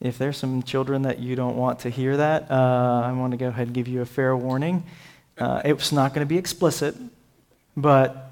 if 0.00 0.16
there's 0.18 0.36
some 0.36 0.62
children 0.62 1.02
that 1.02 1.18
you 1.18 1.34
don't 1.34 1.56
want 1.56 1.80
to 1.80 1.90
hear 1.90 2.16
that, 2.16 2.50
uh, 2.50 3.02
I 3.04 3.12
want 3.12 3.32
to 3.32 3.36
go 3.36 3.48
ahead 3.48 3.68
and 3.68 3.74
give 3.74 3.88
you 3.88 4.00
a 4.00 4.06
fair 4.06 4.36
warning. 4.36 4.84
Uh, 5.36 5.62
it's 5.64 5.92
not 5.92 6.14
going 6.14 6.24
to 6.24 6.28
be 6.28 6.38
explicit, 6.38 6.96
but 7.76 8.30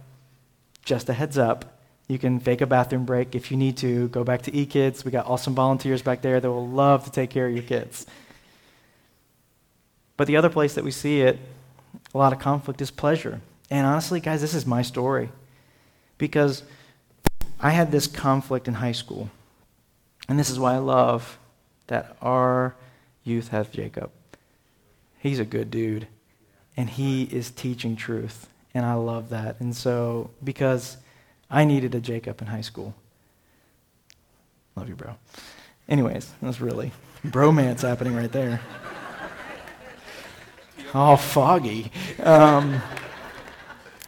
just 0.84 1.08
a 1.08 1.12
heads 1.12 1.36
up. 1.38 1.80
You 2.08 2.18
can 2.18 2.38
fake 2.38 2.60
a 2.60 2.66
bathroom 2.66 3.04
break 3.04 3.34
if 3.34 3.50
you 3.50 3.56
need 3.56 3.76
to. 3.78 4.08
Go 4.08 4.22
back 4.22 4.42
to 4.42 4.52
eKids. 4.52 5.04
We 5.04 5.10
got 5.10 5.26
awesome 5.26 5.54
volunteers 5.54 6.02
back 6.02 6.22
there 6.22 6.38
that 6.38 6.48
will 6.48 6.68
love 6.68 7.04
to 7.04 7.10
take 7.10 7.30
care 7.30 7.48
of 7.48 7.52
your 7.52 7.64
kids. 7.64 8.06
But 10.16 10.28
the 10.28 10.36
other 10.36 10.48
place 10.48 10.74
that 10.74 10.84
we 10.84 10.92
see 10.92 11.20
it, 11.20 11.38
a 12.14 12.18
lot 12.18 12.32
of 12.32 12.38
conflict, 12.38 12.80
is 12.80 12.92
pleasure. 12.92 13.40
And 13.70 13.86
honestly, 13.86 14.20
guys, 14.20 14.40
this 14.40 14.54
is 14.54 14.64
my 14.66 14.82
story. 14.82 15.30
Because 16.16 16.62
I 17.58 17.70
had 17.70 17.90
this 17.90 18.06
conflict 18.06 18.68
in 18.68 18.74
high 18.74 18.92
school. 18.92 19.30
And 20.28 20.38
this 20.38 20.48
is 20.48 20.60
why 20.60 20.74
I 20.74 20.78
love 20.78 21.38
that 21.86 22.16
our 22.20 22.74
youth 23.24 23.48
has 23.48 23.68
Jacob. 23.68 24.10
He's 25.18 25.38
a 25.38 25.44
good 25.44 25.70
dude, 25.70 26.06
and 26.76 26.90
he 26.90 27.24
is 27.24 27.50
teaching 27.50 27.96
truth, 27.96 28.48
and 28.74 28.84
I 28.86 28.94
love 28.94 29.30
that. 29.30 29.60
And 29.60 29.74
so, 29.74 30.30
because 30.42 30.98
I 31.50 31.64
needed 31.64 31.94
a 31.94 32.00
Jacob 32.00 32.40
in 32.40 32.48
high 32.48 32.60
school. 32.60 32.94
Love 34.74 34.88
you, 34.88 34.94
bro. 34.94 35.16
Anyways, 35.88 36.32
that's 36.42 36.60
really 36.60 36.92
bromance 37.24 37.82
happening 37.82 38.14
right 38.14 38.30
there. 38.30 38.60
All 40.94 41.16
foggy. 41.16 41.90
Um, 42.22 42.80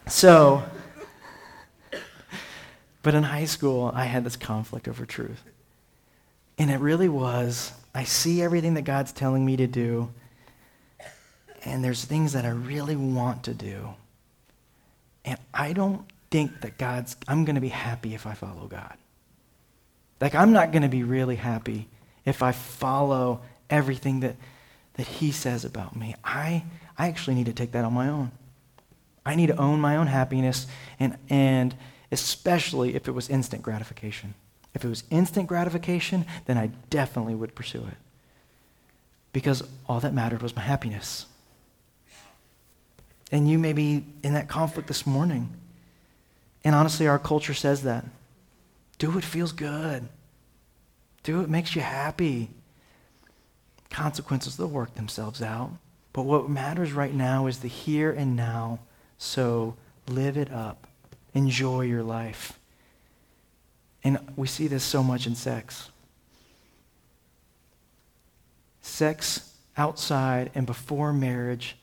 so, 0.06 0.62
but 3.02 3.14
in 3.14 3.24
high 3.24 3.44
school, 3.44 3.90
I 3.94 4.04
had 4.04 4.24
this 4.24 4.36
conflict 4.36 4.88
over 4.88 5.04
truth. 5.04 5.42
And 6.58 6.70
it 6.70 6.80
really 6.80 7.08
was 7.08 7.72
I 7.94 8.04
see 8.04 8.42
everything 8.42 8.74
that 8.74 8.82
God's 8.82 9.12
telling 9.12 9.44
me 9.44 9.56
to 9.56 9.66
do, 9.66 10.10
and 11.64 11.82
there's 11.82 12.04
things 12.04 12.32
that 12.34 12.44
I 12.44 12.50
really 12.50 12.96
want 12.96 13.44
to 13.44 13.54
do. 13.54 13.88
And 15.24 15.38
I 15.52 15.72
don't 15.72 16.04
think 16.30 16.60
that 16.60 16.78
God's, 16.78 17.16
I'm 17.26 17.44
going 17.44 17.56
to 17.56 17.60
be 17.60 17.68
happy 17.68 18.14
if 18.14 18.26
I 18.26 18.34
follow 18.34 18.66
God. 18.66 18.96
Like, 20.20 20.34
I'm 20.34 20.52
not 20.52 20.72
going 20.72 20.82
to 20.82 20.88
be 20.88 21.02
really 21.02 21.36
happy 21.36 21.88
if 22.24 22.42
I 22.42 22.52
follow 22.52 23.40
everything 23.70 24.20
that, 24.20 24.36
that 24.94 25.06
He 25.06 25.32
says 25.32 25.64
about 25.64 25.96
me. 25.96 26.14
I, 26.22 26.64
I 26.96 27.08
actually 27.08 27.34
need 27.34 27.46
to 27.46 27.52
take 27.52 27.72
that 27.72 27.84
on 27.84 27.92
my 27.92 28.08
own. 28.08 28.30
I 29.24 29.34
need 29.34 29.48
to 29.48 29.56
own 29.56 29.80
my 29.80 29.96
own 29.96 30.06
happiness, 30.06 30.66
and, 30.98 31.16
and 31.28 31.74
especially 32.10 32.94
if 32.94 33.08
it 33.08 33.12
was 33.12 33.28
instant 33.28 33.62
gratification. 33.62 34.34
If 34.74 34.84
it 34.84 34.88
was 34.88 35.04
instant 35.10 35.48
gratification, 35.48 36.26
then 36.46 36.58
I 36.58 36.70
definitely 36.90 37.34
would 37.34 37.54
pursue 37.54 37.84
it. 37.86 37.96
Because 39.32 39.62
all 39.88 40.00
that 40.00 40.14
mattered 40.14 40.42
was 40.42 40.54
my 40.54 40.62
happiness. 40.62 41.26
And 43.30 43.48
you 43.48 43.58
may 43.58 43.72
be 43.72 44.04
in 44.22 44.34
that 44.34 44.48
conflict 44.48 44.88
this 44.88 45.06
morning. 45.06 45.50
And 46.64 46.74
honestly, 46.74 47.06
our 47.06 47.18
culture 47.18 47.54
says 47.54 47.82
that. 47.82 48.04
Do 48.98 49.10
what 49.10 49.24
feels 49.24 49.52
good. 49.52 50.08
Do 51.22 51.38
what 51.38 51.50
makes 51.50 51.76
you 51.76 51.82
happy. 51.82 52.50
Consequences, 53.90 54.56
they'll 54.56 54.66
work 54.66 54.94
themselves 54.94 55.42
out. 55.42 55.72
But 56.12 56.22
what 56.22 56.48
matters 56.48 56.92
right 56.92 57.14
now 57.14 57.46
is 57.46 57.60
the 57.60 57.68
here 57.68 58.10
and 58.10 58.34
now. 58.34 58.80
So 59.18 59.76
live 60.08 60.36
it 60.36 60.52
up. 60.52 60.86
Enjoy 61.34 61.82
your 61.82 62.02
life. 62.02 62.57
And 64.08 64.18
we 64.36 64.46
see 64.46 64.68
this 64.68 64.84
so 64.84 65.02
much 65.02 65.26
in 65.26 65.34
sex. 65.34 65.90
Sex 68.80 69.52
outside 69.76 70.50
and 70.54 70.66
before 70.66 71.12
marriage 71.12 71.76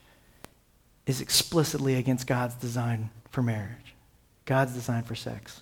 is 1.06 1.22
explicitly 1.22 1.94
against 1.94 2.26
God's 2.26 2.56
design 2.56 3.12
for 3.30 3.44
marriage, 3.44 3.94
God's 4.46 4.74
design 4.74 5.04
for 5.04 5.14
sex. 5.14 5.62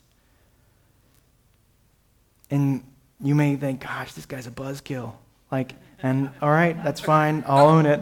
And 2.50 2.82
you 3.20 3.36
may 3.36 3.58
think, 3.58 3.82
gosh, 3.82 4.14
this 4.14 4.26
guy's 4.26 4.48
a 4.48 4.52
buzzkill. 4.52 5.12
Like, 5.52 5.74
and 6.02 6.30
all 6.42 6.50
right, 6.50 6.82
that's 6.82 7.02
fine, 7.02 7.44
I'll 7.46 7.68
own 7.68 7.86
it. 7.86 8.02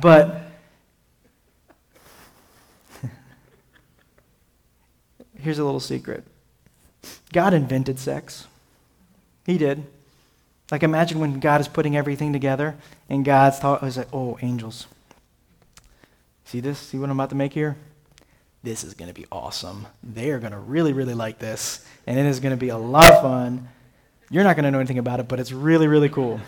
But 0.00 0.40
here's 5.40 5.58
a 5.58 5.64
little 5.64 5.80
secret 5.80 6.22
God 7.32 7.54
invented 7.54 7.98
sex. 7.98 8.46
He 9.44 9.58
did. 9.58 9.84
Like 10.70 10.82
imagine 10.82 11.18
when 11.18 11.40
God 11.40 11.60
is 11.60 11.68
putting 11.68 11.96
everything 11.96 12.32
together 12.32 12.76
and 13.08 13.24
God's 13.24 13.58
thought 13.58 13.82
oh, 13.82 13.86
was 13.86 13.96
like, 13.96 14.08
oh, 14.12 14.38
angels. 14.42 14.86
See 16.44 16.60
this? 16.60 16.78
See 16.78 16.98
what 16.98 17.10
I'm 17.10 17.18
about 17.18 17.30
to 17.30 17.36
make 17.36 17.52
here? 17.52 17.76
This 18.62 18.84
is 18.84 18.94
going 18.94 19.08
to 19.08 19.14
be 19.14 19.26
awesome. 19.30 19.86
They 20.02 20.30
are 20.30 20.38
going 20.38 20.52
to 20.52 20.58
really, 20.58 20.92
really 20.92 21.14
like 21.14 21.38
this. 21.38 21.86
And 22.06 22.18
it 22.18 22.26
is 22.26 22.40
going 22.40 22.50
to 22.50 22.56
be 22.56 22.70
a 22.70 22.78
lot 22.78 23.10
of 23.10 23.22
fun. 23.22 23.68
You're 24.30 24.44
not 24.44 24.56
going 24.56 24.64
to 24.64 24.70
know 24.70 24.78
anything 24.78 24.98
about 24.98 25.20
it, 25.20 25.28
but 25.28 25.40
it's 25.40 25.52
really, 25.52 25.86
really 25.86 26.08
cool. 26.08 26.40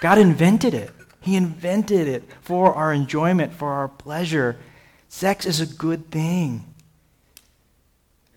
God 0.00 0.18
invented 0.18 0.74
it. 0.74 0.90
He 1.20 1.36
invented 1.36 2.06
it 2.06 2.24
for 2.42 2.74
our 2.74 2.92
enjoyment, 2.92 3.54
for 3.54 3.72
our 3.72 3.88
pleasure. 3.88 4.56
Sex 5.08 5.46
is 5.46 5.60
a 5.60 5.66
good 5.66 6.10
thing. 6.10 6.64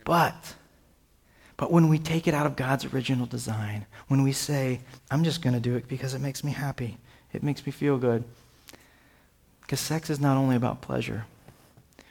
But, 0.05 0.55
but 1.57 1.71
when 1.71 1.89
we 1.89 1.97
take 1.97 2.27
it 2.27 2.33
out 2.35 2.45
of 2.45 2.55
God's 2.55 2.85
original 2.85 3.25
design, 3.25 3.85
when 4.07 4.21
we 4.23 4.31
say, 4.31 4.79
I'm 5.09 5.23
just 5.23 5.41
going 5.41 5.55
to 5.55 5.59
do 5.59 5.75
it 5.75 5.87
because 5.87 6.13
it 6.13 6.21
makes 6.21 6.43
me 6.43 6.51
happy, 6.51 6.97
it 7.33 7.43
makes 7.43 7.65
me 7.65 7.71
feel 7.71 7.97
good, 7.97 8.23
Because 9.61 9.79
sex 9.79 10.09
is 10.09 10.19
not 10.19 10.37
only 10.37 10.55
about 10.55 10.81
pleasure. 10.81 11.25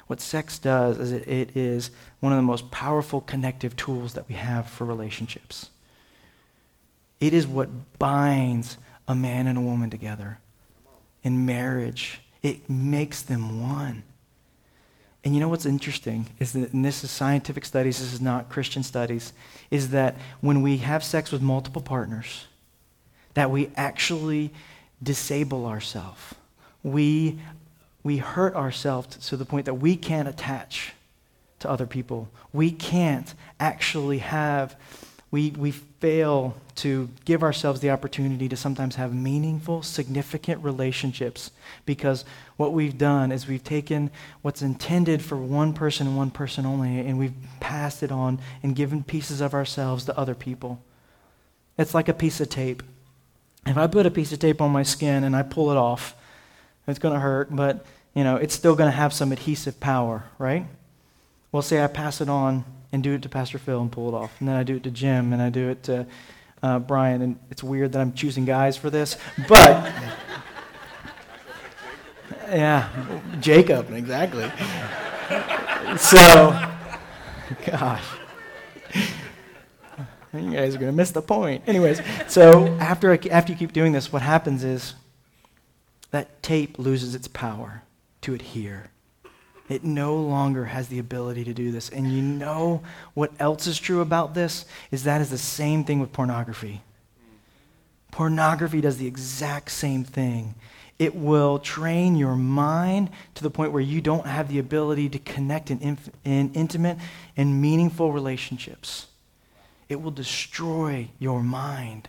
What 0.09 0.21
sex 0.21 0.59
does 0.59 0.99
is 0.99 1.13
it, 1.13 1.27
it 1.27 1.57
is 1.57 1.91
one 2.21 2.33
of 2.33 2.37
the 2.37 2.43
most 2.43 2.71
powerful 2.71 3.21
connective 3.21 3.77
tools 3.77 4.15
that 4.15 4.29
we 4.29 4.35
have 4.35 4.69
for 4.69 4.85
relationships. 4.85 5.71
It 7.19 7.33
is 7.33 7.47
what 7.47 7.99
binds 7.99 8.77
a 9.09 9.15
man 9.15 9.47
and 9.47 9.57
a 9.57 9.63
woman 9.63 9.91
together 9.91 10.39
in 11.23 11.47
marriage. 11.47 12.21
It 12.43 12.69
makes 12.69 13.23
them 13.23 13.63
one. 13.63 14.03
And 15.27 15.35
you 15.35 15.41
know 15.41 15.49
what's 15.49 15.67
interesting 15.67 16.27
is 16.39 16.53
that, 16.53 16.73
and 16.73 16.85
this 16.85 17.03
is 17.03 17.11
scientific 17.11 17.65
studies, 17.65 17.99
this 17.99 18.13
is 18.13 18.21
not 18.21 18.49
Christian 18.49 18.85
studies, 18.85 19.33
is 19.73 19.91
that 19.91 20.15
when 20.41 20.63
we 20.63 20.77
have 20.77 21.03
sex 21.03 21.33
with 21.33 21.43
multiple 21.43 21.83
partners, 21.83 22.47
that 23.35 23.51
we 23.51 23.71
actually 23.75 24.53
disable 25.03 25.67
ourselves. 25.67 26.37
We, 26.85 27.41
we 28.05 28.19
hurt 28.19 28.55
ourselves 28.55 29.17
to 29.27 29.37
the 29.37 29.45
point 29.45 29.67
that 29.67 29.75
we 29.75 29.97
can't 29.97 30.29
attach 30.29 30.93
to 31.59 31.69
other 31.69 31.87
people. 31.87 32.29
We 32.53 32.71
can't 32.71 33.35
actually 33.59 34.19
have 34.19 34.77
we, 35.33 35.51
we 35.51 35.73
fail 35.73 36.55
to 36.77 37.09
give 37.25 37.43
ourselves 37.43 37.81
the 37.81 37.91
opportunity 37.91 38.49
to 38.49 38.57
sometimes 38.57 38.97
have 38.97 39.15
meaningful, 39.15 39.83
significant 39.83 40.63
relationships 40.63 41.51
because 41.87 42.25
what 42.57 42.73
we've 42.73 42.99
done 42.99 43.33
is 43.33 43.49
we've 43.49 43.65
taken 43.65 44.11
what's 44.43 44.63
intended 44.63 45.23
for 45.23 45.37
one 45.37 45.73
person 45.73 46.07
and 46.07 46.17
one 46.17 46.31
person 46.31 46.67
only 46.67 46.99
and 46.99 47.19
we've 47.19 47.35
passed 47.61 48.03
it 48.03 48.13
on 48.13 48.39
and 48.63 48.77
given 48.77 49.03
pieces 49.03 49.41
of 49.41 49.55
ourselves 49.55 50.05
to 50.05 50.19
other 50.19 50.35
people. 50.35 50.83
It's 51.79 51.95
like 51.95 52.09
a 52.09 52.15
piece 52.15 52.41
of 52.41 52.51
tape. 52.51 52.83
If 53.67 53.77
I 53.79 53.87
put 53.87 54.07
a 54.07 54.11
piece 54.11 54.33
of 54.33 54.39
tape 54.39 54.61
on 54.61 54.71
my 54.71 54.83
skin 54.83 55.25
and 55.25 55.35
I 55.35 55.43
pull 55.43 55.71
it 55.71 55.77
off, 55.77 56.15
it's 56.87 56.99
going 56.99 57.15
to 57.15 57.21
hurt, 57.21 57.55
but 57.55 57.85
you 58.15 58.23
know, 58.23 58.37
it's 58.37 58.55
still 58.55 58.75
going 58.75 58.91
to 58.91 58.97
have 58.97 59.13
some 59.13 59.33
adhesive 59.33 59.81
power, 59.81 60.25
right? 60.39 60.67
Well, 61.53 61.63
say 61.63 61.83
I 61.83 61.87
pass 61.87 62.21
it 62.21 62.29
on 62.29 62.65
and 62.93 63.03
do 63.03 63.15
it 63.15 63.23
to 63.23 63.29
Pastor 63.29 63.59
Phil 63.59 63.81
and 63.81 63.91
pull 63.91 64.09
it 64.09 64.15
off. 64.15 64.33
And 64.41 64.49
then 64.49 64.57
I 64.57 64.63
do 64.63 64.77
it 64.77 64.83
to 64.85 64.91
Jim 64.91 65.33
and 65.33 65.41
I 65.43 65.51
do 65.51 65.69
it 65.71 65.83
to 65.85 66.07
uh, 66.63 66.79
Brian. 66.79 67.23
And 67.23 67.39
it's 67.51 67.63
weird 67.63 67.93
that 67.93 68.01
I'm 68.01 68.13
choosing 68.13 68.45
guys 68.45 68.77
for 68.77 68.91
this, 68.91 69.17
but 69.49 69.93
yeah, 72.49 72.89
Jacob, 73.41 73.93
exactly. 73.93 74.51
So, 75.99 76.69
gosh. 77.65 78.05
You 80.33 80.53
guys 80.53 80.75
are 80.75 80.79
going 80.79 80.93
to 80.93 80.97
miss 80.97 81.13
the 81.13 81.23
point. 81.23 81.63
Anyways, 81.67 82.03
so 82.29 82.67
after, 82.79 83.13
I, 83.13 83.19
after 83.31 83.53
you 83.53 83.59
keep 83.59 83.73
doing 83.73 83.93
this, 83.93 84.13
what 84.13 84.23
happens 84.23 84.65
is 84.65 84.95
that 86.11 86.43
tape 86.43 86.79
loses 86.79 87.15
its 87.15 87.27
power 87.29 87.83
to 88.23 88.35
adhere. 88.35 88.91
It 89.69 89.83
no 89.83 90.17
longer 90.17 90.67
has 90.67 90.89
the 90.89 90.99
ability 90.99 91.45
to 91.45 91.53
do 91.53 91.73
this. 91.73 91.89
And 91.89 92.11
you 92.13 92.23
know 92.23 92.83
what 93.15 93.33
else 93.39 93.67
is 93.67 93.79
true 93.79 94.01
about 94.01 94.35
this? 94.35 94.65
Is 94.91 95.05
that 95.05 95.21
is 95.21 95.31
the 95.31 95.39
same 95.39 95.85
thing 95.85 95.99
with 95.99 96.13
pornography. 96.13 96.83
Pornography 98.13 98.81
does 98.81 98.99
the 98.99 99.07
exact 99.07 99.71
same 99.71 100.05
thing. 100.05 100.55
It 100.99 101.15
will 101.15 101.59
train 101.59 102.17
your 102.17 102.37
mind 102.37 103.11
to 103.35 103.43
the 103.43 103.51
point 103.51 103.73
where 103.73 103.83
you 103.83 104.01
don't 104.01 104.27
have 104.27 104.49
the 104.49 104.59
ability 104.59 105.11
to 105.11 105.19
connect 105.19 105.71
in, 105.71 105.81
inf- 105.81 106.11
in 106.25 106.53
intimate 106.55 106.97
and 107.37 107.61
meaningful 107.61 108.13
relationships. 108.13 109.09
It 109.89 110.01
will 110.01 110.11
destroy 110.11 111.09
your 111.19 111.43
mind. 111.43 112.09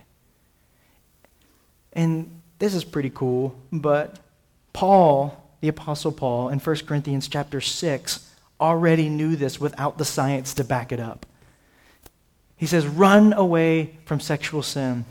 And 1.91 2.41
this 2.59 2.73
is 2.73 2.83
pretty 2.83 3.09
cool, 3.09 3.59
but 3.71 4.19
Paul 4.71 5.46
the 5.61 5.67
apostle 5.67 6.11
Paul 6.11 6.49
in 6.49 6.59
1 6.59 6.75
Corinthians 6.85 7.27
chapter 7.27 7.61
6 7.61 8.31
already 8.59 9.09
knew 9.09 9.35
this 9.35 9.59
without 9.59 9.97
the 9.97 10.05
science 10.05 10.53
to 10.55 10.63
back 10.63 10.91
it 10.91 10.99
up. 10.99 11.25
He 12.55 12.65
says, 12.65 12.87
"Run 12.87 13.33
away 13.33 13.97
from 14.05 14.19
sexual 14.19 14.63
sin." 14.63 15.05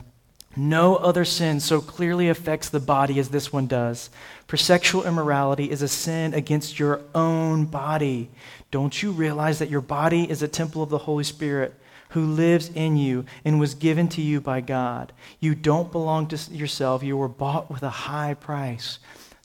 No 0.55 0.95
other 0.95 1.23
sin 1.23 1.59
so 1.59 1.79
clearly 1.79 2.29
affects 2.29 2.67
the 2.67 2.79
body 2.79 3.19
as 3.19 3.29
this 3.29 3.53
one 3.53 3.67
does. 3.67 4.09
For 4.47 4.57
sexual 4.57 5.03
immorality 5.03 5.69
is 5.69 5.83
a 5.83 5.87
sin 5.87 6.33
against 6.33 6.79
your 6.79 7.01
own 7.13 7.65
body. 7.65 8.31
Don't 8.71 9.03
you 9.03 9.11
realize 9.11 9.59
that 9.59 9.69
your 9.69 9.81
body 9.81 10.29
is 10.29 10.41
a 10.41 10.47
temple 10.47 10.81
of 10.81 10.89
the 10.89 10.97
Holy 10.97 11.23
Spirit 11.23 11.75
who 12.09 12.25
lives 12.25 12.69
in 12.73 12.97
you 12.97 13.23
and 13.45 13.59
was 13.59 13.75
given 13.75 14.07
to 14.09 14.21
you 14.21 14.41
by 14.41 14.61
God? 14.61 15.13
You 15.39 15.53
don't 15.53 15.91
belong 15.91 16.25
to 16.29 16.37
yourself. 16.51 17.03
You 17.03 17.17
were 17.17 17.27
bought 17.27 17.69
with 17.69 17.83
a 17.83 17.89
high 17.89 18.33
price. 18.33 18.97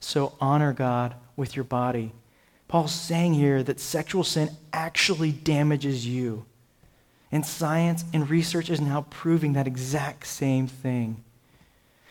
So 0.03 0.33
honor 0.41 0.73
God 0.73 1.15
with 1.37 1.55
your 1.55 1.63
body. 1.63 2.11
Paul's 2.67 2.93
saying 2.93 3.35
here 3.35 3.63
that 3.63 3.79
sexual 3.79 4.25
sin 4.25 4.49
actually 4.73 5.31
damages 5.31 6.05
you. 6.05 6.45
And 7.31 7.45
science 7.45 8.03
and 8.11 8.29
research 8.29 8.69
is 8.69 8.81
now 8.81 9.05
proving 9.09 9.53
that 9.53 9.65
exact 9.65 10.27
same 10.27 10.67
thing. 10.67 11.23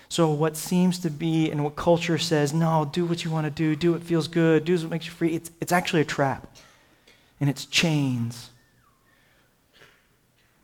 So, 0.09 0.31
what 0.31 0.57
seems 0.57 0.99
to 1.01 1.11
be 1.11 1.51
and 1.51 1.63
what 1.65 1.77
culture 1.77 2.17
says, 2.17 2.55
no, 2.55 2.89
do 2.91 3.05
what 3.05 3.25
you 3.25 3.31
want 3.31 3.45
to 3.45 3.51
do, 3.51 3.77
do 3.77 3.93
what 3.93 4.03
feels 4.03 4.27
good, 4.27 4.65
do 4.65 4.75
what 4.79 4.91
makes 4.91 5.07
you 5.07 5.13
free, 5.13 5.35
it's, 5.35 5.51
it's 5.61 5.73
actually 5.73 6.01
a 6.01 6.07
trap. 6.07 6.57
And 7.41 7.51
it's 7.51 7.67
chains. 7.67 8.51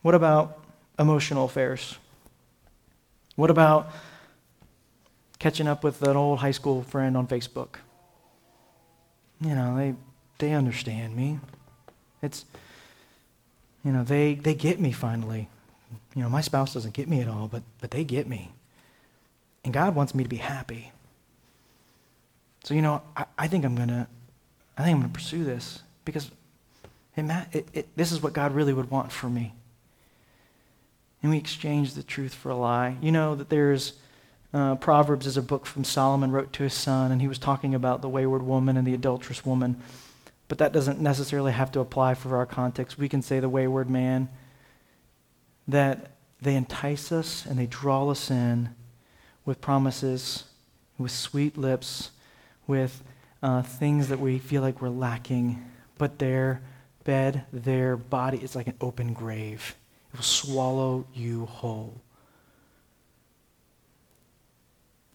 What 0.01 0.15
about 0.15 0.65
emotional 0.99 1.45
affairs? 1.45 1.97
What 3.37 3.51
about 3.51 3.91
catching 5.39 5.67
up 5.67 5.85
with 5.85 6.03
an 6.03 6.17
old 6.17 6.41
high 6.41 6.51
school 6.51 6.83
friend 6.83 7.17
on 7.17 7.27
Facebook. 7.27 7.77
You 9.41 9.55
know, 9.55 9.77
they 9.77 9.95
they 10.39 10.53
understand 10.55 11.17
me. 11.17 11.39
It's 12.23 12.45
you 13.85 13.93
know, 13.93 14.05
they 14.05 14.35
they 14.35 14.55
get 14.55 14.81
me 14.81 14.93
finally. 14.93 15.49
You 16.15 16.23
know, 16.23 16.29
my 16.29 16.41
spouse 16.41 16.75
doesn't 16.75 16.95
get 16.95 17.09
me 17.09 17.21
at 17.21 17.29
all, 17.29 17.49
but 17.49 17.63
but 17.81 17.91
they 17.91 18.05
get 18.05 18.27
me. 18.27 18.53
And 19.65 19.73
God 19.73 19.95
wants 19.95 20.15
me 20.15 20.23
to 20.23 20.29
be 20.29 20.37
happy. 20.37 20.93
So, 22.65 22.75
you 22.75 22.83
know, 22.83 23.03
I, 23.17 23.25
I 23.39 23.49
think 23.49 23.65
I'm 23.65 23.77
gonna 23.77 24.09
I 24.77 24.85
think 24.85 24.95
I'm 24.95 25.01
gonna 25.03 25.13
pursue 25.13 25.45
this 25.45 25.83
because 26.05 26.31
it, 27.17 27.47
it, 27.53 27.69
it, 27.73 27.97
this 27.97 28.13
is 28.13 28.23
what 28.23 28.33
God 28.33 28.55
really 28.55 28.73
would 28.73 28.91
want 28.91 29.11
for 29.11 29.29
me. 29.29 29.53
And 31.23 31.33
we 31.33 31.39
exchange 31.39 31.95
the 31.95 32.03
truth 32.03 32.33
for 32.33 32.51
a 32.51 32.57
lie. 32.57 32.97
You 33.01 33.11
know 33.11 33.35
that 33.35 33.49
there's 33.49 33.95
uh, 34.53 34.77
Proverbs 34.77 35.27
is 35.27 35.37
a 35.37 35.43
book 35.43 35.67
from 35.67 35.85
Solomon 35.85 36.31
wrote 36.31 36.53
to 36.55 36.63
his 36.63 36.75
son, 36.75 37.13
and 37.13 37.21
he 37.21 37.29
was 37.29 37.39
talking 37.39 37.75
about 37.75 38.01
the 38.01 38.09
wayward 38.09 38.43
woman 38.43 38.77
and 38.77 38.87
the 38.87 38.95
adulterous 38.95 39.45
woman. 39.45 39.81
But 40.49 40.59
that 40.59 40.73
doesn't 40.73 41.01
necessarily 41.01 41.53
have 41.53 41.71
to 41.73 41.81
apply 41.81 42.15
for 42.15 42.37
our 42.37 42.47
context. 42.47 42.99
We 42.99 43.09
can 43.09 43.21
say 43.21 43.41
the 43.41 43.49
wayward 43.49 43.91
man, 43.91 44.29
that 45.67 46.13
they 46.41 46.55
entice 46.55 47.13
us 47.13 47.45
and 47.45 47.59
they 47.59 47.67
draw 47.67 48.09
us 48.09 48.31
in 48.31 48.75
with 49.45 49.61
promises, 49.61 50.45
with 50.97 51.11
sweet 51.11 51.59
lips, 51.59 52.11
with 52.67 53.03
uh, 53.43 53.63
things 53.63 54.09
that 54.09 54.19
we 54.19 54.39
feel 54.39 54.63
like 54.63 54.81
we're 54.81 54.89
lacking, 54.89 55.63
but 55.99 56.19
their 56.19 56.63
bed, 57.05 57.45
their 57.53 57.97
body 57.97 58.39
is 58.39 58.57
like 58.57 58.67
an 58.67 58.75
open 58.81 59.13
grave. 59.13 59.75
It 60.13 60.17
will 60.17 60.23
swallow 60.23 61.07
you 61.15 61.47
whole. 61.47 62.01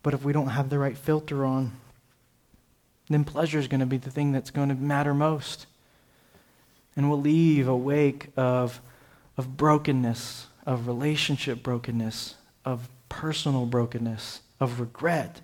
But 0.04 0.14
if 0.14 0.24
we 0.24 0.34
don't 0.34 0.50
have 0.50 0.70
the 0.70 0.78
right 0.78 0.98
filter 0.98 1.46
on, 1.46 1.72
then 3.10 3.24
pleasure 3.24 3.58
is 3.58 3.68
going 3.68 3.80
to 3.80 3.86
be 3.86 3.98
the 3.98 4.12
thing 4.12 4.32
that's 4.32 4.52
going 4.52 4.70
to 4.70 4.76
matter 4.76 5.14
most. 5.14 5.66
And 6.96 7.10
we'll 7.10 7.22
leave 7.22 7.68
a 7.68 7.76
wake 7.76 8.28
of, 8.38 8.82
of 9.38 9.58
brokenness, 9.58 10.48
of 10.66 10.88
relationship 10.88 11.64
brokenness, 11.64 12.36
of 12.66 12.90
personal 13.10 13.66
brokenness, 13.66 14.42
of 14.60 14.80
regret. 14.80 15.42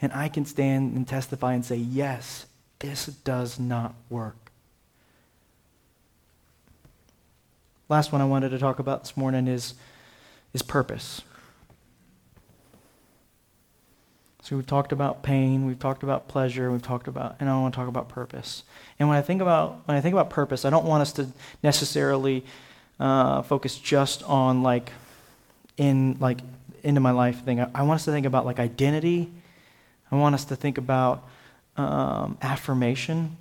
And 0.00 0.12
I 0.12 0.28
can 0.28 0.44
stand 0.44 0.96
and 0.96 1.06
testify 1.06 1.54
and 1.54 1.64
say, 1.64 1.76
yes, 1.76 2.46
this 2.78 3.06
does 3.06 3.58
not 3.58 3.94
work. 4.08 4.36
Last 7.88 8.12
one 8.12 8.20
I 8.20 8.26
wanted 8.26 8.50
to 8.50 8.58
talk 8.58 8.78
about 8.78 9.04
this 9.04 9.16
morning 9.16 9.48
is, 9.48 9.74
is 10.52 10.62
purpose. 10.62 11.22
So 14.48 14.56
we've 14.56 14.66
talked 14.66 14.92
about 14.92 15.22
pain, 15.22 15.66
we've 15.66 15.78
talked 15.78 16.02
about 16.02 16.26
pleasure, 16.26 16.72
we've 16.72 16.80
talked 16.80 17.06
about, 17.06 17.36
and 17.38 17.50
I 17.50 17.60
want 17.60 17.74
to 17.74 17.76
talk 17.76 17.86
about 17.86 18.08
purpose. 18.08 18.62
And 18.98 19.06
when 19.06 19.18
I 19.18 19.20
think 19.20 19.42
about 19.42 19.82
when 19.84 19.94
I 19.94 20.00
think 20.00 20.14
about 20.14 20.30
purpose, 20.30 20.64
I 20.64 20.70
don't 20.70 20.86
want 20.86 21.02
us 21.02 21.12
to 21.12 21.28
necessarily 21.62 22.46
uh, 22.98 23.42
focus 23.42 23.76
just 23.76 24.22
on 24.22 24.62
like 24.62 24.90
in 25.76 26.16
like 26.18 26.38
into 26.82 26.98
my 26.98 27.10
life 27.10 27.44
thing. 27.44 27.60
I, 27.60 27.68
I, 27.74 27.82
want 27.82 28.00
us 28.00 28.06
to 28.06 28.10
think 28.10 28.24
about 28.24 28.46
like 28.46 28.58
identity. 28.58 29.30
I 30.10 30.16
want 30.16 30.34
us 30.34 30.46
to 30.46 30.56
think 30.56 30.78
about 30.78 31.28
um, 31.76 32.38
affirmation, 32.40 33.36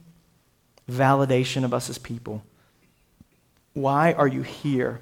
validation 0.91 1.63
of 1.63 1.73
us 1.73 1.89
as 1.89 1.97
people. 1.97 2.43
Why 3.73 4.11
are 4.11 4.27
you 4.27 4.41
here? 4.41 4.99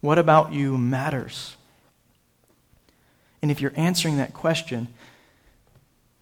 What 0.00 0.18
about 0.18 0.52
you 0.52 0.76
matters? 0.76 1.54
And 3.42 3.50
if 3.50 3.60
you're 3.60 3.72
answering 3.76 4.16
that 4.16 4.34
question, 4.34 4.88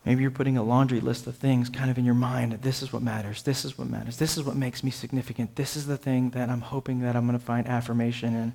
Maybe 0.07 0.22
you're 0.22 0.31
putting 0.31 0.57
a 0.57 0.62
laundry 0.62 1.00
list 1.00 1.26
of 1.26 1.35
things 1.35 1.68
kind 1.68 1.90
of 1.90 1.98
in 1.98 2.05
your 2.05 2.14
mind. 2.14 2.52
That 2.52 2.62
this 2.62 2.81
is 2.81 2.92
what 2.92 3.02
matters. 3.02 3.42
This 3.42 3.64
is 3.64 3.76
what 3.76 3.88
matters. 3.88 4.18
This 4.18 4.38
is 4.38 4.44
what 4.44 4.55
makes 4.55 4.85
me 4.85 4.92
significant. 4.92 5.57
This 5.57 5.76
is 5.76 5.88
the 5.88 5.96
thing 5.96 6.31
that 6.31 6.48
I'm 6.48 6.61
hoping 6.61 7.00
that 7.00 7.16
I'm 7.16 7.26
going 7.26 7.37
to 7.37 7.44
find 7.44 7.66
affirmation 7.66 8.37
in. 8.37 8.52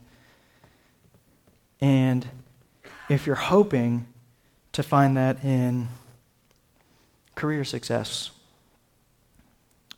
And 1.81 2.25
if 3.09 3.27
you're 3.27 3.35
hoping 3.35 4.07
to 4.71 4.81
find 4.81 5.17
that 5.17 5.43
in 5.43 5.89
career 7.35 7.65
success 7.65 8.31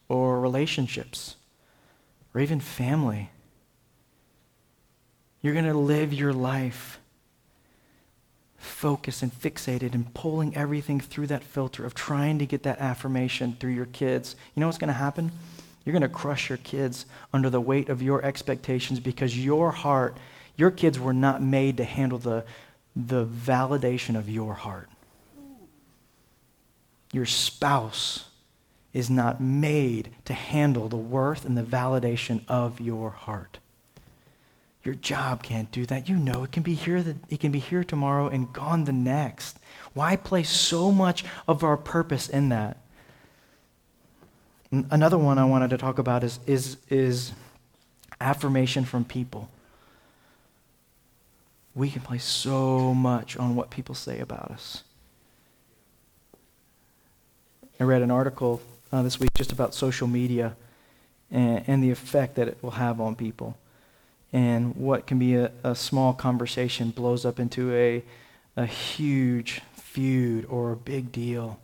or 0.09 0.39
relationships 0.39 1.35
or 2.33 2.41
even 2.41 2.59
family, 2.59 3.29
you're 5.43 5.53
going 5.53 5.65
to 5.65 5.75
live 5.75 6.11
your 6.11 6.33
life 6.33 6.99
focused 8.63 9.21
and 9.21 9.31
fixated 9.31 9.93
and 9.93 10.13
pulling 10.13 10.55
everything 10.55 10.99
through 10.99 11.27
that 11.27 11.43
filter 11.43 11.85
of 11.85 11.93
trying 11.93 12.39
to 12.39 12.45
get 12.45 12.63
that 12.63 12.79
affirmation 12.79 13.55
through 13.59 13.71
your 13.71 13.85
kids. 13.87 14.35
You 14.55 14.61
know 14.61 14.67
what's 14.67 14.77
going 14.77 14.87
to 14.87 14.93
happen? 14.93 15.31
You're 15.85 15.93
going 15.93 16.01
to 16.01 16.09
crush 16.09 16.49
your 16.49 16.57
kids 16.59 17.05
under 17.33 17.49
the 17.49 17.61
weight 17.61 17.89
of 17.89 18.01
your 18.01 18.23
expectations 18.23 18.99
because 18.99 19.37
your 19.37 19.71
heart, 19.71 20.17
your 20.55 20.71
kids 20.71 20.99
were 20.99 21.13
not 21.13 21.41
made 21.41 21.77
to 21.77 21.83
handle 21.83 22.19
the, 22.19 22.45
the 22.95 23.25
validation 23.25 24.17
of 24.17 24.29
your 24.29 24.53
heart. 24.53 24.89
Your 27.11 27.25
spouse 27.25 28.29
is 28.93 29.09
not 29.09 29.41
made 29.41 30.11
to 30.25 30.33
handle 30.33 30.87
the 30.87 30.95
worth 30.95 31.45
and 31.45 31.57
the 31.57 31.63
validation 31.63 32.41
of 32.47 32.79
your 32.79 33.09
heart. 33.09 33.59
Your 34.83 34.95
job 34.95 35.43
can't 35.43 35.71
do 35.71 35.85
that. 35.85 36.09
You 36.09 36.17
know 36.17 36.43
it 36.43 36.51
can 36.51 36.61
be 36.61 36.73
here 36.73 37.15
it 37.29 37.39
can 37.39 37.51
be 37.51 37.59
here 37.59 37.83
tomorrow 37.83 38.27
and 38.27 38.51
gone 38.51 38.83
the 38.83 38.91
next. 38.91 39.57
Why 39.93 40.15
place 40.17 40.49
so 40.49 40.91
much 40.91 41.23
of 41.47 41.63
our 41.63 41.77
purpose 41.77 42.27
in 42.27 42.49
that? 42.49 42.77
Another 44.71 45.17
one 45.17 45.37
I 45.37 45.45
wanted 45.45 45.69
to 45.69 45.77
talk 45.77 45.99
about 45.99 46.23
is, 46.23 46.39
is, 46.47 46.77
is 46.89 47.31
affirmation 48.19 48.85
from 48.85 49.05
people. 49.05 49.49
We 51.75 51.91
can 51.91 52.01
place 52.01 52.25
so 52.25 52.93
much 52.93 53.37
on 53.37 53.55
what 53.55 53.69
people 53.69 53.93
say 53.93 54.19
about 54.19 54.49
us. 54.49 54.83
I 57.79 57.83
read 57.83 58.01
an 58.01 58.09
article 58.09 58.61
uh, 58.91 59.03
this 59.03 59.19
week 59.19 59.31
just 59.35 59.51
about 59.51 59.75
social 59.75 60.07
media 60.07 60.55
and, 61.29 61.63
and 61.67 61.83
the 61.83 61.91
effect 61.91 62.35
that 62.35 62.47
it 62.47 62.57
will 62.63 62.71
have 62.71 62.99
on 62.99 63.15
people 63.15 63.55
and 64.33 64.75
what 64.75 65.05
can 65.05 65.19
be 65.19 65.35
a, 65.35 65.51
a 65.63 65.75
small 65.75 66.11
conversation 66.11 66.89
blows 66.89 67.23
up 67.23 67.39
into 67.39 67.71
a, 67.71 68.03
a 68.57 68.65
huge 68.65 69.61
feud 69.75 70.45
or 70.49 70.71
a 70.71 70.75
big 70.75 71.11
deal. 71.11 71.59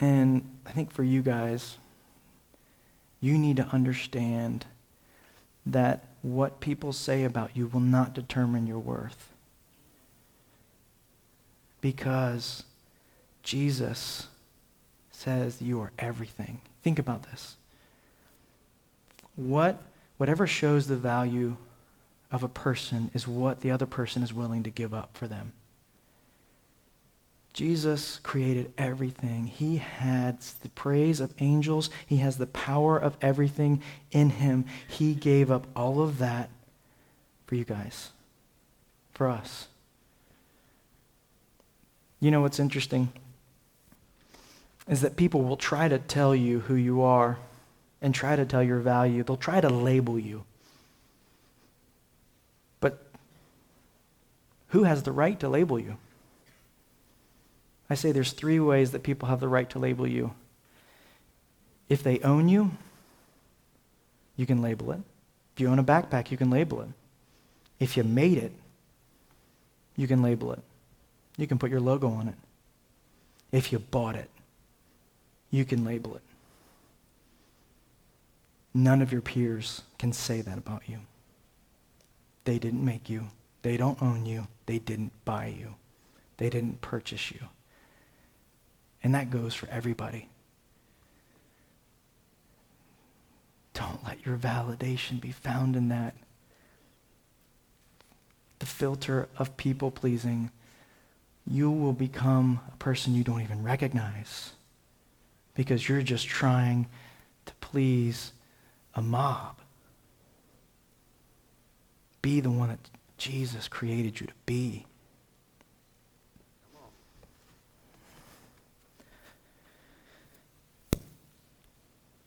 And 0.00 0.48
I 0.64 0.70
think 0.70 0.92
for 0.92 1.02
you 1.02 1.22
guys, 1.22 1.78
you 3.20 3.36
need 3.36 3.56
to 3.56 3.66
understand 3.66 4.64
that 5.64 6.04
what 6.22 6.60
people 6.60 6.92
say 6.92 7.24
about 7.24 7.56
you 7.56 7.66
will 7.66 7.80
not 7.80 8.14
determine 8.14 8.68
your 8.68 8.78
worth. 8.78 9.32
Because 11.80 12.62
Jesus 13.42 14.28
says 15.10 15.60
you 15.60 15.80
are 15.80 15.90
everything. 15.98 16.60
Think 16.82 17.00
about 17.00 17.24
this 17.24 17.56
what, 19.36 19.82
whatever 20.16 20.46
shows 20.46 20.86
the 20.86 20.96
value 20.96 21.56
of 22.32 22.42
a 22.42 22.48
person 22.48 23.10
is 23.14 23.28
what 23.28 23.60
the 23.60 23.70
other 23.70 23.86
person 23.86 24.22
is 24.22 24.32
willing 24.32 24.62
to 24.64 24.70
give 24.70 24.92
up 24.92 25.16
for 25.16 25.28
them. 25.28 25.52
Jesus 27.52 28.20
created 28.22 28.70
everything. 28.76 29.46
He 29.46 29.76
had 29.78 30.40
the 30.62 30.68
praise 30.70 31.20
of 31.20 31.32
angels. 31.38 31.88
He 32.06 32.18
has 32.18 32.36
the 32.36 32.46
power 32.46 32.98
of 32.98 33.16
everything 33.22 33.82
in 34.10 34.28
him. 34.28 34.66
He 34.86 35.14
gave 35.14 35.50
up 35.50 35.66
all 35.74 36.02
of 36.02 36.18
that 36.18 36.50
for 37.46 37.54
you 37.54 37.64
guys, 37.64 38.10
for 39.14 39.30
us. 39.30 39.68
You 42.20 42.30
know 42.30 42.42
what's 42.42 42.60
interesting? 42.60 43.10
Is 44.86 45.00
that 45.00 45.16
people 45.16 45.42
will 45.42 45.56
try 45.56 45.88
to 45.88 45.98
tell 45.98 46.34
you 46.34 46.60
who 46.60 46.74
you 46.74 47.00
are 47.02 47.38
and 48.00 48.14
try 48.14 48.36
to 48.36 48.44
tell 48.44 48.62
your 48.62 48.80
value. 48.80 49.22
They'll 49.22 49.36
try 49.36 49.60
to 49.60 49.68
label 49.68 50.18
you. 50.18 50.44
But 52.80 53.04
who 54.68 54.84
has 54.84 55.02
the 55.02 55.12
right 55.12 55.38
to 55.40 55.48
label 55.48 55.78
you? 55.78 55.96
I 57.88 57.94
say 57.94 58.12
there's 58.12 58.32
three 58.32 58.60
ways 58.60 58.90
that 58.90 59.02
people 59.02 59.28
have 59.28 59.40
the 59.40 59.48
right 59.48 59.68
to 59.70 59.78
label 59.78 60.06
you. 60.06 60.32
If 61.88 62.02
they 62.02 62.18
own 62.20 62.48
you, 62.48 62.72
you 64.36 64.44
can 64.44 64.60
label 64.60 64.92
it. 64.92 65.00
If 65.54 65.60
you 65.60 65.68
own 65.68 65.78
a 65.78 65.84
backpack, 65.84 66.30
you 66.30 66.36
can 66.36 66.50
label 66.50 66.82
it. 66.82 66.88
If 67.78 67.96
you 67.96 68.04
made 68.04 68.38
it, 68.38 68.52
you 69.96 70.06
can 70.06 70.22
label 70.22 70.52
it. 70.52 70.60
You 71.36 71.46
can 71.46 71.58
put 71.58 71.70
your 71.70 71.80
logo 71.80 72.08
on 72.08 72.28
it. 72.28 72.34
If 73.52 73.72
you 73.72 73.78
bought 73.78 74.16
it, 74.16 74.30
you 75.50 75.64
can 75.64 75.84
label 75.84 76.16
it. 76.16 76.22
None 78.76 79.00
of 79.00 79.10
your 79.10 79.22
peers 79.22 79.80
can 79.98 80.12
say 80.12 80.42
that 80.42 80.58
about 80.58 80.82
you. 80.86 80.98
They 82.44 82.58
didn't 82.58 82.84
make 82.84 83.08
you. 83.08 83.28
They 83.62 83.78
don't 83.78 84.02
own 84.02 84.26
you. 84.26 84.48
They 84.66 84.78
didn't 84.78 85.12
buy 85.24 85.46
you. 85.46 85.76
They 86.36 86.50
didn't 86.50 86.82
purchase 86.82 87.30
you. 87.30 87.40
And 89.02 89.14
that 89.14 89.30
goes 89.30 89.54
for 89.54 89.66
everybody. 89.70 90.28
Don't 93.72 94.04
let 94.04 94.26
your 94.26 94.36
validation 94.36 95.22
be 95.22 95.32
found 95.32 95.74
in 95.74 95.88
that. 95.88 96.14
The 98.58 98.66
filter 98.66 99.30
of 99.38 99.56
people 99.56 99.90
pleasing. 99.90 100.50
You 101.46 101.70
will 101.70 101.94
become 101.94 102.60
a 102.70 102.76
person 102.76 103.14
you 103.14 103.24
don't 103.24 103.40
even 103.40 103.62
recognize 103.62 104.50
because 105.54 105.88
you're 105.88 106.02
just 106.02 106.26
trying 106.28 106.88
to 107.46 107.54
please 107.54 108.32
a 108.96 109.02
mob. 109.02 109.56
Be 112.22 112.40
the 112.40 112.50
one 112.50 112.70
that 112.70 112.78
Jesus 113.18 113.68
created 113.68 114.18
you 114.20 114.26
to 114.26 114.32
be. 114.46 114.86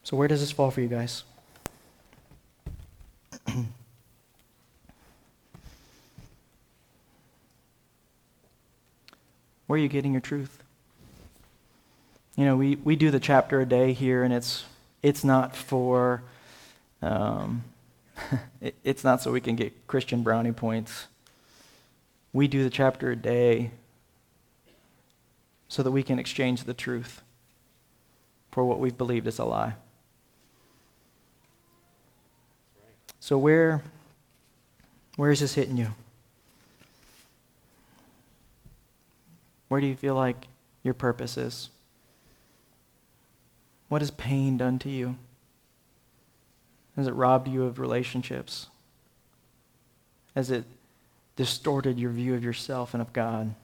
So, 0.03 0.15
where 0.17 0.27
does 0.27 0.39
this 0.39 0.51
fall 0.51 0.71
for 0.71 0.81
you 0.81 0.87
guys? 0.87 1.23
where 3.45 3.65
are 9.69 9.77
you 9.77 9.87
getting 9.87 10.13
your 10.13 10.21
truth? 10.21 10.63
You 12.35 12.45
know, 12.45 12.55
we, 12.55 12.77
we 12.77 12.95
do 12.95 13.11
the 13.11 13.19
chapter 13.19 13.61
a 13.61 13.65
day 13.67 13.93
here, 13.93 14.23
and 14.23 14.33
it's, 14.33 14.65
it's 15.03 15.23
not 15.23 15.55
for 15.55 16.23
um, 17.01 17.63
it, 18.61 18.75
it's 18.83 19.03
not 19.03 19.21
so 19.21 19.31
we 19.31 19.41
can 19.41 19.55
get 19.55 19.87
Christian 19.87 20.23
brownie 20.23 20.51
points. 20.51 21.07
We 22.33 22.47
do 22.47 22.63
the 22.63 22.69
chapter 22.69 23.11
a 23.11 23.15
day 23.15 23.71
so 25.67 25.83
that 25.83 25.91
we 25.91 26.03
can 26.03 26.19
exchange 26.19 26.63
the 26.63 26.73
truth 26.73 27.21
for 28.51 28.65
what 28.65 28.79
we've 28.79 28.97
believed 28.97 29.27
is 29.27 29.39
a 29.39 29.45
lie. 29.45 29.75
So 33.19 33.37
where 33.37 33.83
where 35.15 35.31
is 35.31 35.41
this 35.41 35.53
hitting 35.53 35.77
you? 35.77 35.93
Where 39.67 39.81
do 39.81 39.87
you 39.87 39.95
feel 39.95 40.15
like 40.15 40.47
your 40.81 40.93
purpose 40.93 41.37
is? 41.37 41.69
What 43.89 44.01
has 44.01 44.11
pain 44.11 44.57
done 44.57 44.79
to 44.79 44.89
you? 44.89 45.17
Has 46.99 47.07
it 47.07 47.13
robbed 47.13 47.47
you 47.47 47.63
of 47.63 47.79
relationships? 47.79 48.67
Has 50.35 50.51
it 50.51 50.65
distorted 51.37 51.97
your 51.97 52.11
view 52.11 52.35
of 52.35 52.43
yourself 52.43 52.93
and 52.93 52.99
of 52.99 53.13
God? 53.13 53.55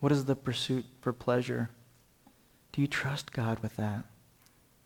What 0.00 0.12
is 0.12 0.26
the 0.26 0.36
pursuit 0.36 0.84
for 1.00 1.14
pleasure? 1.14 1.70
Do 2.72 2.82
you 2.82 2.86
trust 2.86 3.32
God 3.32 3.60
with 3.60 3.76
that? 3.76 4.04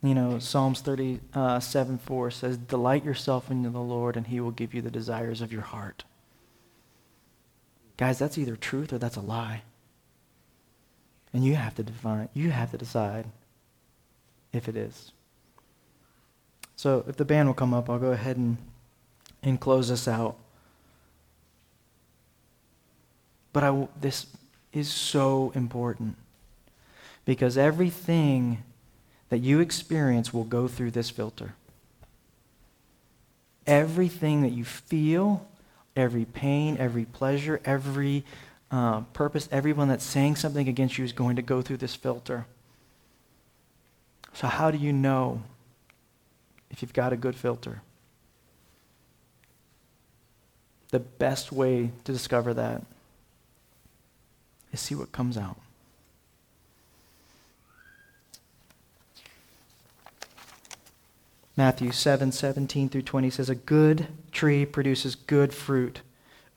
You 0.04 0.14
know, 0.14 0.38
Psalms 0.38 0.80
37 0.82 1.20
uh, 1.34 1.98
4 1.98 2.30
says, 2.30 2.56
Delight 2.56 3.04
yourself 3.04 3.50
in 3.50 3.64
the 3.64 3.80
Lord, 3.80 4.16
and 4.16 4.28
he 4.28 4.38
will 4.38 4.52
give 4.52 4.72
you 4.72 4.82
the 4.82 4.88
desires 4.88 5.40
of 5.40 5.52
your 5.52 5.62
heart. 5.62 6.04
Guys, 7.96 8.20
that's 8.20 8.38
either 8.38 8.54
truth 8.54 8.92
or 8.92 8.98
that's 8.98 9.16
a 9.16 9.20
lie. 9.20 9.62
And 11.32 11.44
you 11.44 11.56
have 11.56 11.74
to 11.74 11.82
define, 11.82 12.28
you 12.34 12.52
have 12.52 12.70
to 12.70 12.78
decide 12.78 13.26
if 14.52 14.68
it 14.68 14.76
is. 14.76 15.10
So 16.76 17.04
if 17.08 17.16
the 17.16 17.24
band 17.24 17.48
will 17.48 17.54
come 17.54 17.72
up, 17.72 17.88
I'll 17.88 17.98
go 17.98 18.12
ahead 18.12 18.36
and, 18.36 18.56
and 19.42 19.60
close 19.60 19.88
this 19.88 20.08
out. 20.08 20.36
But 23.52 23.64
I, 23.64 23.88
this 24.00 24.26
is 24.72 24.90
so 24.90 25.52
important 25.54 26.16
because 27.24 27.56
everything 27.56 28.62
that 29.28 29.38
you 29.38 29.60
experience 29.60 30.34
will 30.34 30.44
go 30.44 30.68
through 30.68 30.90
this 30.90 31.10
filter. 31.10 31.54
Everything 33.66 34.42
that 34.42 34.50
you 34.50 34.64
feel, 34.64 35.46
every 35.96 36.24
pain, 36.24 36.76
every 36.78 37.04
pleasure, 37.04 37.60
every 37.64 38.24
uh, 38.70 39.00
purpose, 39.12 39.48
everyone 39.50 39.88
that's 39.88 40.04
saying 40.04 40.36
something 40.36 40.68
against 40.68 40.98
you 40.98 41.04
is 41.04 41.12
going 41.12 41.36
to 41.36 41.42
go 41.42 41.62
through 41.62 41.78
this 41.78 41.94
filter. 41.94 42.46
So, 44.32 44.48
how 44.48 44.70
do 44.70 44.78
you 44.78 44.92
know 44.92 45.42
if 46.74 46.82
you've 46.82 46.92
got 46.92 47.12
a 47.12 47.16
good 47.16 47.36
filter? 47.36 47.82
The 50.90 50.98
best 50.98 51.52
way 51.52 51.92
to 52.02 52.12
discover 52.12 52.52
that 52.54 52.82
is 54.72 54.80
see 54.80 54.96
what 54.96 55.12
comes 55.12 55.38
out. 55.38 55.56
Matthew 61.56 61.92
7 61.92 62.32
17 62.32 62.88
through 62.88 63.02
20 63.02 63.30
says, 63.30 63.48
A 63.48 63.54
good 63.54 64.08
tree 64.32 64.66
produces 64.66 65.14
good 65.14 65.54
fruit. 65.54 66.00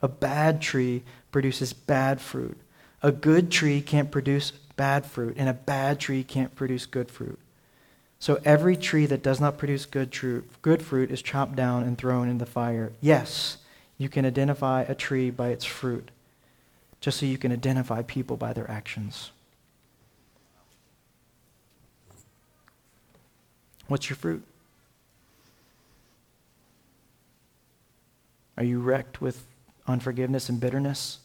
A 0.02 0.08
bad 0.08 0.62
tree 0.62 1.04
produces 1.32 1.74
bad 1.74 2.20
fruit. 2.20 2.58
A 3.04 3.12
good 3.12 3.52
tree 3.52 3.82
can't 3.82 4.10
produce 4.10 4.50
bad 4.50 5.06
fruit, 5.06 5.36
and 5.38 5.48
a 5.48 5.54
bad 5.54 6.00
tree 6.00 6.24
can't 6.24 6.56
produce 6.56 6.88
good 6.88 7.12
fruit. 7.12 7.38
So 8.20 8.42
every 8.44 8.76
tree 8.76 9.06
that 9.06 9.22
does 9.22 9.40
not 9.40 9.58
produce 9.58 9.86
good, 9.86 10.14
fruit, 10.14 10.50
good 10.62 10.82
fruit 10.82 11.12
is 11.12 11.22
chopped 11.22 11.56
down 11.56 11.84
and 11.84 11.98
thrown 11.98 12.28
in 12.28 12.40
the 12.40 12.46
fire. 12.46 12.92
Yes, 13.00 13.58
you 13.98 14.10
can 14.10 14.26
identify 14.26 14.82
a 14.82 14.96
tree 14.96 15.30
by 15.30 15.50
its 15.50 15.66
fruit, 15.66 16.10
just 17.00 17.20
so 17.20 17.26
you 17.26 17.38
can 17.38 17.52
identify 17.52 18.02
people 18.02 18.36
by 18.36 18.54
their 18.54 18.70
actions. 18.70 19.32
What's 23.88 24.10
your 24.10 24.18
fruit? 24.18 24.44
Are 28.58 28.64
you 28.64 28.80
wrecked 28.80 29.22
with 29.22 29.46
unforgiveness 29.88 30.50
and 30.50 30.60
bitterness? 30.60 31.20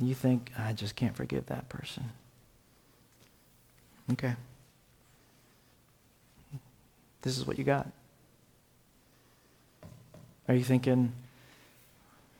You 0.00 0.14
think, 0.14 0.52
I 0.56 0.72
just 0.72 0.96
can't 0.96 1.14
forgive 1.14 1.46
that 1.46 1.68
person. 1.68 2.10
Okay. 4.12 4.34
This 7.24 7.38
is 7.38 7.46
what 7.46 7.56
you 7.56 7.64
got. 7.64 7.88
Are 10.46 10.54
you 10.54 10.62
thinking, 10.62 11.12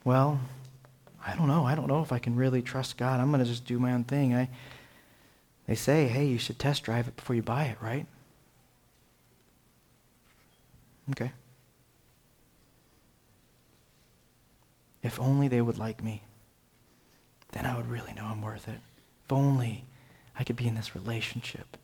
well, 0.05 0.39
I 1.27 1.35
don't 1.35 1.49
know. 1.49 1.65
I 1.65 1.75
don't 1.75 1.87
know 1.87 2.03
if 2.03 2.13
I 2.13 2.19
can 2.19 2.37
really 2.37 2.61
trust 2.61 2.99
God. 2.99 3.19
I'm 3.19 3.31
going 3.31 3.43
to 3.43 3.49
just 3.49 3.65
do 3.65 3.79
my 3.79 3.95
own 3.95 4.05
thing. 4.05 4.35
I, 4.35 4.51
they 5.67 5.75
say, 5.75 6.07
hey, 6.07 6.27
you 6.27 6.37
should 6.37 6.59
test 6.59 6.83
drive 6.83 7.09
it 7.09 7.17
before 7.17 7.35
you 7.35 7.41
buy 7.41 7.65
it, 7.65 7.79
right? 7.81 8.05
Okay. 11.13 11.33
If 15.03 15.19
only 15.19 15.49
they 15.49 15.63
would 15.63 15.79
like 15.79 16.05
me, 16.05 16.25
then 17.53 17.65
I 17.65 17.75
would 17.75 17.89
really 17.89 18.13
know 18.13 18.27
I'm 18.27 18.43
worth 18.43 18.69
it. 18.69 18.81
If 19.25 19.33
only 19.33 19.87
I 20.39 20.45
could 20.45 20.57
be 20.57 20.69
in 20.69 20.75
this 20.75 20.95
relationship, 20.95 21.79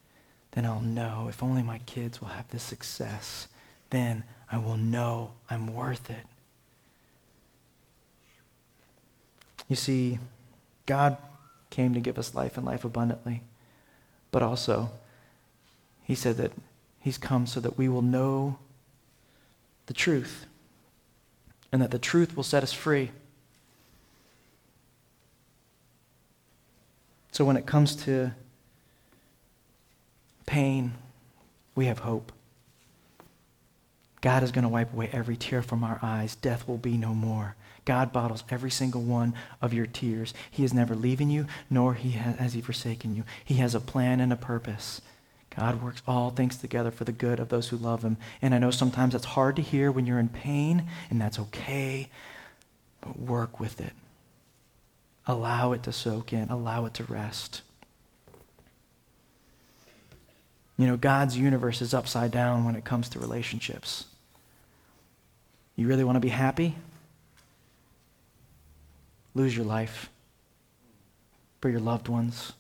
then 0.53 0.65
I'll 0.67 0.81
know. 0.81 1.27
If 1.29 1.43
only 1.43 1.63
my 1.63 1.79
kids 1.79 2.21
will 2.21 2.29
have 2.29 2.49
this 2.51 2.63
success, 2.63 3.49
then 3.91 4.25
I 4.51 4.59
will 4.59 4.77
know 4.77 5.33
I'm 5.49 5.73
worth 5.73 6.11
it. 6.11 6.27
You 9.69 9.77
see, 9.77 10.19
God 10.87 11.17
came 11.71 11.95
to 11.95 12.01
give 12.01 12.19
us 12.19 12.35
life 12.35 12.57
and 12.57 12.67
life 12.67 12.85
abundantly, 12.85 13.43
but 14.33 14.43
also, 14.43 14.91
He 16.03 16.15
said 16.17 16.37
that 16.39 16.53
He's 16.99 17.19
come 17.19 17.47
so 17.47 17.61
that 17.61 17.79
we 17.79 17.89
will 17.89 18.03
know 18.03 18.59
the 19.87 19.95
truth 19.95 20.47
and 21.73 21.81
that 21.81 21.91
the 21.91 21.99
truth 21.99 22.37
will 22.37 22.43
set 22.43 22.63
us 22.63 22.73
free. 22.73 23.11
So 27.33 27.45
when 27.45 27.57
it 27.57 27.65
comes 27.65 27.95
to 28.05 28.33
pain, 30.51 30.95
we 31.77 31.87
have 31.87 32.01
hope. 32.01 32.33
God 34.21 34.43
is 34.43 34.51
going 34.51 34.65
to 34.65 34.69
wipe 34.69 34.93
away 34.93 35.09
every 35.13 35.37
tear 35.37 35.63
from 35.63 35.85
our 35.85 36.01
eyes. 36.03 36.35
Death 36.35 36.67
will 36.67 36.77
be 36.77 36.97
no 36.97 37.15
more. 37.15 37.55
God 37.85 38.13
bottles 38.13 38.43
every 38.51 38.71
single 38.71 39.01
one 39.01 39.33
of 39.63 39.73
your 39.73 39.87
tears. 39.87 40.35
He 40.51 40.65
is 40.65 40.75
never 40.75 40.97
leaving 40.97 41.31
you, 41.31 41.47
nor 41.71 41.95
has 41.95 42.53
he 42.53 42.61
forsaken 42.61 43.15
you. 43.15 43.23
He 43.45 43.55
has 43.55 43.77
a 43.77 43.81
plan 43.81 44.19
and 44.19 44.33
a 44.33 44.37
purpose. 44.37 45.01
God 45.57 45.81
works 45.81 46.03
all 46.05 46.31
things 46.31 46.57
together 46.57 46.91
for 46.91 47.05
the 47.05 47.13
good 47.13 47.39
of 47.39 47.49
those 47.49 47.69
who 47.69 47.77
love 47.77 48.03
him. 48.03 48.17
And 48.43 48.53
I 48.53 48.59
know 48.59 48.73
sometimes 48.73 49.15
it's 49.15 49.25
hard 49.25 49.55
to 49.55 49.63
hear 49.63 49.93
when 49.93 50.05
you're 50.05 50.19
in 50.19 50.29
pain, 50.29 50.89
and 51.11 51.21
that's 51.21 51.39
okay, 51.39 52.09
but 53.01 53.21
work 53.21 53.61
with 53.61 53.81
it. 53.81 53.93
Allow 55.29 55.71
it 55.73 55.85
to 55.85 55.93
soak 55.93 56.33
in, 56.33 56.49
allow 56.51 56.87
it 56.87 56.95
to 56.95 57.05
rest. 57.05 57.63
You 60.81 60.87
know, 60.87 60.97
God's 60.97 61.37
universe 61.37 61.83
is 61.83 61.93
upside 61.93 62.31
down 62.31 62.65
when 62.65 62.75
it 62.75 62.87
comes 62.87 63.11
to 63.11 63.19
relationships. 63.19 64.07
You 65.77 65.87
really 65.87 66.05
want 66.05 66.17
to 66.17 66.21
be 66.21 66.31
happy? 66.31 66.75
Lose 69.35 69.55
your 69.55 69.67
life 69.67 70.09
for 71.61 71.69
your 71.69 71.81
loved 71.81 72.09
ones. 72.09 72.55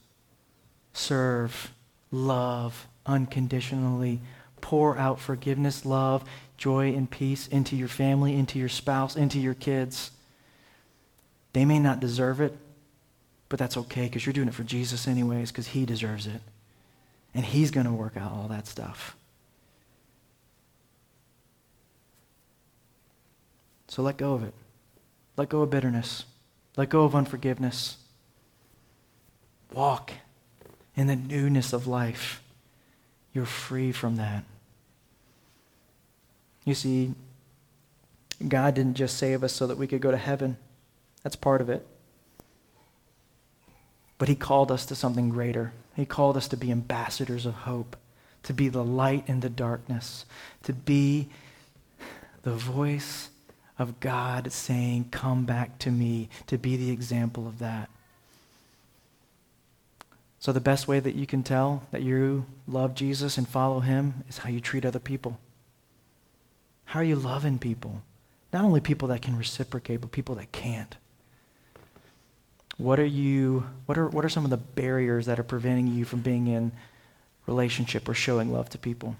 Serve 0.92 1.72
love 2.12 2.86
unconditionally. 3.06 4.20
Pour 4.60 4.98
out 4.98 5.18
forgiveness, 5.18 5.86
love, 5.86 6.22
joy, 6.58 6.92
and 6.92 7.10
peace 7.10 7.48
into 7.48 7.74
your 7.74 7.88
family, 7.88 8.34
into 8.34 8.58
your 8.58 8.68
spouse, 8.68 9.16
into 9.16 9.40
your 9.40 9.54
kids. 9.54 10.10
They 11.54 11.64
may 11.64 11.78
not 11.78 12.00
deserve 12.00 12.42
it, 12.42 12.54
but 13.48 13.58
that's 13.58 13.78
okay 13.78 14.08
because 14.08 14.26
you're 14.26 14.34
doing 14.34 14.48
it 14.48 14.54
for 14.54 14.62
Jesus, 14.62 15.08
anyways, 15.08 15.50
because 15.50 15.68
He 15.68 15.86
deserves 15.86 16.26
it. 16.26 16.42
And 17.34 17.44
He's 17.44 17.70
going 17.70 17.86
to 17.86 17.92
work 17.92 18.16
out 18.16 18.32
all 18.32 18.48
that 18.48 18.66
stuff. 18.66 19.16
So 23.88 24.02
let 24.02 24.16
go 24.16 24.34
of 24.34 24.44
it. 24.44 24.54
Let 25.36 25.48
go 25.48 25.62
of 25.62 25.70
bitterness. 25.70 26.24
Let 26.76 26.88
go 26.88 27.04
of 27.04 27.14
unforgiveness. 27.14 27.96
Walk 29.72 30.12
in 30.96 31.06
the 31.06 31.16
newness 31.16 31.72
of 31.72 31.86
life. 31.86 32.42
You're 33.32 33.46
free 33.46 33.92
from 33.92 34.16
that. 34.16 34.44
You 36.64 36.74
see, 36.74 37.14
God 38.46 38.74
didn't 38.74 38.94
just 38.94 39.16
save 39.16 39.42
us 39.42 39.52
so 39.52 39.66
that 39.66 39.76
we 39.76 39.86
could 39.86 40.00
go 40.00 40.10
to 40.10 40.16
heaven. 40.16 40.56
That's 41.22 41.36
part 41.36 41.60
of 41.60 41.68
it. 41.68 41.86
But 44.18 44.28
He 44.28 44.34
called 44.34 44.70
us 44.70 44.86
to 44.86 44.94
something 44.94 45.30
greater. 45.30 45.72
He 45.96 46.06
called 46.06 46.36
us 46.36 46.48
to 46.48 46.56
be 46.56 46.70
ambassadors 46.70 47.46
of 47.46 47.54
hope, 47.54 47.96
to 48.44 48.52
be 48.52 48.68
the 48.68 48.84
light 48.84 49.24
in 49.26 49.40
the 49.40 49.50
darkness, 49.50 50.24
to 50.62 50.72
be 50.72 51.28
the 52.42 52.54
voice 52.54 53.30
of 53.78 54.00
God 54.00 54.52
saying, 54.52 55.08
Come 55.10 55.44
back 55.44 55.78
to 55.80 55.90
me, 55.90 56.28
to 56.46 56.58
be 56.58 56.76
the 56.76 56.90
example 56.90 57.46
of 57.46 57.58
that. 57.58 57.90
So, 60.38 60.52
the 60.52 60.60
best 60.60 60.88
way 60.88 61.00
that 61.00 61.14
you 61.14 61.26
can 61.26 61.42
tell 61.42 61.82
that 61.90 62.02
you 62.02 62.46
love 62.66 62.94
Jesus 62.94 63.36
and 63.36 63.46
follow 63.46 63.80
him 63.80 64.24
is 64.28 64.38
how 64.38 64.48
you 64.48 64.60
treat 64.60 64.86
other 64.86 64.98
people. 64.98 65.38
How 66.86 67.00
are 67.00 67.04
you 67.04 67.16
loving 67.16 67.58
people? 67.58 68.02
Not 68.52 68.64
only 68.64 68.80
people 68.80 69.08
that 69.08 69.22
can 69.22 69.36
reciprocate, 69.36 70.00
but 70.00 70.12
people 70.12 70.34
that 70.36 70.50
can't. 70.50 70.96
What 72.80 72.98
are 72.98 73.04
you 73.04 73.66
what 73.84 73.98
are 73.98 74.08
what 74.08 74.24
are 74.24 74.30
some 74.30 74.44
of 74.44 74.50
the 74.50 74.56
barriers 74.56 75.26
that 75.26 75.38
are 75.38 75.42
preventing 75.44 75.88
you 75.88 76.06
from 76.06 76.20
being 76.20 76.46
in 76.46 76.72
relationship 77.46 78.08
or 78.08 78.14
showing 78.14 78.50
love 78.50 78.70
to 78.70 78.78
people? 78.78 79.16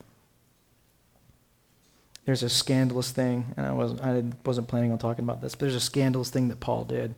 There's 2.25 2.43
a 2.43 2.49
scandalous 2.49 3.11
thing, 3.11 3.53
and 3.59 3.67
I 3.67 3.73
wasn't 3.73 4.01
I 4.01 4.23
wasn't 4.47 4.69
planning 4.69 4.93
on 4.93 4.99
talking 4.99 5.25
about 5.25 5.43
this, 5.43 5.55
but 5.55 5.61
there's 5.61 5.75
a 5.75 5.81
scandalous 5.81 6.31
thing 6.31 6.49
that 6.49 6.61
Paul 6.61 6.85
did. 6.85 7.15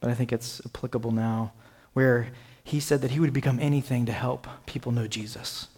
But 0.00 0.10
I 0.10 0.14
think 0.14 0.34
it's 0.34 0.60
applicable 0.66 1.12
now 1.12 1.52
where 1.94 2.28
he 2.62 2.78
said 2.78 3.00
that 3.00 3.12
he 3.12 3.20
would 3.20 3.32
become 3.32 3.58
anything 3.58 4.04
to 4.04 4.12
help 4.12 4.46
people 4.66 4.92
know 4.92 5.06
Jesus. 5.06 5.68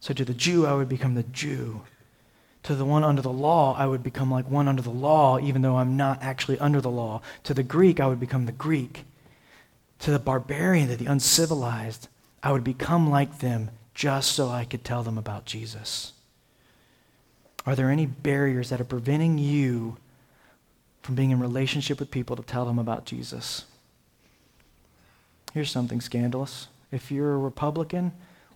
So 0.00 0.14
to 0.14 0.24
the 0.24 0.32
Jew, 0.32 0.64
I 0.64 0.72
would 0.72 0.88
become 0.88 1.16
the 1.16 1.22
Jew. 1.22 1.82
To 2.66 2.74
the 2.74 2.84
one 2.84 3.02
under 3.02 3.22
the 3.22 3.32
law, 3.32 3.74
I 3.76 3.86
would 3.86 4.02
become 4.02 4.30
like 4.30 4.50
one 4.50 4.68
under 4.68 4.82
the 4.82 4.90
law, 4.90 5.38
even 5.38 5.62
though 5.62 5.76
I'm 5.76 5.96
not 5.96 6.22
actually 6.22 6.58
under 6.58 6.80
the 6.80 6.90
law. 6.90 7.22
To 7.44 7.54
the 7.54 7.62
Greek, 7.62 7.98
I 8.00 8.06
would 8.06 8.20
become 8.20 8.46
the 8.46 8.52
Greek. 8.52 9.04
To 10.00 10.10
the 10.10 10.18
barbarian, 10.18 10.88
to 10.88 10.96
the 10.96 11.06
uncivilized, 11.06 12.08
I 12.42 12.52
would 12.52 12.64
become 12.64 13.10
like 13.10 13.38
them 13.38 13.70
just 13.94 14.32
so 14.32 14.48
I 14.48 14.64
could 14.64 14.84
tell 14.84 15.02
them 15.02 15.16
about 15.16 15.46
Jesus. 15.46 16.12
Are 17.64 17.74
there 17.74 17.90
any 17.90 18.06
barriers 18.06 18.68
that 18.68 18.80
are 18.80 18.84
preventing 18.84 19.38
you 19.38 19.96
from 21.06 21.14
being 21.14 21.30
in 21.30 21.38
relationship 21.38 22.00
with 22.00 22.10
people 22.10 22.34
to 22.34 22.42
tell 22.42 22.64
them 22.64 22.80
about 22.80 23.04
Jesus. 23.04 23.64
Here's 25.54 25.70
something 25.70 26.00
scandalous. 26.00 26.66
If 26.90 27.12
you're 27.12 27.34
a 27.34 27.38
Republican, 27.38 28.10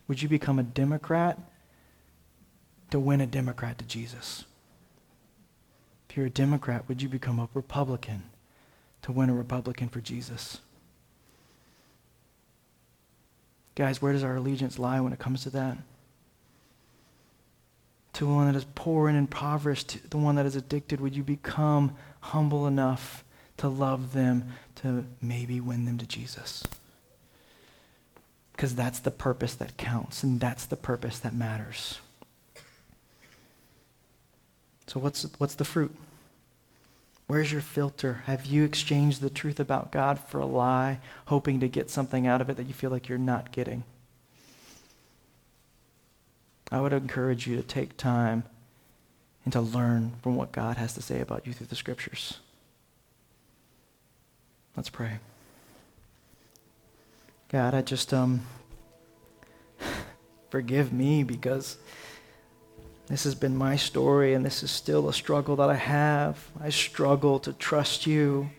would 0.08 0.20
you 0.20 0.28
become 0.28 0.58
a 0.58 0.64
Democrat 0.64 1.38
to 2.90 3.00
win 3.00 3.20
a 3.20 3.26
Democrat 3.26 3.78
to 3.78 3.84
Jesus? 3.84 4.44
If 6.08 6.16
you're 6.16 6.26
a 6.26 6.30
Democrat, 6.30 6.88
would 6.88 7.00
you 7.02 7.08
become 7.08 7.38
a 7.38 7.48
Republican 7.54 8.24
to 9.02 9.12
win 9.12 9.30
a 9.30 9.34
Republican 9.34 9.88
for 9.88 10.00
Jesus? 10.00 10.60
Guys, 13.76 14.02
where 14.02 14.12
does 14.12 14.24
our 14.24 14.36
allegiance 14.36 14.78
lie 14.78 15.00
when 15.00 15.12
it 15.12 15.18
comes 15.18 15.44
to 15.44 15.50
that? 15.50 15.78
To 18.14 18.24
the 18.24 18.30
one 18.30 18.46
that 18.46 18.56
is 18.56 18.66
poor 18.74 19.08
and 19.08 19.16
impoverished, 19.16 20.10
the 20.10 20.18
one 20.18 20.34
that 20.34 20.46
is 20.46 20.56
addicted, 20.56 21.00
would 21.00 21.14
you 21.14 21.22
become 21.22 21.96
humble 22.20 22.66
enough 22.66 23.24
to 23.58 23.68
love 23.68 24.12
them, 24.12 24.52
to 24.76 25.06
maybe 25.22 25.60
win 25.60 25.84
them 25.84 25.96
to 25.98 26.06
Jesus? 26.06 26.64
Because 28.52 28.74
that's 28.74 28.98
the 28.98 29.10
purpose 29.10 29.54
that 29.54 29.76
counts, 29.76 30.22
and 30.22 30.40
that's 30.40 30.66
the 30.66 30.76
purpose 30.76 31.20
that 31.20 31.34
matters. 31.34 32.00
So, 34.90 34.98
what's, 34.98 35.22
what's 35.38 35.54
the 35.54 35.64
fruit? 35.64 35.94
Where's 37.28 37.52
your 37.52 37.60
filter? 37.60 38.24
Have 38.26 38.44
you 38.44 38.64
exchanged 38.64 39.20
the 39.20 39.30
truth 39.30 39.60
about 39.60 39.92
God 39.92 40.18
for 40.18 40.40
a 40.40 40.46
lie, 40.46 40.98
hoping 41.26 41.60
to 41.60 41.68
get 41.68 41.88
something 41.88 42.26
out 42.26 42.40
of 42.40 42.50
it 42.50 42.56
that 42.56 42.66
you 42.66 42.74
feel 42.74 42.90
like 42.90 43.08
you're 43.08 43.16
not 43.16 43.52
getting? 43.52 43.84
I 46.72 46.80
would 46.80 46.92
encourage 46.92 47.46
you 47.46 47.54
to 47.54 47.62
take 47.62 47.96
time 47.96 48.42
and 49.44 49.52
to 49.52 49.60
learn 49.60 50.14
from 50.24 50.34
what 50.34 50.50
God 50.50 50.76
has 50.76 50.92
to 50.94 51.02
say 51.02 51.20
about 51.20 51.46
you 51.46 51.52
through 51.52 51.68
the 51.68 51.76
scriptures. 51.76 52.40
Let's 54.76 54.90
pray. 54.90 55.18
God, 57.48 57.74
I 57.74 57.82
just 57.82 58.12
um 58.12 58.40
forgive 60.50 60.92
me 60.92 61.22
because 61.22 61.76
this 63.10 63.24
has 63.24 63.34
been 63.34 63.56
my 63.56 63.76
story 63.76 64.34
and 64.34 64.44
this 64.44 64.62
is 64.62 64.70
still 64.70 65.08
a 65.08 65.12
struggle 65.12 65.56
that 65.56 65.68
I 65.68 65.74
have. 65.74 66.38
I 66.60 66.70
struggle 66.70 67.40
to 67.40 67.52
trust 67.52 68.06
you. 68.06 68.50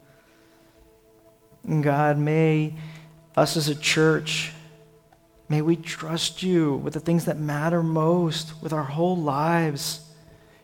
And 1.63 1.83
God, 1.83 2.17
may 2.17 2.75
us 3.35 3.55
as 3.55 3.69
a 3.69 3.75
church 3.75 4.51
May 5.51 5.61
we 5.61 5.75
trust 5.75 6.41
you 6.41 6.75
with 6.75 6.93
the 6.93 7.01
things 7.01 7.25
that 7.25 7.37
matter 7.37 7.83
most, 7.83 8.53
with 8.61 8.71
our 8.71 8.85
whole 8.85 9.17
lives. 9.17 9.99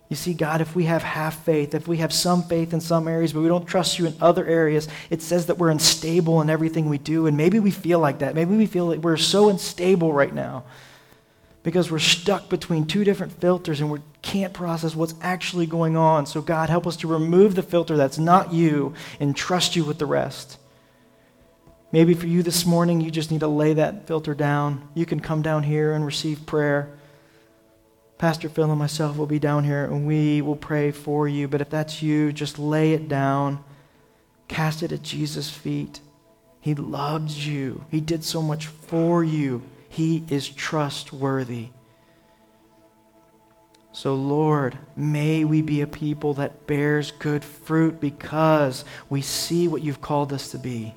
You 0.07 0.15
see, 0.15 0.33
God, 0.33 0.61
if 0.61 0.77
we 0.77 0.85
have 0.85 1.03
half 1.03 1.43
faith, 1.43 1.75
if 1.75 1.89
we 1.89 1.97
have 1.97 2.13
some 2.13 2.41
faith 2.43 2.71
in 2.71 2.79
some 2.79 3.05
areas, 3.05 3.33
but 3.33 3.41
we 3.41 3.49
don't 3.49 3.65
trust 3.65 3.99
you 3.99 4.05
in 4.05 4.15
other 4.21 4.45
areas, 4.45 4.87
it 5.09 5.21
says 5.21 5.47
that 5.47 5.57
we're 5.57 5.71
unstable 5.71 6.41
in 6.41 6.49
everything 6.49 6.87
we 6.87 6.99
do. 6.99 7.27
And 7.27 7.35
maybe 7.35 7.59
we 7.59 7.69
feel 7.69 7.99
like 7.99 8.19
that. 8.19 8.33
Maybe 8.33 8.55
we 8.55 8.65
feel 8.65 8.85
like 8.85 8.99
we're 8.99 9.17
so 9.17 9.49
unstable 9.49 10.13
right 10.13 10.33
now 10.33 10.63
because 11.67 11.91
we're 11.91 11.99
stuck 11.99 12.47
between 12.47 12.85
two 12.85 13.03
different 13.03 13.41
filters 13.41 13.81
and 13.81 13.91
we 13.91 13.99
can't 14.21 14.53
process 14.53 14.95
what's 14.95 15.15
actually 15.21 15.65
going 15.65 15.97
on. 15.97 16.25
So, 16.25 16.41
God, 16.41 16.69
help 16.69 16.87
us 16.87 16.95
to 16.95 17.09
remove 17.09 17.55
the 17.55 17.61
filter 17.61 17.97
that's 17.97 18.17
not 18.17 18.53
you 18.53 18.93
and 19.19 19.35
trust 19.35 19.75
you 19.75 19.83
with 19.83 19.97
the 19.97 20.05
rest. 20.05 20.59
Maybe 21.91 22.13
for 22.13 22.25
you 22.25 22.41
this 22.41 22.65
morning, 22.65 23.01
you 23.01 23.11
just 23.11 23.31
need 23.31 23.41
to 23.41 23.49
lay 23.49 23.73
that 23.73 24.07
filter 24.07 24.33
down. 24.33 24.87
You 24.93 25.05
can 25.05 25.19
come 25.19 25.41
down 25.41 25.63
here 25.63 25.91
and 25.91 26.05
receive 26.05 26.45
prayer. 26.45 26.97
Pastor 28.17 28.47
Phil 28.47 28.71
and 28.71 28.79
myself 28.79 29.17
will 29.17 29.25
be 29.25 29.37
down 29.37 29.65
here 29.65 29.83
and 29.83 30.07
we 30.07 30.41
will 30.41 30.55
pray 30.55 30.91
for 30.91 31.27
you. 31.27 31.49
But 31.49 31.59
if 31.59 31.69
that's 31.69 32.01
you, 32.01 32.31
just 32.31 32.57
lay 32.57 32.93
it 32.93 33.09
down, 33.09 33.61
cast 34.47 34.83
it 34.83 34.93
at 34.93 35.03
Jesus' 35.03 35.49
feet. 35.49 35.99
He 36.61 36.75
loves 36.75 37.45
you, 37.45 37.83
He 37.91 37.99
did 37.99 38.23
so 38.23 38.41
much 38.41 38.67
for 38.67 39.21
you. 39.21 39.63
He 39.97 40.23
is 40.29 40.47
trustworthy. 40.47 41.69
So, 43.91 44.13
Lord, 44.13 44.77
may 44.95 45.43
we 45.43 45.61
be 45.61 45.81
a 45.81 45.87
people 45.87 46.35
that 46.35 46.67
bears 46.67 47.11
good 47.11 47.43
fruit 47.43 47.99
because 47.99 48.85
we 49.09 49.21
see 49.21 49.67
what 49.67 49.81
you've 49.81 50.01
called 50.01 50.31
us 50.31 50.51
to 50.51 50.59
be 50.59 50.93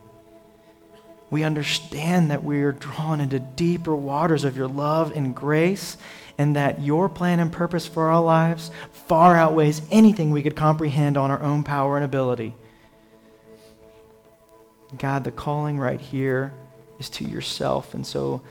we 1.30 1.44
understand 1.44 2.30
that 2.32 2.42
we 2.42 2.62
are 2.62 2.72
drawn 2.72 3.20
into 3.20 3.38
deeper 3.38 3.94
waters 3.94 4.44
of 4.44 4.56
your 4.56 4.66
love 4.66 5.12
and 5.14 5.34
grace, 5.34 5.96
and 6.36 6.56
that 6.56 6.80
your 6.80 7.08
plan 7.08 7.38
and 7.38 7.52
purpose 7.52 7.86
for 7.86 8.08
our 8.08 8.20
lives 8.20 8.70
far 8.92 9.36
outweighs 9.36 9.82
anything 9.90 10.30
we 10.30 10.42
could 10.42 10.56
comprehend 10.56 11.16
on 11.16 11.30
our 11.30 11.40
own 11.40 11.62
power 11.62 11.96
and 11.96 12.04
ability. 12.04 12.54
God, 14.98 15.22
the 15.22 15.30
calling 15.30 15.78
right 15.78 16.00
here 16.00 16.52
is 16.98 17.08
to 17.10 17.24
yourself. 17.24 17.94
And 17.94 18.04
so 18.04 18.42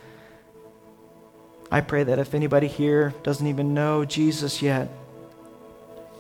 I 1.71 1.81
pray 1.81 2.03
that 2.03 2.19
if 2.19 2.33
anybody 2.33 2.67
here 2.67 3.13
doesn't 3.23 3.45
even 3.45 3.73
know 3.73 4.05
Jesus 4.05 4.61
yet, 4.61 4.89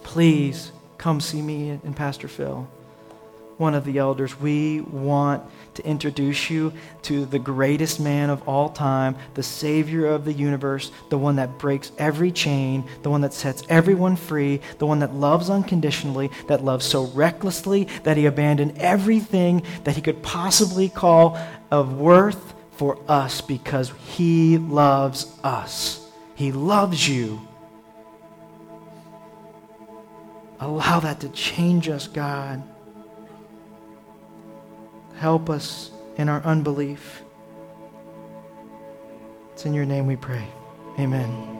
please 0.03 0.71
come 0.97 1.19
see 1.19 1.41
me 1.41 1.69
and 1.69 1.95
Pastor 1.95 2.27
Phil 2.27 2.67
one 3.59 3.75
of 3.75 3.83
the 3.83 3.97
elders, 3.97 4.39
we 4.39 4.79
want 4.79 5.43
to 5.73 5.85
introduce 5.85 6.49
you 6.49 6.71
to 7.01 7.25
the 7.25 7.37
greatest 7.37 7.99
man 7.99 8.29
of 8.29 8.47
all 8.47 8.69
time, 8.69 9.17
the 9.33 9.43
Savior 9.43 10.05
of 10.05 10.23
the 10.23 10.31
universe, 10.31 10.91
the 11.09 11.17
one 11.17 11.35
that 11.35 11.57
breaks 11.57 11.91
every 11.97 12.31
chain, 12.31 12.85
the 13.03 13.09
one 13.09 13.19
that 13.19 13.33
sets 13.33 13.63
everyone 13.67 14.15
free, 14.15 14.61
the 14.77 14.85
one 14.85 14.99
that 14.99 15.13
loves 15.13 15.49
unconditionally, 15.49 16.31
that 16.47 16.63
loves 16.63 16.85
so 16.85 17.07
recklessly 17.07 17.89
that 18.03 18.15
he 18.15 18.25
abandoned 18.25 18.77
everything 18.77 19.61
that 19.83 19.95
he 19.95 20.01
could 20.01 20.23
possibly 20.23 20.87
call 20.87 21.37
of 21.69 21.99
worth 21.99 22.53
for 22.79 22.97
us 23.09 23.41
because 23.41 23.91
he 24.07 24.57
loves 24.57 25.37
us. 25.43 26.07
He 26.35 26.53
loves 26.53 27.09
you. 27.09 27.45
Allow 30.61 31.01
that 31.01 31.19
to 31.19 31.29
change 31.29 31.89
us, 31.89 32.07
God. 32.07 32.63
Help 35.17 35.49
us 35.49 35.91
in 36.15 36.29
our 36.29 36.41
unbelief. 36.43 37.21
It's 39.51 39.65
in 39.65 39.73
your 39.73 39.83
name 39.83 40.07
we 40.07 40.15
pray. 40.15 40.47
Amen. 40.97 41.58